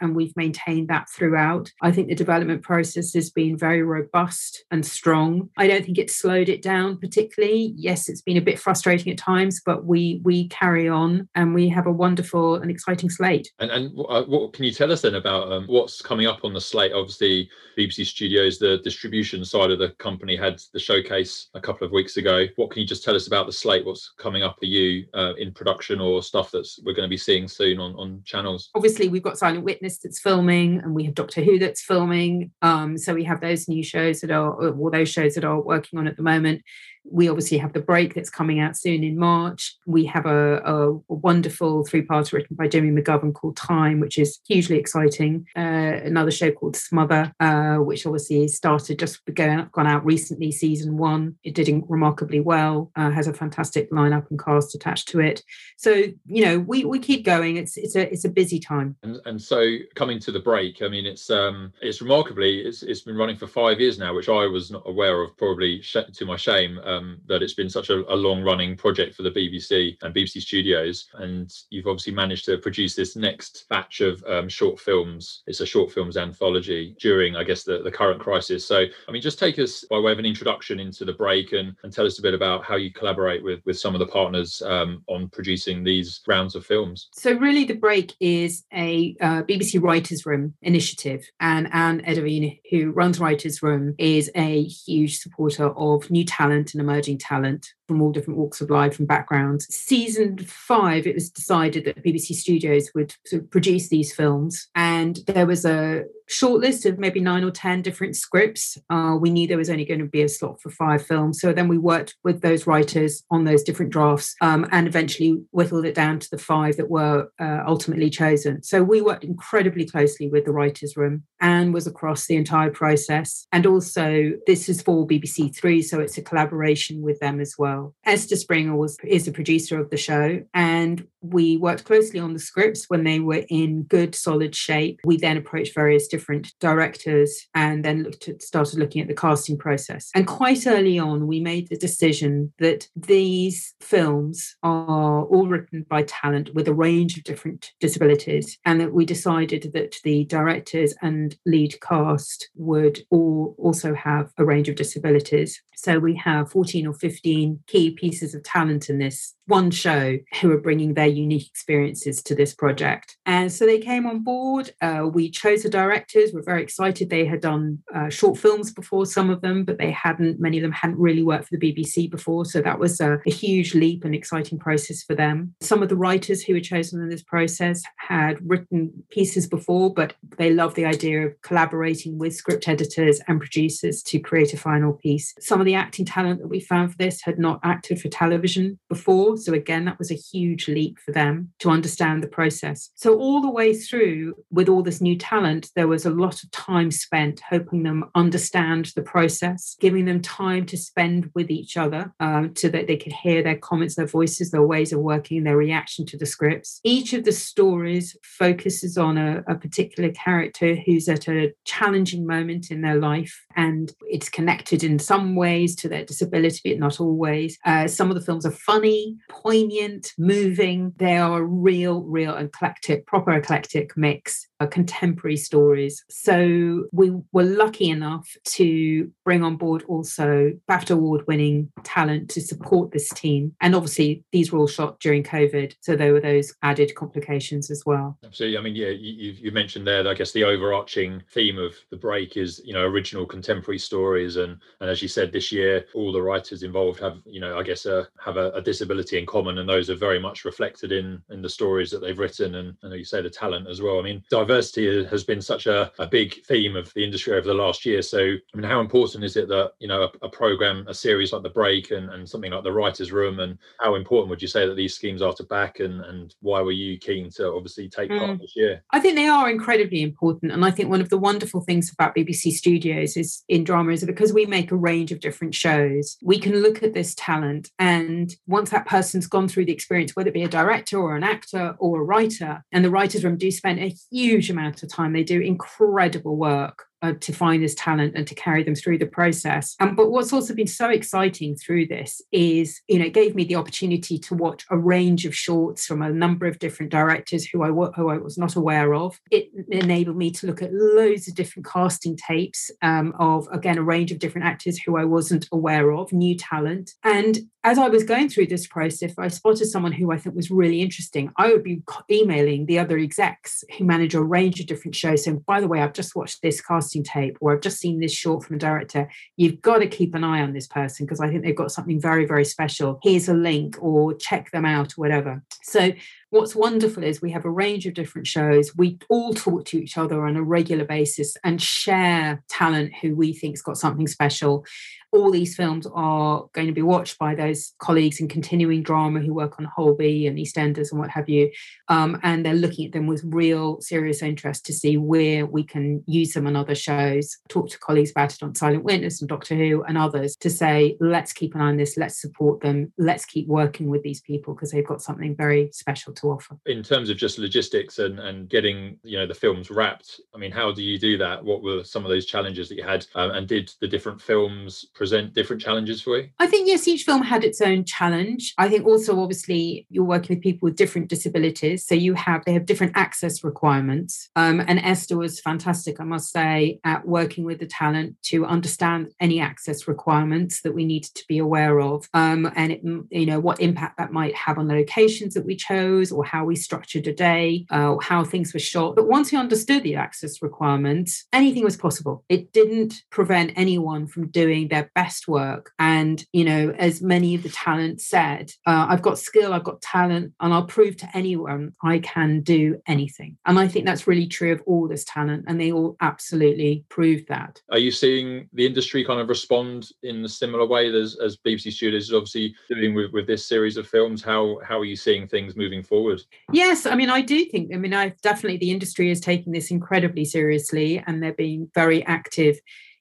and 0.00 0.14
we've 0.14 0.36
maintained 0.36 0.88
that 0.88 1.08
throughout. 1.10 1.70
I 1.82 1.90
think 1.92 2.08
the 2.08 2.14
development 2.14 2.62
process 2.62 3.14
has 3.14 3.30
been 3.30 3.56
very 3.56 3.82
robust 3.82 4.64
and 4.70 4.84
strong. 4.84 5.50
I 5.56 5.66
don't 5.66 5.84
think 5.84 5.98
it's 5.98 6.16
slowed 6.16 6.48
it 6.48 6.62
down 6.62 6.98
particularly. 6.98 7.74
Yes, 7.76 8.08
it's 8.08 8.22
been 8.22 8.36
a 8.36 8.42
bit 8.42 8.58
frustrating 8.58 9.12
at 9.12 9.18
times, 9.18 9.60
but 9.64 9.84
we 9.84 10.20
we 10.24 10.48
carry 10.48 10.88
on 10.88 11.28
and 11.34 11.54
we 11.54 11.68
have 11.68 11.86
a 11.86 11.92
wonderful 11.92 12.56
and 12.56 12.70
exciting 12.70 13.10
slate. 13.10 13.50
And, 13.58 13.70
and 13.70 13.98
uh, 14.08 14.24
what 14.24 14.52
can 14.52 14.64
you 14.64 14.72
tell 14.72 14.92
us 14.92 15.02
then 15.02 15.14
about 15.14 15.50
um, 15.50 15.66
what's 15.66 16.02
coming 16.02 16.26
up 16.26 16.40
on 16.44 16.52
the 16.52 16.60
slate? 16.60 16.92
Obviously, 16.92 17.48
BBC 17.78 18.06
Studios, 18.06 18.58
the 18.58 18.78
distribution 18.78 19.44
side 19.44 19.70
of 19.70 19.78
the 19.78 19.90
company, 19.98 20.36
had 20.36 20.60
the 20.72 20.78
showcase 20.78 21.48
a 21.54 21.60
couple 21.60 21.86
of 21.86 21.92
weeks 21.92 22.16
ago. 22.16 22.44
What 22.56 22.70
can 22.70 22.80
you 22.80 22.86
just 22.86 23.04
tell 23.04 23.16
us 23.16 23.26
about 23.26 23.46
the 23.46 23.52
slate? 23.52 23.84
What's 23.84 24.12
coming 24.18 24.42
up 24.42 24.56
for 24.58 24.66
you 24.66 25.06
uh, 25.14 25.34
in 25.38 25.52
production 25.52 26.00
or 26.00 26.22
stuff 26.22 26.50
that's 26.50 26.78
we're 26.84 26.94
going 26.94 27.08
to 27.08 27.10
be 27.10 27.16
seeing 27.16 27.48
soon 27.48 27.78
on, 27.78 27.94
on 27.94 28.22
channels? 28.24 28.70
Obviously, 28.74 29.08
we've 29.08 29.22
got 29.22 29.37
Silent 29.38 29.64
Witness 29.64 29.98
that's 29.98 30.20
filming, 30.20 30.78
and 30.78 30.94
we 30.94 31.04
have 31.04 31.14
Doctor 31.14 31.42
Who 31.42 31.58
that's 31.58 31.82
filming. 31.82 32.50
Um, 32.62 32.98
so 32.98 33.14
we 33.14 33.24
have 33.24 33.40
those 33.40 33.68
new 33.68 33.82
shows 33.82 34.20
that 34.20 34.30
are 34.30 34.52
or 34.52 34.90
those 34.90 35.08
shows 35.08 35.34
that 35.34 35.44
are 35.44 35.60
working 35.60 35.98
on 35.98 36.06
at 36.06 36.16
the 36.16 36.22
moment. 36.22 36.62
We 37.04 37.28
obviously 37.28 37.58
have 37.58 37.72
The 37.72 37.80
Break 37.80 38.14
that's 38.14 38.30
coming 38.30 38.60
out 38.60 38.76
soon 38.76 39.04
in 39.04 39.18
March. 39.18 39.76
We 39.86 40.04
have 40.06 40.26
a, 40.26 40.58
a, 40.58 40.94
a 40.94 41.00
wonderful 41.08 41.84
three 41.84 42.02
parter 42.02 42.32
written 42.32 42.56
by 42.56 42.68
Jimmy 42.68 42.90
McGovern 42.90 43.32
called 43.32 43.56
Time, 43.56 44.00
which 44.00 44.18
is 44.18 44.40
hugely 44.46 44.78
exciting. 44.78 45.46
Uh, 45.56 45.60
another 46.04 46.30
show 46.30 46.50
called 46.50 46.76
Smother, 46.76 47.32
uh, 47.40 47.76
which 47.76 48.06
obviously 48.06 48.48
started 48.48 48.98
just 48.98 49.24
going, 49.34 49.68
gone 49.72 49.86
out 49.86 50.04
recently, 50.04 50.52
season 50.52 50.96
one. 50.96 51.36
It 51.44 51.54
did 51.54 51.68
remarkably 51.88 52.40
well, 52.40 52.90
uh, 52.96 53.10
has 53.10 53.26
a 53.26 53.34
fantastic 53.34 53.90
lineup 53.90 54.30
and 54.30 54.38
cast 54.38 54.74
attached 54.74 55.08
to 55.08 55.20
it. 55.20 55.42
So, 55.76 55.90
you 56.26 56.44
know, 56.44 56.58
we, 56.58 56.84
we 56.84 56.98
keep 56.98 57.24
going. 57.24 57.56
It's 57.56 57.76
it's 57.76 57.96
a 57.96 58.12
it's 58.12 58.24
a 58.24 58.28
busy 58.28 58.58
time. 58.58 58.96
And, 59.02 59.20
and 59.26 59.40
so 59.40 59.76
coming 59.94 60.18
to 60.20 60.32
the 60.32 60.40
break, 60.40 60.82
I 60.82 60.88
mean, 60.88 61.06
it's 61.06 61.30
um 61.30 61.72
it's 61.80 62.00
remarkably 62.00 62.60
it's 62.60 62.82
it's 62.82 63.02
been 63.02 63.16
running 63.16 63.36
for 63.36 63.46
five 63.46 63.80
years 63.80 63.98
now, 63.98 64.14
which 64.14 64.28
I 64.28 64.46
was 64.46 64.70
not 64.70 64.82
aware 64.86 65.22
of, 65.22 65.36
probably 65.36 65.80
to 65.80 66.24
my 66.26 66.36
shame, 66.36 66.78
um, 66.84 66.97
that 67.26 67.42
it's 67.42 67.54
been 67.54 67.70
such 67.70 67.90
a, 67.90 68.00
a 68.12 68.16
long 68.16 68.42
running 68.42 68.76
project 68.76 69.14
for 69.14 69.22
the 69.22 69.30
BBC 69.30 69.96
and 70.02 70.14
BBC 70.14 70.40
Studios. 70.42 71.08
And 71.14 71.52
you've 71.70 71.86
obviously 71.86 72.14
managed 72.14 72.44
to 72.46 72.58
produce 72.58 72.94
this 72.94 73.16
next 73.16 73.66
batch 73.68 74.00
of 74.00 74.22
um, 74.24 74.48
short 74.48 74.78
films. 74.80 75.42
It's 75.46 75.60
a 75.60 75.66
short 75.66 75.92
films 75.92 76.16
anthology 76.16 76.96
during, 77.00 77.36
I 77.36 77.44
guess, 77.44 77.64
the, 77.64 77.82
the 77.82 77.90
current 77.90 78.20
crisis. 78.20 78.66
So, 78.66 78.84
I 79.08 79.12
mean, 79.12 79.22
just 79.22 79.38
take 79.38 79.58
us 79.58 79.84
by 79.90 79.98
way 79.98 80.12
of 80.12 80.18
an 80.18 80.26
introduction 80.26 80.80
into 80.80 81.04
the 81.04 81.12
break 81.12 81.52
and, 81.52 81.74
and 81.82 81.92
tell 81.92 82.06
us 82.06 82.18
a 82.18 82.22
bit 82.22 82.34
about 82.34 82.64
how 82.64 82.76
you 82.76 82.92
collaborate 82.92 83.42
with, 83.42 83.60
with 83.64 83.78
some 83.78 83.94
of 83.94 83.98
the 83.98 84.06
partners 84.06 84.62
um, 84.62 85.02
on 85.06 85.28
producing 85.28 85.84
these 85.84 86.20
rounds 86.26 86.54
of 86.54 86.64
films. 86.64 87.08
So, 87.12 87.32
really, 87.32 87.64
the 87.64 87.74
break 87.74 88.14
is 88.20 88.64
a 88.72 89.16
uh, 89.20 89.42
BBC 89.42 89.82
Writers' 89.82 90.26
Room 90.26 90.54
initiative. 90.62 91.28
And 91.40 91.68
Anne 91.72 92.02
Edyvean, 92.02 92.60
who 92.70 92.90
runs 92.92 93.20
Writers' 93.20 93.62
Room, 93.62 93.94
is 93.98 94.30
a 94.34 94.64
huge 94.64 95.18
supporter 95.18 95.68
of 95.68 96.10
new 96.10 96.24
talent 96.24 96.74
and 96.78 96.88
emerging 96.88 97.18
talent 97.18 97.72
from 97.86 98.00
all 98.00 98.12
different 98.12 98.38
walks 98.38 98.60
of 98.60 98.70
life 98.70 98.98
and 98.98 99.08
backgrounds. 99.08 99.66
Season 99.74 100.38
five, 100.38 101.06
it 101.06 101.14
was 101.14 101.30
decided 101.30 101.84
that 101.84 102.04
BBC 102.04 102.34
Studios 102.34 102.90
would 102.94 103.14
sort 103.26 103.42
of 103.42 103.50
produce 103.50 103.88
these 103.88 104.14
films, 104.14 104.68
and 104.74 105.20
there 105.26 105.46
was 105.46 105.64
a 105.64 106.04
shortlist 106.30 106.84
of 106.84 106.98
maybe 106.98 107.20
nine 107.20 107.44
or 107.44 107.50
10 107.50 107.82
different 107.82 108.16
scripts. 108.16 108.76
Uh, 108.90 109.16
we 109.20 109.30
knew 109.30 109.46
there 109.46 109.56
was 109.56 109.70
only 109.70 109.84
going 109.84 110.00
to 110.00 110.06
be 110.06 110.22
a 110.22 110.28
slot 110.28 110.60
for 110.60 110.70
five 110.70 111.04
films. 111.04 111.40
So 111.40 111.52
then 111.52 111.68
we 111.68 111.78
worked 111.78 112.16
with 112.24 112.40
those 112.40 112.66
writers 112.66 113.22
on 113.30 113.44
those 113.44 113.62
different 113.62 113.92
drafts 113.92 114.34
um, 114.40 114.66
and 114.72 114.86
eventually 114.86 115.40
whittled 115.52 115.86
it 115.86 115.94
down 115.94 116.18
to 116.18 116.30
the 116.30 116.38
five 116.38 116.76
that 116.76 116.90
were 116.90 117.30
uh, 117.40 117.60
ultimately 117.66 118.10
chosen. 118.10 118.62
So 118.62 118.82
we 118.82 119.00
worked 119.00 119.24
incredibly 119.24 119.86
closely 119.86 120.28
with 120.28 120.44
the 120.44 120.52
writers' 120.52 120.96
room 120.96 121.22
and 121.40 121.72
was 121.72 121.86
across 121.86 122.26
the 122.26 122.36
entire 122.36 122.70
process. 122.70 123.46
And 123.52 123.66
also, 123.66 124.32
this 124.46 124.68
is 124.68 124.82
for 124.82 125.06
BBC 125.06 125.54
Three, 125.54 125.82
so 125.82 126.00
it's 126.00 126.18
a 126.18 126.22
collaboration 126.22 127.00
with 127.02 127.20
them 127.20 127.40
as 127.40 127.54
well 127.56 127.68
well. 127.68 127.94
Esther 128.04 128.36
Springer 128.36 128.76
was 128.76 128.96
is 129.04 129.24
the 129.24 129.32
producer 129.32 129.80
of 129.80 129.90
the 129.90 129.96
show, 129.96 130.42
and 130.54 131.06
we 131.20 131.56
worked 131.56 131.84
closely 131.84 132.20
on 132.20 132.32
the 132.32 132.38
scripts 132.38 132.86
when 132.88 133.04
they 133.04 133.20
were 133.20 133.44
in 133.48 133.82
good, 133.84 134.14
solid 134.14 134.54
shape. 134.54 135.00
We 135.04 135.16
then 135.16 135.36
approached 135.36 135.74
various 135.74 136.06
different 136.06 136.17
directors 136.60 137.46
and 137.54 137.84
then 137.84 138.02
looked 138.02 138.28
at, 138.28 138.42
started 138.42 138.78
looking 138.78 139.02
at 139.02 139.08
the 139.08 139.14
casting 139.14 139.58
process. 139.58 140.10
And 140.14 140.26
quite 140.26 140.66
early 140.66 140.98
on, 140.98 141.26
we 141.26 141.40
made 141.40 141.68
the 141.68 141.76
decision 141.76 142.52
that 142.58 142.88
these 142.96 143.74
films 143.80 144.56
are 144.62 145.24
all 145.24 145.48
written 145.48 145.86
by 145.88 146.02
talent 146.02 146.54
with 146.54 146.68
a 146.68 146.74
range 146.74 147.16
of 147.16 147.24
different 147.24 147.72
disabilities, 147.80 148.58
and 148.64 148.80
that 148.80 148.92
we 148.92 149.04
decided 149.04 149.70
that 149.74 149.96
the 150.04 150.24
directors 150.24 150.94
and 151.02 151.36
lead 151.46 151.80
cast 151.80 152.48
would 152.54 153.00
all 153.10 153.54
also 153.58 153.94
have 153.94 154.32
a 154.38 154.44
range 154.44 154.68
of 154.68 154.76
disabilities. 154.76 155.62
So 155.76 155.98
we 155.98 156.16
have 156.16 156.50
14 156.50 156.86
or 156.86 156.94
15 156.94 157.60
key 157.66 157.90
pieces 157.92 158.34
of 158.34 158.42
talent 158.42 158.90
in 158.90 158.98
this 158.98 159.34
one 159.48 159.70
show 159.70 160.18
who 160.40 160.52
are 160.52 160.60
bringing 160.60 160.94
their 160.94 161.06
unique 161.06 161.48
experiences 161.48 162.22
to 162.22 162.34
this 162.34 162.54
project. 162.54 163.16
And 163.24 163.50
so 163.50 163.64
they 163.64 163.78
came 163.78 164.06
on 164.06 164.22
board. 164.22 164.70
Uh, 164.82 165.08
we 165.10 165.30
chose 165.30 165.62
the 165.62 165.70
directors. 165.70 166.32
We're 166.32 166.42
very 166.42 166.62
excited. 166.62 167.08
They 167.08 167.24
had 167.24 167.40
done 167.40 167.78
uh, 167.94 168.10
short 168.10 168.38
films 168.38 168.70
before, 168.70 169.06
some 169.06 169.30
of 169.30 169.40
them, 169.40 169.64
but 169.64 169.78
they 169.78 169.90
hadn't, 169.90 170.38
many 170.38 170.58
of 170.58 170.62
them 170.62 170.72
hadn't 170.72 170.98
really 170.98 171.22
worked 171.22 171.48
for 171.48 171.56
the 171.56 171.72
BBC 171.72 172.10
before. 172.10 172.44
So 172.44 172.60
that 172.60 172.78
was 172.78 173.00
a, 173.00 173.18
a 173.26 173.30
huge 173.30 173.74
leap 173.74 174.04
and 174.04 174.14
exciting 174.14 174.58
process 174.58 175.02
for 175.02 175.14
them. 175.14 175.54
Some 175.60 175.82
of 175.82 175.88
the 175.88 175.96
writers 175.96 176.42
who 176.42 176.52
were 176.52 176.60
chosen 176.60 177.00
in 177.00 177.08
this 177.08 177.22
process 177.22 177.82
had 177.96 178.36
written 178.46 178.92
pieces 179.10 179.46
before, 179.46 179.92
but 179.92 180.14
they 180.36 180.52
loved 180.52 180.76
the 180.76 180.84
idea 180.84 181.26
of 181.26 181.40
collaborating 181.40 182.18
with 182.18 182.36
script 182.36 182.68
editors 182.68 183.20
and 183.26 183.40
producers 183.40 184.02
to 184.02 184.18
create 184.18 184.52
a 184.52 184.58
final 184.58 184.92
piece. 184.92 185.34
Some 185.40 185.58
of 185.58 185.64
the 185.64 185.74
acting 185.74 186.04
talent 186.04 186.40
that 186.40 186.48
we 186.48 186.60
found 186.60 186.90
for 186.90 186.98
this 186.98 187.22
had 187.22 187.38
not 187.38 187.60
acted 187.64 187.98
for 187.98 188.08
television 188.08 188.78
before. 188.90 189.37
So, 189.38 189.52
again, 189.52 189.84
that 189.84 189.98
was 189.98 190.10
a 190.10 190.14
huge 190.14 190.68
leap 190.68 190.98
for 190.98 191.12
them 191.12 191.52
to 191.60 191.70
understand 191.70 192.22
the 192.22 192.28
process. 192.28 192.90
So, 192.94 193.18
all 193.18 193.40
the 193.40 193.50
way 193.50 193.74
through, 193.74 194.34
with 194.50 194.68
all 194.68 194.82
this 194.82 195.00
new 195.00 195.16
talent, 195.16 195.70
there 195.74 195.88
was 195.88 196.06
a 196.06 196.10
lot 196.10 196.42
of 196.42 196.50
time 196.50 196.90
spent 196.90 197.40
helping 197.40 197.82
them 197.82 198.04
understand 198.14 198.92
the 198.96 199.02
process, 199.02 199.76
giving 199.80 200.04
them 200.04 200.20
time 200.20 200.66
to 200.66 200.76
spend 200.76 201.30
with 201.34 201.50
each 201.50 201.76
other 201.76 202.12
um, 202.20 202.54
so 202.56 202.68
that 202.68 202.86
they 202.86 202.96
could 202.96 203.12
hear 203.12 203.42
their 203.42 203.56
comments, 203.56 203.94
their 203.94 204.06
voices, 204.06 204.50
their 204.50 204.62
ways 204.62 204.92
of 204.92 205.00
working, 205.00 205.44
their 205.44 205.56
reaction 205.56 206.06
to 206.06 206.16
the 206.16 206.26
scripts. 206.26 206.80
Each 206.84 207.12
of 207.12 207.24
the 207.24 207.32
stories 207.32 208.16
focuses 208.22 208.98
on 208.98 209.16
a, 209.18 209.42
a 209.48 209.54
particular 209.54 210.10
character 210.10 210.74
who's 210.74 211.08
at 211.08 211.28
a 211.28 211.52
challenging 211.64 212.26
moment 212.26 212.70
in 212.70 212.82
their 212.82 212.96
life, 212.96 213.44
and 213.56 213.92
it's 214.02 214.28
connected 214.28 214.82
in 214.82 214.98
some 214.98 215.34
ways 215.34 215.74
to 215.76 215.88
their 215.88 216.04
disability, 216.04 216.72
but 216.72 216.78
not 216.78 217.00
always. 217.00 217.58
Uh, 217.64 217.86
some 217.86 218.10
of 218.10 218.14
the 218.14 218.24
films 218.24 218.46
are 218.46 218.50
funny, 218.50 219.16
poignant, 219.28 220.14
moving. 220.18 220.92
They 220.96 221.16
are 221.16 221.40
a 221.40 221.44
real, 221.44 222.02
real 222.02 222.36
eclectic, 222.36 223.06
proper 223.06 223.32
eclectic 223.32 223.96
mix 223.96 224.47
contemporary 224.66 225.36
stories. 225.36 226.04
So 226.08 226.86
we 226.92 227.12
were 227.32 227.44
lucky 227.44 227.90
enough 227.90 228.28
to 228.44 229.10
bring 229.24 229.44
on 229.44 229.56
board 229.56 229.84
also 229.88 230.52
BAFTA 230.68 230.92
award 230.92 231.24
winning 231.28 231.70
talent 231.84 232.30
to 232.30 232.40
support 232.40 232.90
this 232.92 233.08
team. 233.10 233.54
And 233.60 233.74
obviously, 233.74 234.24
these 234.32 234.50
were 234.50 234.58
all 234.58 234.66
shot 234.66 235.00
during 235.00 235.22
COVID. 235.22 235.74
So 235.80 235.96
there 235.96 236.12
were 236.12 236.20
those 236.20 236.52
added 236.62 236.94
complications 236.94 237.70
as 237.70 237.84
well. 237.86 238.18
Absolutely. 238.24 238.58
I 238.58 238.60
mean, 238.60 238.74
yeah, 238.76 238.88
you, 238.88 239.32
you 239.38 239.50
mentioned 239.52 239.86
there, 239.86 240.06
I 240.08 240.14
guess 240.14 240.32
the 240.32 240.44
overarching 240.44 241.22
theme 241.32 241.58
of 241.58 241.74
the 241.90 241.96
break 241.96 242.36
is, 242.36 242.60
you 242.64 242.74
know, 242.74 242.82
original 242.82 243.26
contemporary 243.26 243.78
stories. 243.78 244.36
And, 244.36 244.60
and 244.80 244.90
as 244.90 245.02
you 245.02 245.08
said, 245.08 245.32
this 245.32 245.52
year, 245.52 245.84
all 245.94 246.12
the 246.12 246.22
writers 246.22 246.62
involved 246.62 247.00
have, 247.00 247.18
you 247.24 247.40
know, 247.40 247.58
I 247.58 247.62
guess, 247.62 247.86
uh, 247.86 248.04
have 248.24 248.36
a, 248.36 248.50
a 248.52 248.62
disability 248.62 249.18
in 249.18 249.26
common. 249.26 249.58
And 249.58 249.68
those 249.68 249.90
are 249.90 249.96
very 249.96 250.18
much 250.18 250.44
reflected 250.44 250.92
in, 250.92 251.22
in 251.30 251.42
the 251.42 251.48
stories 251.48 251.90
that 251.90 252.00
they've 252.00 252.18
written. 252.18 252.56
And, 252.56 252.76
and 252.82 252.94
you 252.94 253.04
say 253.04 253.22
the 253.22 253.30
talent 253.30 253.68
as 253.68 253.80
well. 253.80 253.98
I 253.98 254.02
mean, 254.02 254.22
diversity 254.48 255.04
has 255.04 255.24
been 255.24 255.42
such 255.42 255.66
a, 255.66 255.92
a 255.98 256.06
big 256.06 256.42
theme 256.46 256.74
of 256.74 256.92
the 256.94 257.04
industry 257.04 257.34
over 257.34 257.46
the 257.46 257.54
last 257.54 257.84
year. 257.84 258.00
So, 258.00 258.18
I 258.18 258.56
mean, 258.56 258.68
how 258.68 258.80
important 258.80 259.22
is 259.22 259.36
it 259.36 259.46
that, 259.48 259.72
you 259.78 259.88
know, 259.88 260.04
a, 260.04 260.26
a 260.26 260.28
program, 260.28 260.86
a 260.88 260.94
series 260.94 261.32
like 261.32 261.42
The 261.42 261.50
Break 261.50 261.90
and, 261.90 262.10
and 262.10 262.28
something 262.28 262.50
like 262.50 262.64
The 262.64 262.72
Writer's 262.72 263.12
Room, 263.12 263.40
and 263.40 263.58
how 263.78 263.94
important 263.94 264.30
would 264.30 264.40
you 264.40 264.48
say 264.48 264.66
that 264.66 264.74
these 264.74 264.94
schemes 264.94 265.20
are 265.20 265.34
to 265.34 265.44
back 265.44 265.80
and, 265.80 266.00
and 266.00 266.34
why 266.40 266.62
were 266.62 266.72
you 266.72 266.98
keen 266.98 267.30
to 267.32 267.52
obviously 267.52 267.88
take 267.88 268.08
part 268.08 268.30
mm. 268.30 268.40
this 268.40 268.56
year? 268.56 268.82
I 268.90 269.00
think 269.00 269.16
they 269.16 269.28
are 269.28 269.50
incredibly 269.50 270.02
important. 270.02 270.50
And 270.50 270.64
I 270.64 270.70
think 270.70 270.88
one 270.88 271.02
of 271.02 271.10
the 271.10 271.18
wonderful 271.18 271.60
things 271.60 271.92
about 271.92 272.16
BBC 272.16 272.52
Studios 272.52 273.16
is 273.16 273.44
in 273.48 273.64
drama 273.64 273.92
is 273.92 274.00
that 274.00 274.06
because 274.06 274.32
we 274.32 274.46
make 274.46 274.72
a 274.72 274.76
range 274.76 275.12
of 275.12 275.20
different 275.20 275.54
shows, 275.54 276.16
we 276.22 276.38
can 276.38 276.56
look 276.62 276.82
at 276.82 276.94
this 276.94 277.14
talent. 277.16 277.70
And 277.78 278.34
once 278.46 278.70
that 278.70 278.86
person's 278.86 279.26
gone 279.26 279.48
through 279.48 279.66
the 279.66 279.72
experience, 279.72 280.16
whether 280.16 280.30
it 280.30 280.34
be 280.34 280.42
a 280.42 280.48
director 280.48 280.98
or 280.98 281.16
an 281.16 281.24
actor 281.24 281.76
or 281.78 282.00
a 282.00 282.04
writer, 282.04 282.64
and 282.72 282.82
the 282.82 282.90
writer's 282.90 283.24
room 283.24 283.36
do 283.36 283.50
spend 283.50 283.78
a 283.78 283.94
huge 284.10 284.37
amount 284.50 284.82
of 284.82 284.90
time. 284.90 285.12
They 285.12 285.24
do 285.24 285.40
incredible 285.40 286.36
work 286.36 286.87
uh, 287.02 287.12
to 287.20 287.32
find 287.32 287.62
this 287.62 287.74
talent 287.74 288.14
and 288.16 288.26
to 288.26 288.34
carry 288.34 288.62
them 288.62 288.74
through 288.74 288.98
the 288.98 289.06
process. 289.06 289.76
Um, 289.80 289.94
but 289.94 290.10
what's 290.10 290.32
also 290.32 290.54
been 290.54 290.66
so 290.66 290.88
exciting 290.88 291.56
through 291.56 291.86
this 291.86 292.20
is, 292.32 292.80
you 292.88 292.98
know, 292.98 293.06
it 293.06 293.14
gave 293.14 293.34
me 293.34 293.44
the 293.44 293.56
opportunity 293.56 294.18
to 294.18 294.34
watch 294.34 294.64
a 294.70 294.76
range 294.76 295.24
of 295.24 295.34
shorts 295.34 295.86
from 295.86 296.02
a 296.02 296.10
number 296.10 296.46
of 296.46 296.58
different 296.58 296.90
directors 296.90 297.46
who 297.46 297.62
I 297.62 297.68
who 297.68 298.10
I 298.10 298.18
was 298.18 298.36
not 298.36 298.56
aware 298.56 298.94
of. 298.94 299.20
It 299.30 299.50
enabled 299.70 300.16
me 300.16 300.30
to 300.32 300.46
look 300.46 300.62
at 300.62 300.72
loads 300.72 301.28
of 301.28 301.34
different 301.34 301.66
casting 301.66 302.16
tapes 302.16 302.70
um, 302.82 303.14
of 303.18 303.46
again 303.52 303.78
a 303.78 303.82
range 303.82 304.10
of 304.10 304.18
different 304.18 304.46
actors 304.46 304.78
who 304.78 304.96
I 304.96 305.04
wasn't 305.04 305.48
aware 305.52 305.92
of, 305.92 306.12
new 306.12 306.36
talent. 306.36 306.94
And 307.04 307.38
as 307.64 307.78
I 307.78 307.88
was 307.88 308.04
going 308.04 308.28
through 308.28 308.46
this 308.46 308.66
process, 308.66 309.12
I 309.18 309.28
spotted 309.28 309.66
someone 309.66 309.92
who 309.92 310.10
I 310.12 310.16
think 310.16 310.34
was 310.34 310.50
really 310.50 310.80
interesting. 310.80 311.30
I 311.36 311.52
would 311.52 311.64
be 311.64 311.82
emailing 312.10 312.66
the 312.66 312.78
other 312.78 312.96
execs 312.96 313.62
who 313.76 313.84
manage 313.84 314.14
a 314.14 314.22
range 314.22 314.60
of 314.60 314.66
different 314.66 314.94
shows, 314.94 315.24
saying, 315.24 315.44
"By 315.46 315.60
the 315.60 315.68
way, 315.68 315.80
I've 315.80 315.92
just 315.92 316.16
watched 316.16 316.42
this 316.42 316.60
cast." 316.60 316.87
Casting 316.88 317.04
tape 317.04 317.36
or 317.40 317.52
I've 317.52 317.60
just 317.60 317.78
seen 317.78 318.00
this 318.00 318.12
short 318.12 318.44
from 318.44 318.56
a 318.56 318.58
director, 318.58 319.08
you've 319.36 319.60
got 319.60 319.78
to 319.78 319.86
keep 319.86 320.14
an 320.14 320.24
eye 320.24 320.42
on 320.42 320.52
this 320.52 320.66
person 320.66 321.04
because 321.04 321.20
I 321.20 321.28
think 321.28 321.42
they've 321.42 321.54
got 321.54 321.70
something 321.70 322.00
very, 322.00 322.24
very 322.24 322.44
special. 322.44 322.98
Here's 323.02 323.28
a 323.28 323.34
link 323.34 323.76
or 323.80 324.14
check 324.14 324.50
them 324.50 324.64
out 324.64 324.92
or 324.92 324.96
whatever. 324.96 325.42
So 325.62 325.92
what's 326.30 326.54
wonderful 326.54 327.04
is 327.04 327.20
we 327.20 327.32
have 327.32 327.44
a 327.44 327.50
range 327.50 327.86
of 327.86 327.94
different 327.94 328.26
shows. 328.26 328.74
We 328.76 328.98
all 329.10 329.34
talk 329.34 329.66
to 329.66 329.78
each 329.78 329.98
other 329.98 330.24
on 330.24 330.36
a 330.36 330.42
regular 330.42 330.84
basis 330.84 331.36
and 331.44 331.60
share 331.60 332.42
talent 332.48 332.94
who 333.02 333.14
we 333.14 333.32
think's 333.32 333.62
got 333.62 333.76
something 333.76 334.06
special. 334.06 334.64
All 335.12 335.30
these 335.30 335.56
films 335.56 335.86
are 335.94 336.46
going 336.52 336.66
to 336.66 336.72
be 336.72 336.82
watched 336.82 337.18
by 337.18 337.34
those 337.34 337.72
colleagues 337.78 338.20
in 338.20 338.28
continuing 338.28 338.82
drama 338.82 339.20
who 339.20 339.32
work 339.32 339.58
on 339.58 339.64
Holby 339.64 340.26
and 340.26 340.38
EastEnders 340.38 340.90
and 340.90 341.00
what 341.00 341.10
have 341.10 341.28
you. 341.28 341.50
Um, 341.88 342.20
and 342.22 342.44
they're 342.44 342.54
looking 342.54 342.86
at 342.86 342.92
them 342.92 343.06
with 343.06 343.22
real 343.24 343.80
serious 343.80 344.22
interest 344.22 344.66
to 344.66 344.72
see 344.72 344.96
where 344.96 345.46
we 345.46 345.64
can 345.64 346.02
use 346.06 346.32
them 346.34 346.46
on 346.46 346.56
other 346.56 346.74
shows. 346.74 347.38
Talk 347.48 347.70
to 347.70 347.78
colleagues 347.78 348.10
about 348.10 348.34
it 348.34 348.42
on 348.42 348.54
Silent 348.54 348.84
Witness 348.84 349.20
and 349.20 349.28
Doctor 349.28 349.54
Who 349.54 349.82
and 349.84 349.96
others 349.96 350.36
to 350.36 350.50
say, 350.50 350.96
let's 351.00 351.32
keep 351.32 351.54
an 351.54 351.60
eye 351.60 351.68
on 351.68 351.76
this, 351.76 351.96
let's 351.96 352.20
support 352.20 352.60
them, 352.60 352.92
let's 352.98 353.24
keep 353.24 353.48
working 353.48 353.88
with 353.88 354.02
these 354.02 354.20
people 354.20 354.54
because 354.54 354.70
they've 354.70 354.86
got 354.86 355.02
something 355.02 355.34
very 355.34 355.70
special 355.72 356.12
to 356.14 356.30
offer. 356.30 356.56
In 356.66 356.82
terms 356.82 357.08
of 357.08 357.16
just 357.16 357.38
logistics 357.38 357.98
and, 357.98 358.18
and 358.20 358.48
getting 358.48 358.98
you 359.02 359.18
know 359.18 359.26
the 359.26 359.34
films 359.34 359.70
wrapped, 359.70 360.20
I 360.34 360.38
mean, 360.38 360.52
how 360.52 360.72
do 360.72 360.82
you 360.82 360.98
do 360.98 361.16
that? 361.18 361.42
What 361.42 361.62
were 361.62 361.82
some 361.84 362.04
of 362.04 362.10
those 362.10 362.26
challenges 362.26 362.68
that 362.68 362.76
you 362.76 362.84
had? 362.84 363.06
Um, 363.14 363.30
and 363.30 363.48
did 363.48 363.72
the 363.80 363.88
different 363.88 364.20
films 364.20 364.86
present 364.98 365.32
different 365.32 365.62
challenges 365.62 366.02
for 366.02 366.18
you? 366.18 366.28
I 366.40 366.48
think 366.48 366.66
yes, 366.66 366.86
each 366.88 367.04
film 367.04 367.22
had 367.22 367.44
its 367.44 367.60
own 367.60 367.84
challenge. 367.84 368.52
I 368.58 368.68
think 368.68 368.84
also 368.84 369.20
obviously 369.20 369.86
you're 369.88 370.04
working 370.04 370.36
with 370.36 370.42
people 370.42 370.66
with 370.66 370.76
different 370.76 371.08
disabilities, 371.08 371.86
so 371.86 371.94
you 371.94 372.14
have 372.14 372.44
they 372.44 372.52
have 372.52 372.66
different 372.66 372.92
access 372.96 373.44
requirements. 373.44 374.28
Um, 374.36 374.60
and 374.60 374.78
Esther 374.80 375.16
was 375.16 375.40
fantastic, 375.40 376.00
I 376.00 376.04
must 376.04 376.32
say, 376.32 376.80
at 376.84 377.06
working 377.06 377.44
with 377.44 377.60
the 377.60 377.66
talent 377.66 378.16
to 378.24 378.44
understand 378.44 379.12
any 379.20 379.40
access 379.40 379.86
requirements 379.86 380.62
that 380.62 380.74
we 380.74 380.84
needed 380.84 381.14
to 381.14 381.24
be 381.28 381.38
aware 381.38 381.80
of, 381.80 382.08
um, 382.12 382.50
and 382.56 382.72
it, 382.72 382.82
you 383.10 383.26
know 383.26 383.38
what 383.38 383.60
impact 383.60 383.98
that 383.98 384.12
might 384.12 384.34
have 384.34 384.58
on 384.58 384.66
the 384.66 384.74
locations 384.74 385.34
that 385.34 385.46
we 385.46 385.54
chose, 385.54 386.10
or 386.10 386.24
how 386.24 386.44
we 386.44 386.56
structured 386.56 387.06
a 387.06 387.14
day, 387.14 387.64
uh, 387.72 387.92
or 387.92 388.02
how 388.02 388.24
things 388.24 388.52
were 388.52 388.58
shot. 388.58 388.96
But 388.96 389.08
once 389.08 389.30
we 389.30 389.38
understood 389.38 389.84
the 389.84 389.94
access 389.94 390.42
requirements, 390.42 391.26
anything 391.32 391.62
was 391.62 391.76
possible. 391.76 392.24
It 392.28 392.52
didn't 392.52 393.04
prevent 393.10 393.52
anyone 393.54 394.08
from 394.08 394.28
doing 394.28 394.66
their 394.66 394.87
best 394.94 395.28
work. 395.28 395.72
And 395.78 396.24
you 396.32 396.44
know, 396.44 396.74
as 396.78 397.02
many 397.02 397.34
of 397.34 397.42
the 397.42 397.48
talent 397.48 398.00
said, 398.00 398.52
uh, 398.66 398.86
I've 398.88 399.02
got 399.02 399.18
skill, 399.18 399.52
I've 399.52 399.64
got 399.64 399.82
talent, 399.82 400.32
and 400.40 400.52
I'll 400.52 400.66
prove 400.66 400.96
to 400.98 401.16
anyone 401.16 401.72
I 401.82 401.98
can 401.98 402.40
do 402.42 402.80
anything. 402.86 403.36
And 403.46 403.58
I 403.58 403.68
think 403.68 403.84
that's 403.84 404.06
really 404.06 404.26
true 404.26 404.52
of 404.52 404.62
all 404.66 404.88
this 404.88 405.04
talent, 405.04 405.44
and 405.46 405.60
they 405.60 405.72
all 405.72 405.96
absolutely 406.00 406.84
proved 406.88 407.28
that. 407.28 407.60
Are 407.70 407.78
you 407.78 407.90
seeing 407.90 408.48
the 408.52 408.66
industry 408.66 409.04
kind 409.04 409.20
of 409.20 409.28
respond 409.28 409.90
in 410.02 410.24
a 410.24 410.28
similar 410.28 410.66
way 410.66 410.88
as, 410.88 411.16
as 411.22 411.36
BBC 411.36 411.72
Studios 411.72 412.04
is 412.04 412.14
obviously 412.14 412.54
doing 412.68 412.94
with, 412.94 413.12
with 413.12 413.26
this 413.26 413.46
series 413.46 413.76
of 413.76 413.86
films? 413.86 414.22
How 414.22 414.58
how 414.62 414.78
are 414.78 414.84
you 414.84 414.96
seeing 414.96 415.26
things 415.26 415.56
moving 415.56 415.82
forward? 415.82 416.22
Yes, 416.52 416.86
I 416.86 416.94
mean, 416.94 417.10
I 417.10 417.20
do 417.20 417.44
think. 417.46 417.74
I 417.74 417.76
mean, 417.76 417.94
I 417.94 418.14
definitely 418.22 418.58
the 418.58 418.70
industry 418.70 419.10
is 419.10 419.20
taking 419.20 419.52
this 419.52 419.70
incredibly 419.70 420.24
seriously, 420.24 421.02
and 421.06 421.22
they're 421.22 421.32
being 421.32 421.70
very 421.74 422.04
active 422.06 422.58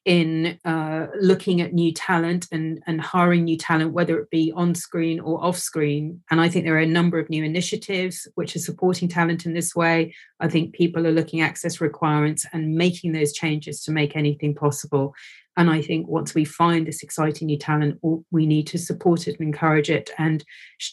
in 0.07 0.57
uh, 0.63 1.07
looking 1.19 1.59
at 1.59 1.73
new 1.73 1.91
talent 1.91 2.47
and, 2.53 2.81
and 2.87 3.01
hiring 3.01 3.43
new 3.43 3.57
talent, 3.57 3.91
whether 3.91 4.17
it 4.17 4.29
be 4.29 4.53
on 4.55 4.73
screen 4.73 5.19
or 5.19 5.43
off 5.43 5.57
screen. 5.57 6.23
And 6.31 6.39
I 6.39 6.47
think 6.47 6.63
there 6.63 6.75
are 6.75 6.79
a 6.79 6.85
number 6.85 7.19
of 7.19 7.29
new 7.29 7.43
initiatives 7.43 8.25
which 8.35 8.55
are 8.55 8.59
supporting 8.59 9.09
talent 9.09 9.45
in 9.45 9.53
this 9.53 9.75
way. 9.75 10.15
I 10.39 10.47
think 10.47 10.73
people 10.73 11.05
are 11.05 11.11
looking 11.11 11.41
at 11.41 11.49
access 11.49 11.81
requirements 11.81 12.45
and 12.53 12.73
making 12.73 13.11
those 13.11 13.33
changes 13.33 13.83
to 13.83 13.91
make 13.91 14.15
anything 14.15 14.55
possible. 14.55 15.13
And 15.57 15.71
I 15.71 15.81
think 15.81 16.07
once 16.07 16.35
we 16.35 16.45
find 16.45 16.85
this 16.85 17.01
exciting 17.01 17.47
new 17.47 17.57
talent, 17.57 17.99
we 18.31 18.45
need 18.45 18.67
to 18.67 18.77
support 18.77 19.27
it 19.27 19.39
and 19.39 19.47
encourage 19.47 19.89
it 19.89 20.11
and 20.19 20.45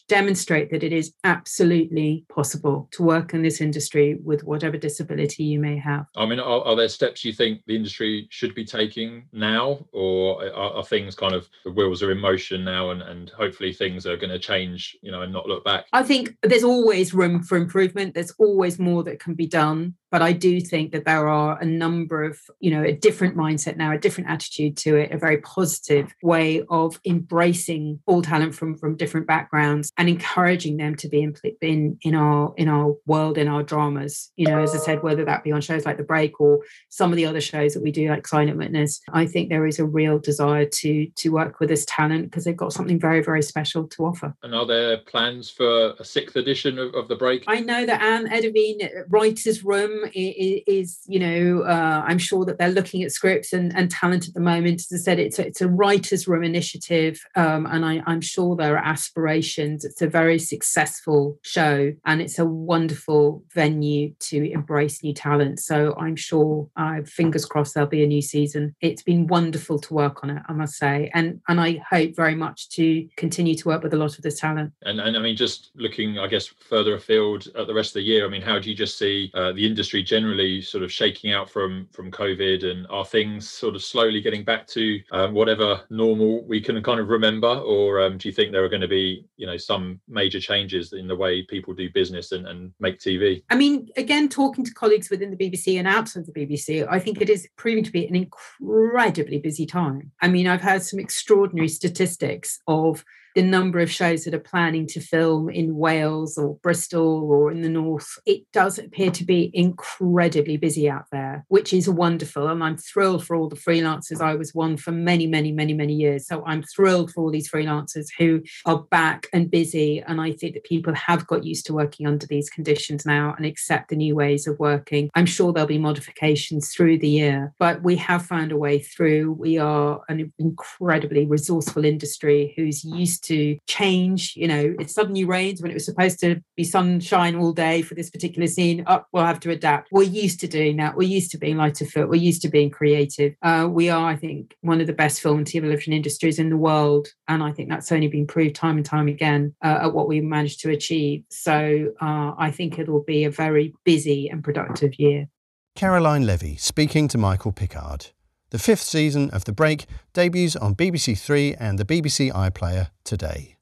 demonstrate 0.09 0.71
that 0.71 0.83
it 0.83 0.93
is 0.93 1.13
absolutely 1.25 2.25
possible 2.35 2.89
to 2.93 3.03
work 3.03 3.35
in 3.35 3.43
this 3.43 3.61
industry 3.61 4.17
with 4.25 4.43
whatever 4.43 4.79
disability 4.79 5.45
you 5.45 5.61
may 5.61 5.77
have. 5.77 6.07
I 6.17 6.25
mean, 6.25 6.41
are, 6.41 6.63
are 6.63 6.77
there 6.77 6.89
steps 6.89 7.25
you 7.25 7.33
think 7.33 7.61
the 7.67 7.77
industry 7.77 8.27
should 8.31 8.55
be 8.55 8.65
taking 8.65 9.27
now, 9.33 9.87
or 9.93 10.43
uh, 10.43 10.51
are, 10.51 10.73
are, 10.77 10.85
things 10.85 11.15
kind 11.15 11.35
of 11.35 11.49
the 11.65 11.71
wheels 11.71 12.03
are 12.03 12.11
in 12.11 12.19
motion 12.19 12.65
now, 12.65 12.91
and, 12.91 13.03
and 13.03 13.31
hopefully 13.31 13.73
things 13.73 14.07
are 14.07 14.17
going 14.17 14.31
to 14.31 14.39
change, 14.39 14.97
you 15.03 15.13
know, 15.13 15.23
and 15.23 15.33
not 15.33 15.47
look 15.47 15.65
back? 15.65 15.87
I 15.93 16.03
think 16.03 16.35
there's 16.43 16.65
always 16.65 17.13
room 17.13 17.43
for 17.43 17.59
improvement. 17.59 18.15
There's 18.15 18.33
always 18.39 18.79
more 18.79 19.03
that 19.05 19.21
can 19.21 19.35
be 19.35 19.47
done 19.47 19.95
but 20.15 20.23
I 20.23 20.31
do 20.31 20.61
think 20.61 20.93
that 20.93 21.07
there 21.07 21.27
are 21.27 21.61
a 21.61 21.65
number 21.65 22.23
of, 22.23 22.39
you 22.61 22.71
know, 22.71 22.85
a 22.85 22.93
different 22.93 23.37
mindset 23.37 23.77
now, 23.77 23.91
a 23.91 23.99
different 23.99 24.31
attitude 24.31 24.77
to 24.77 24.95
it, 24.95 25.11
a 25.11 25.19
very 25.19 25.39
positive 25.39 26.15
way 26.23 26.63
of 26.71 27.01
embracing 27.05 27.99
all 28.07 28.23
talent 28.23 28.55
from 28.55 28.77
from 28.77 28.97
different 28.97 29.27
backgrounds 29.27 29.91
and 29.99 30.09
encouraging 30.09 30.77
them 30.77 30.95
to 30.95 31.09
be 31.09 31.21
in 31.21 31.35
in, 31.61 31.99
in 32.03 32.15
our 32.15 32.55
in 32.57 32.69
our 32.69 32.95
world, 33.07 33.39
in 33.39 33.49
our 33.49 33.65
dramas. 33.65 34.31
You 34.37 34.47
know, 34.47 34.63
as 34.63 34.73
I 34.73 34.79
said, 34.79 35.03
whether 35.03 35.25
that 35.25 35.43
be 35.43 35.51
on 35.51 35.61
shows 35.61 35.85
like 35.85 35.97
The 35.97 36.05
Break 36.05 36.41
or 36.41 36.61
some 36.91 37.11
of 37.11 37.17
the 37.17 37.27
other 37.27 37.41
shows 37.41 37.75
that 37.75 37.83
we 37.83 37.91
do, 37.91 38.09
like 38.09 38.29
Sign 38.29 38.47
Silent 38.47 38.59
Witness, 38.59 39.01
I 39.13 39.27
think 39.27 39.49
there 39.49 39.67
is 39.67 39.81
a 39.81 39.85
real 39.85 40.21
desire 40.21 40.65
to 40.65 41.07
to 41.09 41.31
work 41.31 41.59
with 41.59 41.71
this 41.71 41.85
talent 41.87 42.27
because 42.27 42.45
they've 42.45 42.57
got 42.57 42.73
something 42.73 43.01
very 43.01 43.21
very 43.21 43.43
special 43.43 43.89
to 43.89 44.05
offer. 44.05 44.33
And 44.45 44.55
are 44.55 44.65
there 44.65 44.99
plans 44.99 45.51
for 45.51 45.95
a 45.99 46.05
sixth 46.05 46.37
edition 46.37 46.79
of, 46.79 46.95
of 46.95 47.09
The 47.09 47.17
Break? 47.17 47.43
I 47.49 47.59
know 47.59 47.85
that 47.85 48.01
Anne 48.01 48.29
Edyvean, 48.29 49.07
Writers 49.09 49.65
Room 49.65 50.04
is, 50.15 51.01
you 51.07 51.19
know, 51.19 51.63
uh, 51.63 52.05
I'm 52.07 52.19
sure 52.19 52.45
that 52.45 52.59
they're 52.59 52.69
looking 52.69 53.03
at 53.03 53.13
scripts 53.13 53.53
and, 53.53 53.75
and 53.77 53.91
talent 53.91 54.29
at 54.29 54.35
the 54.35 54.41
moment. 54.41 54.81
As 54.81 54.93
I 54.93 54.97
said, 55.03 55.19
it's 55.19 55.39
a, 55.39 55.47
it's 55.47 55.61
a 55.61 55.69
writers' 55.69 56.27
room 56.29 56.45
initiative, 56.45 57.25
um, 57.37 57.67
and 57.67 57.85
I, 57.85 58.03
I'm 58.07 58.21
sure 58.21 58.57
there 58.57 58.75
are 58.77 58.85
aspirations. 58.85 59.85
It's 59.85 60.03
a 60.03 60.09
very 60.09 60.39
successful 60.39 61.39
show, 61.43 61.93
and 62.05 62.21
it's 62.21 62.39
a 62.39 62.45
wonderful 62.45 63.45
venue 63.55 64.15
to 64.21 64.51
embrace 64.53 65.03
new 65.03 65.15
talent. 65.15 65.61
So 65.61 65.95
I'm 65.99 66.17
sure, 66.17 66.69
uh, 66.77 67.03
fingers 67.05 67.47
crossed, 67.47 67.75
there'll 67.75 67.89
be 67.89 68.05
a 68.05 68.07
new 68.07 68.23
season. 68.23 68.75
It's 68.81 69.03
been 69.03 69.27
wonderful 69.27 69.79
to 69.79 69.95
work 69.95 70.23
on 70.23 70.31
it, 70.31 70.43
I 70.49 70.53
must 70.53 70.75
say, 70.75 71.11
and 71.15 71.41
and 71.49 71.61
I 71.61 71.83
hope 71.89 72.17
very 72.17 72.35
much 72.35 72.69
to 72.71 73.07
continue 73.17 73.55
to 73.55 73.69
work 73.69 73.83
with 73.83 73.95
a 73.95 73.99
lot 73.99 74.17
of 74.17 74.23
this 74.23 74.41
talent. 74.41 74.73
And 74.83 75.01
and 75.01 75.17
I 75.17 75.21
mean, 75.21 75.37
just 75.37 75.71
looking, 75.77 76.19
I 76.19 76.27
guess, 76.27 76.47
further 76.47 76.95
afield 76.95 77.49
at 77.57 77.67
the 77.67 77.75
rest 77.75 77.91
of 77.91 77.95
the 77.95 78.03
year. 78.03 78.27
I 78.27 78.29
mean, 78.29 78.43
how 78.43 78.59
do 78.59 78.71
you 78.71 78.77
just 78.77 78.99
see 78.99 79.31
uh, 79.35 79.53
the 79.53 79.67
industry? 79.67 79.84
Industry 79.85 80.03
generally 80.03 80.63
sort 80.63 80.83
of 80.83 80.91
shaking 80.91 81.35
out 81.35 81.51
from 81.51 81.87
from 81.93 82.11
COVID, 82.11 82.65
and 82.65 82.87
are 82.89 83.05
things 83.05 83.51
sort 83.51 83.75
of 83.75 83.83
slowly 83.83 84.23
getting 84.23 84.43
back 84.43 84.67
to 84.69 84.99
um, 85.13 85.35
whatever 85.35 85.83
normal 85.91 86.43
we 86.45 86.59
can 86.59 86.83
kind 86.83 87.01
of 87.01 87.09
remember, 87.09 87.49
or 87.49 88.01
um, 88.01 88.17
do 88.17 88.27
you 88.27 88.33
think 88.33 88.51
there 88.51 88.65
are 88.65 88.71
going 88.71 88.81
to 88.81 88.89
be 88.89 89.27
you 89.37 89.47
know 89.47 89.59
some 89.59 90.01
major 90.09 90.41
changes 90.41 90.95
in 90.95 91.07
the 91.07 91.15
way 91.15 91.43
people 91.43 91.75
do 91.75 91.91
business 91.91 92.33
and, 92.33 92.47
and 92.47 92.73
make 92.81 92.99
TV? 92.99 93.43
I 93.51 93.57
mean, 93.57 93.91
again, 93.99 94.31
talking 94.31 94.65
to 94.65 94.73
colleagues 94.73 95.11
within 95.11 95.31
the 95.31 95.37
BBC 95.37 95.79
and 95.79 95.87
outside 95.87 96.25
the 96.25 96.33
BBC, 96.33 96.87
I 96.91 96.99
think 96.99 97.21
it 97.21 97.29
is 97.29 97.47
proving 97.57 97.85
to 97.85 97.93
be 97.93 98.07
an 98.07 98.17
incredibly 98.17 99.39
busy 99.39 99.67
time. 99.67 100.13
I 100.23 100.29
mean, 100.29 100.47
I've 100.47 100.63
heard 100.63 100.83
some 100.83 100.99
extraordinary 100.99 101.69
statistics 101.69 102.59
of 102.67 103.05
the 103.35 103.43
number 103.43 103.81
of 103.81 103.91
shows 103.91 104.25
that 104.25 104.35
are 104.35 104.39
planning 104.39 104.87
to 104.87 105.01
film 105.01 105.51
in 105.51 105.77
Wales 105.77 106.39
or 106.39 106.57
Bristol 106.63 107.31
or 107.31 107.51
in 107.51 107.63
the 107.63 107.69
north, 107.69 108.19
it 108.27 108.43
does 108.53 108.79
appear 108.79 109.11
to 109.11 109.25
be 109.25 109.51
incredibly 109.53 110.57
busy 110.57 110.89
out 110.89 111.07
there, 111.11 111.45
which 111.49 111.73
is 111.73 111.89
wonderful. 111.89 112.47
And 112.47 112.63
I'm 112.63 112.77
thrilled 112.77 113.27
for 113.27 113.35
all 113.35 113.49
the 113.49 113.57
freelancers. 113.57 114.21
I 114.21 114.35
was 114.35 114.55
one 114.55 114.77
for 114.77 114.93
many, 114.93 115.27
many, 115.27 115.51
many, 115.51 115.75
many 115.75 115.95
years. 115.95 116.27
So 116.27 116.45
I'm 116.47 116.63
thrilled 116.63 117.13
for 117.13 117.23
all 117.23 117.31
these 117.31 117.51
freelancers 117.51 118.07
who 118.19 118.43
are 118.67 118.79
back 118.79 119.27
and 119.33 119.51
busy. 119.51 120.01
And 120.07 120.21
I 120.21 120.33
think 120.33 120.55
that 120.55 120.65
people 120.65 120.95
have 120.95 121.27
got 121.27 121.45
used 121.45 121.67
to 121.67 121.75
working 121.75 122.07
under 122.07 122.27
these 122.27 122.49
conditions 122.49 123.05
now 123.05 123.35
and 123.37 123.45
accept 123.45 123.89
the 123.89 123.97
new 123.97 124.15
ways 124.15 124.47
of 124.47 124.59
working. 124.59 125.11
I'm 125.15 125.27
sure 125.27 125.53
there'll 125.53 125.67
be 125.67 125.79
modifications 125.79 126.73
through 126.73 126.99
the 126.99 127.09
year, 127.09 127.53
but 127.59 127.83
we 127.83 127.97
have 127.97 128.25
found 128.25 128.53
a 128.53 128.57
way 128.57 128.79
through. 128.79 129.33
We 129.33 129.59
are 129.59 130.03
an 130.09 130.33
incredibly 130.39 131.27
resourceful 131.27 131.85
industry 131.85 132.55
who's 132.57 132.85
used 132.85 133.24
to 133.25 133.59
change. 133.67 134.35
You 134.37 134.49
know, 134.49 134.75
it 134.79 134.91
suddenly 134.91 135.25
rains 135.25 135.61
when 135.61 135.71
it 135.71 135.75
was 135.75 135.85
supposed 135.85 136.21
to 136.21 136.41
be 136.57 136.65
sunshine 136.65 137.37
all 137.37 137.53
day 137.53 137.83
for 137.83 137.95
this 137.95 138.11
particular 138.11 138.47
scene. 138.47 138.85
Up, 138.87 139.03
oh, 139.05 139.09
we'll 139.13 139.25
have 139.25 139.41
to 139.41 139.51
adapt. 139.51 139.89
We're 139.93 140.05
used 140.05 140.41
to 140.41 140.49
doing 140.49 140.77
that. 140.79 140.97
We're 140.97 141.09
used 141.09 141.31
to 141.33 141.39
being 141.39 141.57
light 141.57 141.81
of 141.81 141.91
foot. 141.91 142.09
We're 142.09 142.17
used 142.17 142.43
to 142.43 142.49
being 142.49 142.71
creative. 142.71 143.35
Uh, 143.43 143.69
we 143.71 143.91
are, 143.91 144.07
I 144.07 144.17
think, 144.17 144.55
one 144.61 144.81
of 144.81 144.87
the 144.87 144.93
best 144.93 145.21
film 145.21 145.39
and 145.39 145.47
television 145.47 145.93
industries 145.93 146.39
in 146.39 146.51
the 146.51 146.57
world, 146.57 147.09
and 147.29 147.43
I 147.43 147.53
think 147.53 147.69
that's 147.69 147.93
only 147.93 148.09
been 148.09 148.27
proved 148.27 148.55
time 148.55 148.77
and 148.77 148.87
time 148.87 149.09
again 149.09 149.55
uh, 149.63 149.79
at 149.83 149.95
what 149.95 150.09
we 150.09 150.21
managed 150.21 150.61
to 150.61 150.71
achieve. 150.71 151.25
So 151.31 151.93
uh, 152.01 152.33
I 152.39 152.51
think 152.51 152.79
it'll 152.79 153.05
be 153.05 153.25
a 153.25 153.31
very 153.31 153.75
busy 153.85 154.29
and 154.29 154.43
productive 154.43 154.99
year. 154.99 155.29
Caroline 155.75 156.25
Levy 156.25 156.57
speaking 156.57 157.09
to 157.09 157.19
Michael 157.19 157.53
Pickard. 157.53 158.07
The 158.55 158.61
fifth 158.61 158.83
season 158.83 159.31
of 159.31 159.47
The 159.47 159.53
Break 159.53 159.87
debuts 160.13 160.55
on 160.55 160.77
BBC 160.77 161.19
Three 161.19 161.57
and 161.57 161.77
the 161.77 161.85
BBC 161.85 162.31
iPlayer 162.31 162.91
today. 163.03 163.57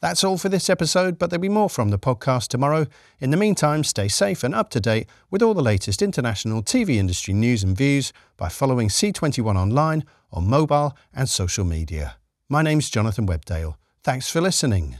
That's 0.00 0.24
all 0.24 0.38
for 0.38 0.48
this 0.48 0.70
episode, 0.70 1.18
but 1.18 1.28
there'll 1.28 1.42
be 1.42 1.50
more 1.50 1.68
from 1.68 1.90
the 1.90 1.98
podcast 1.98 2.48
tomorrow. 2.48 2.86
In 3.20 3.30
the 3.30 3.36
meantime, 3.36 3.84
stay 3.84 4.08
safe 4.08 4.42
and 4.42 4.54
up 4.54 4.70
to 4.70 4.80
date 4.80 5.06
with 5.30 5.42
all 5.42 5.52
the 5.52 5.60
latest 5.60 6.00
international 6.00 6.62
TV 6.62 6.96
industry 6.96 7.34
news 7.34 7.62
and 7.62 7.76
views 7.76 8.14
by 8.38 8.48
following 8.48 8.88
C21 8.88 9.54
online 9.54 10.02
on 10.32 10.48
mobile 10.48 10.96
and 11.12 11.28
social 11.28 11.66
media. 11.66 12.16
My 12.48 12.62
name's 12.62 12.88
Jonathan 12.88 13.26
Webdale. 13.26 13.74
Thanks 14.02 14.30
for 14.30 14.40
listening. 14.40 14.96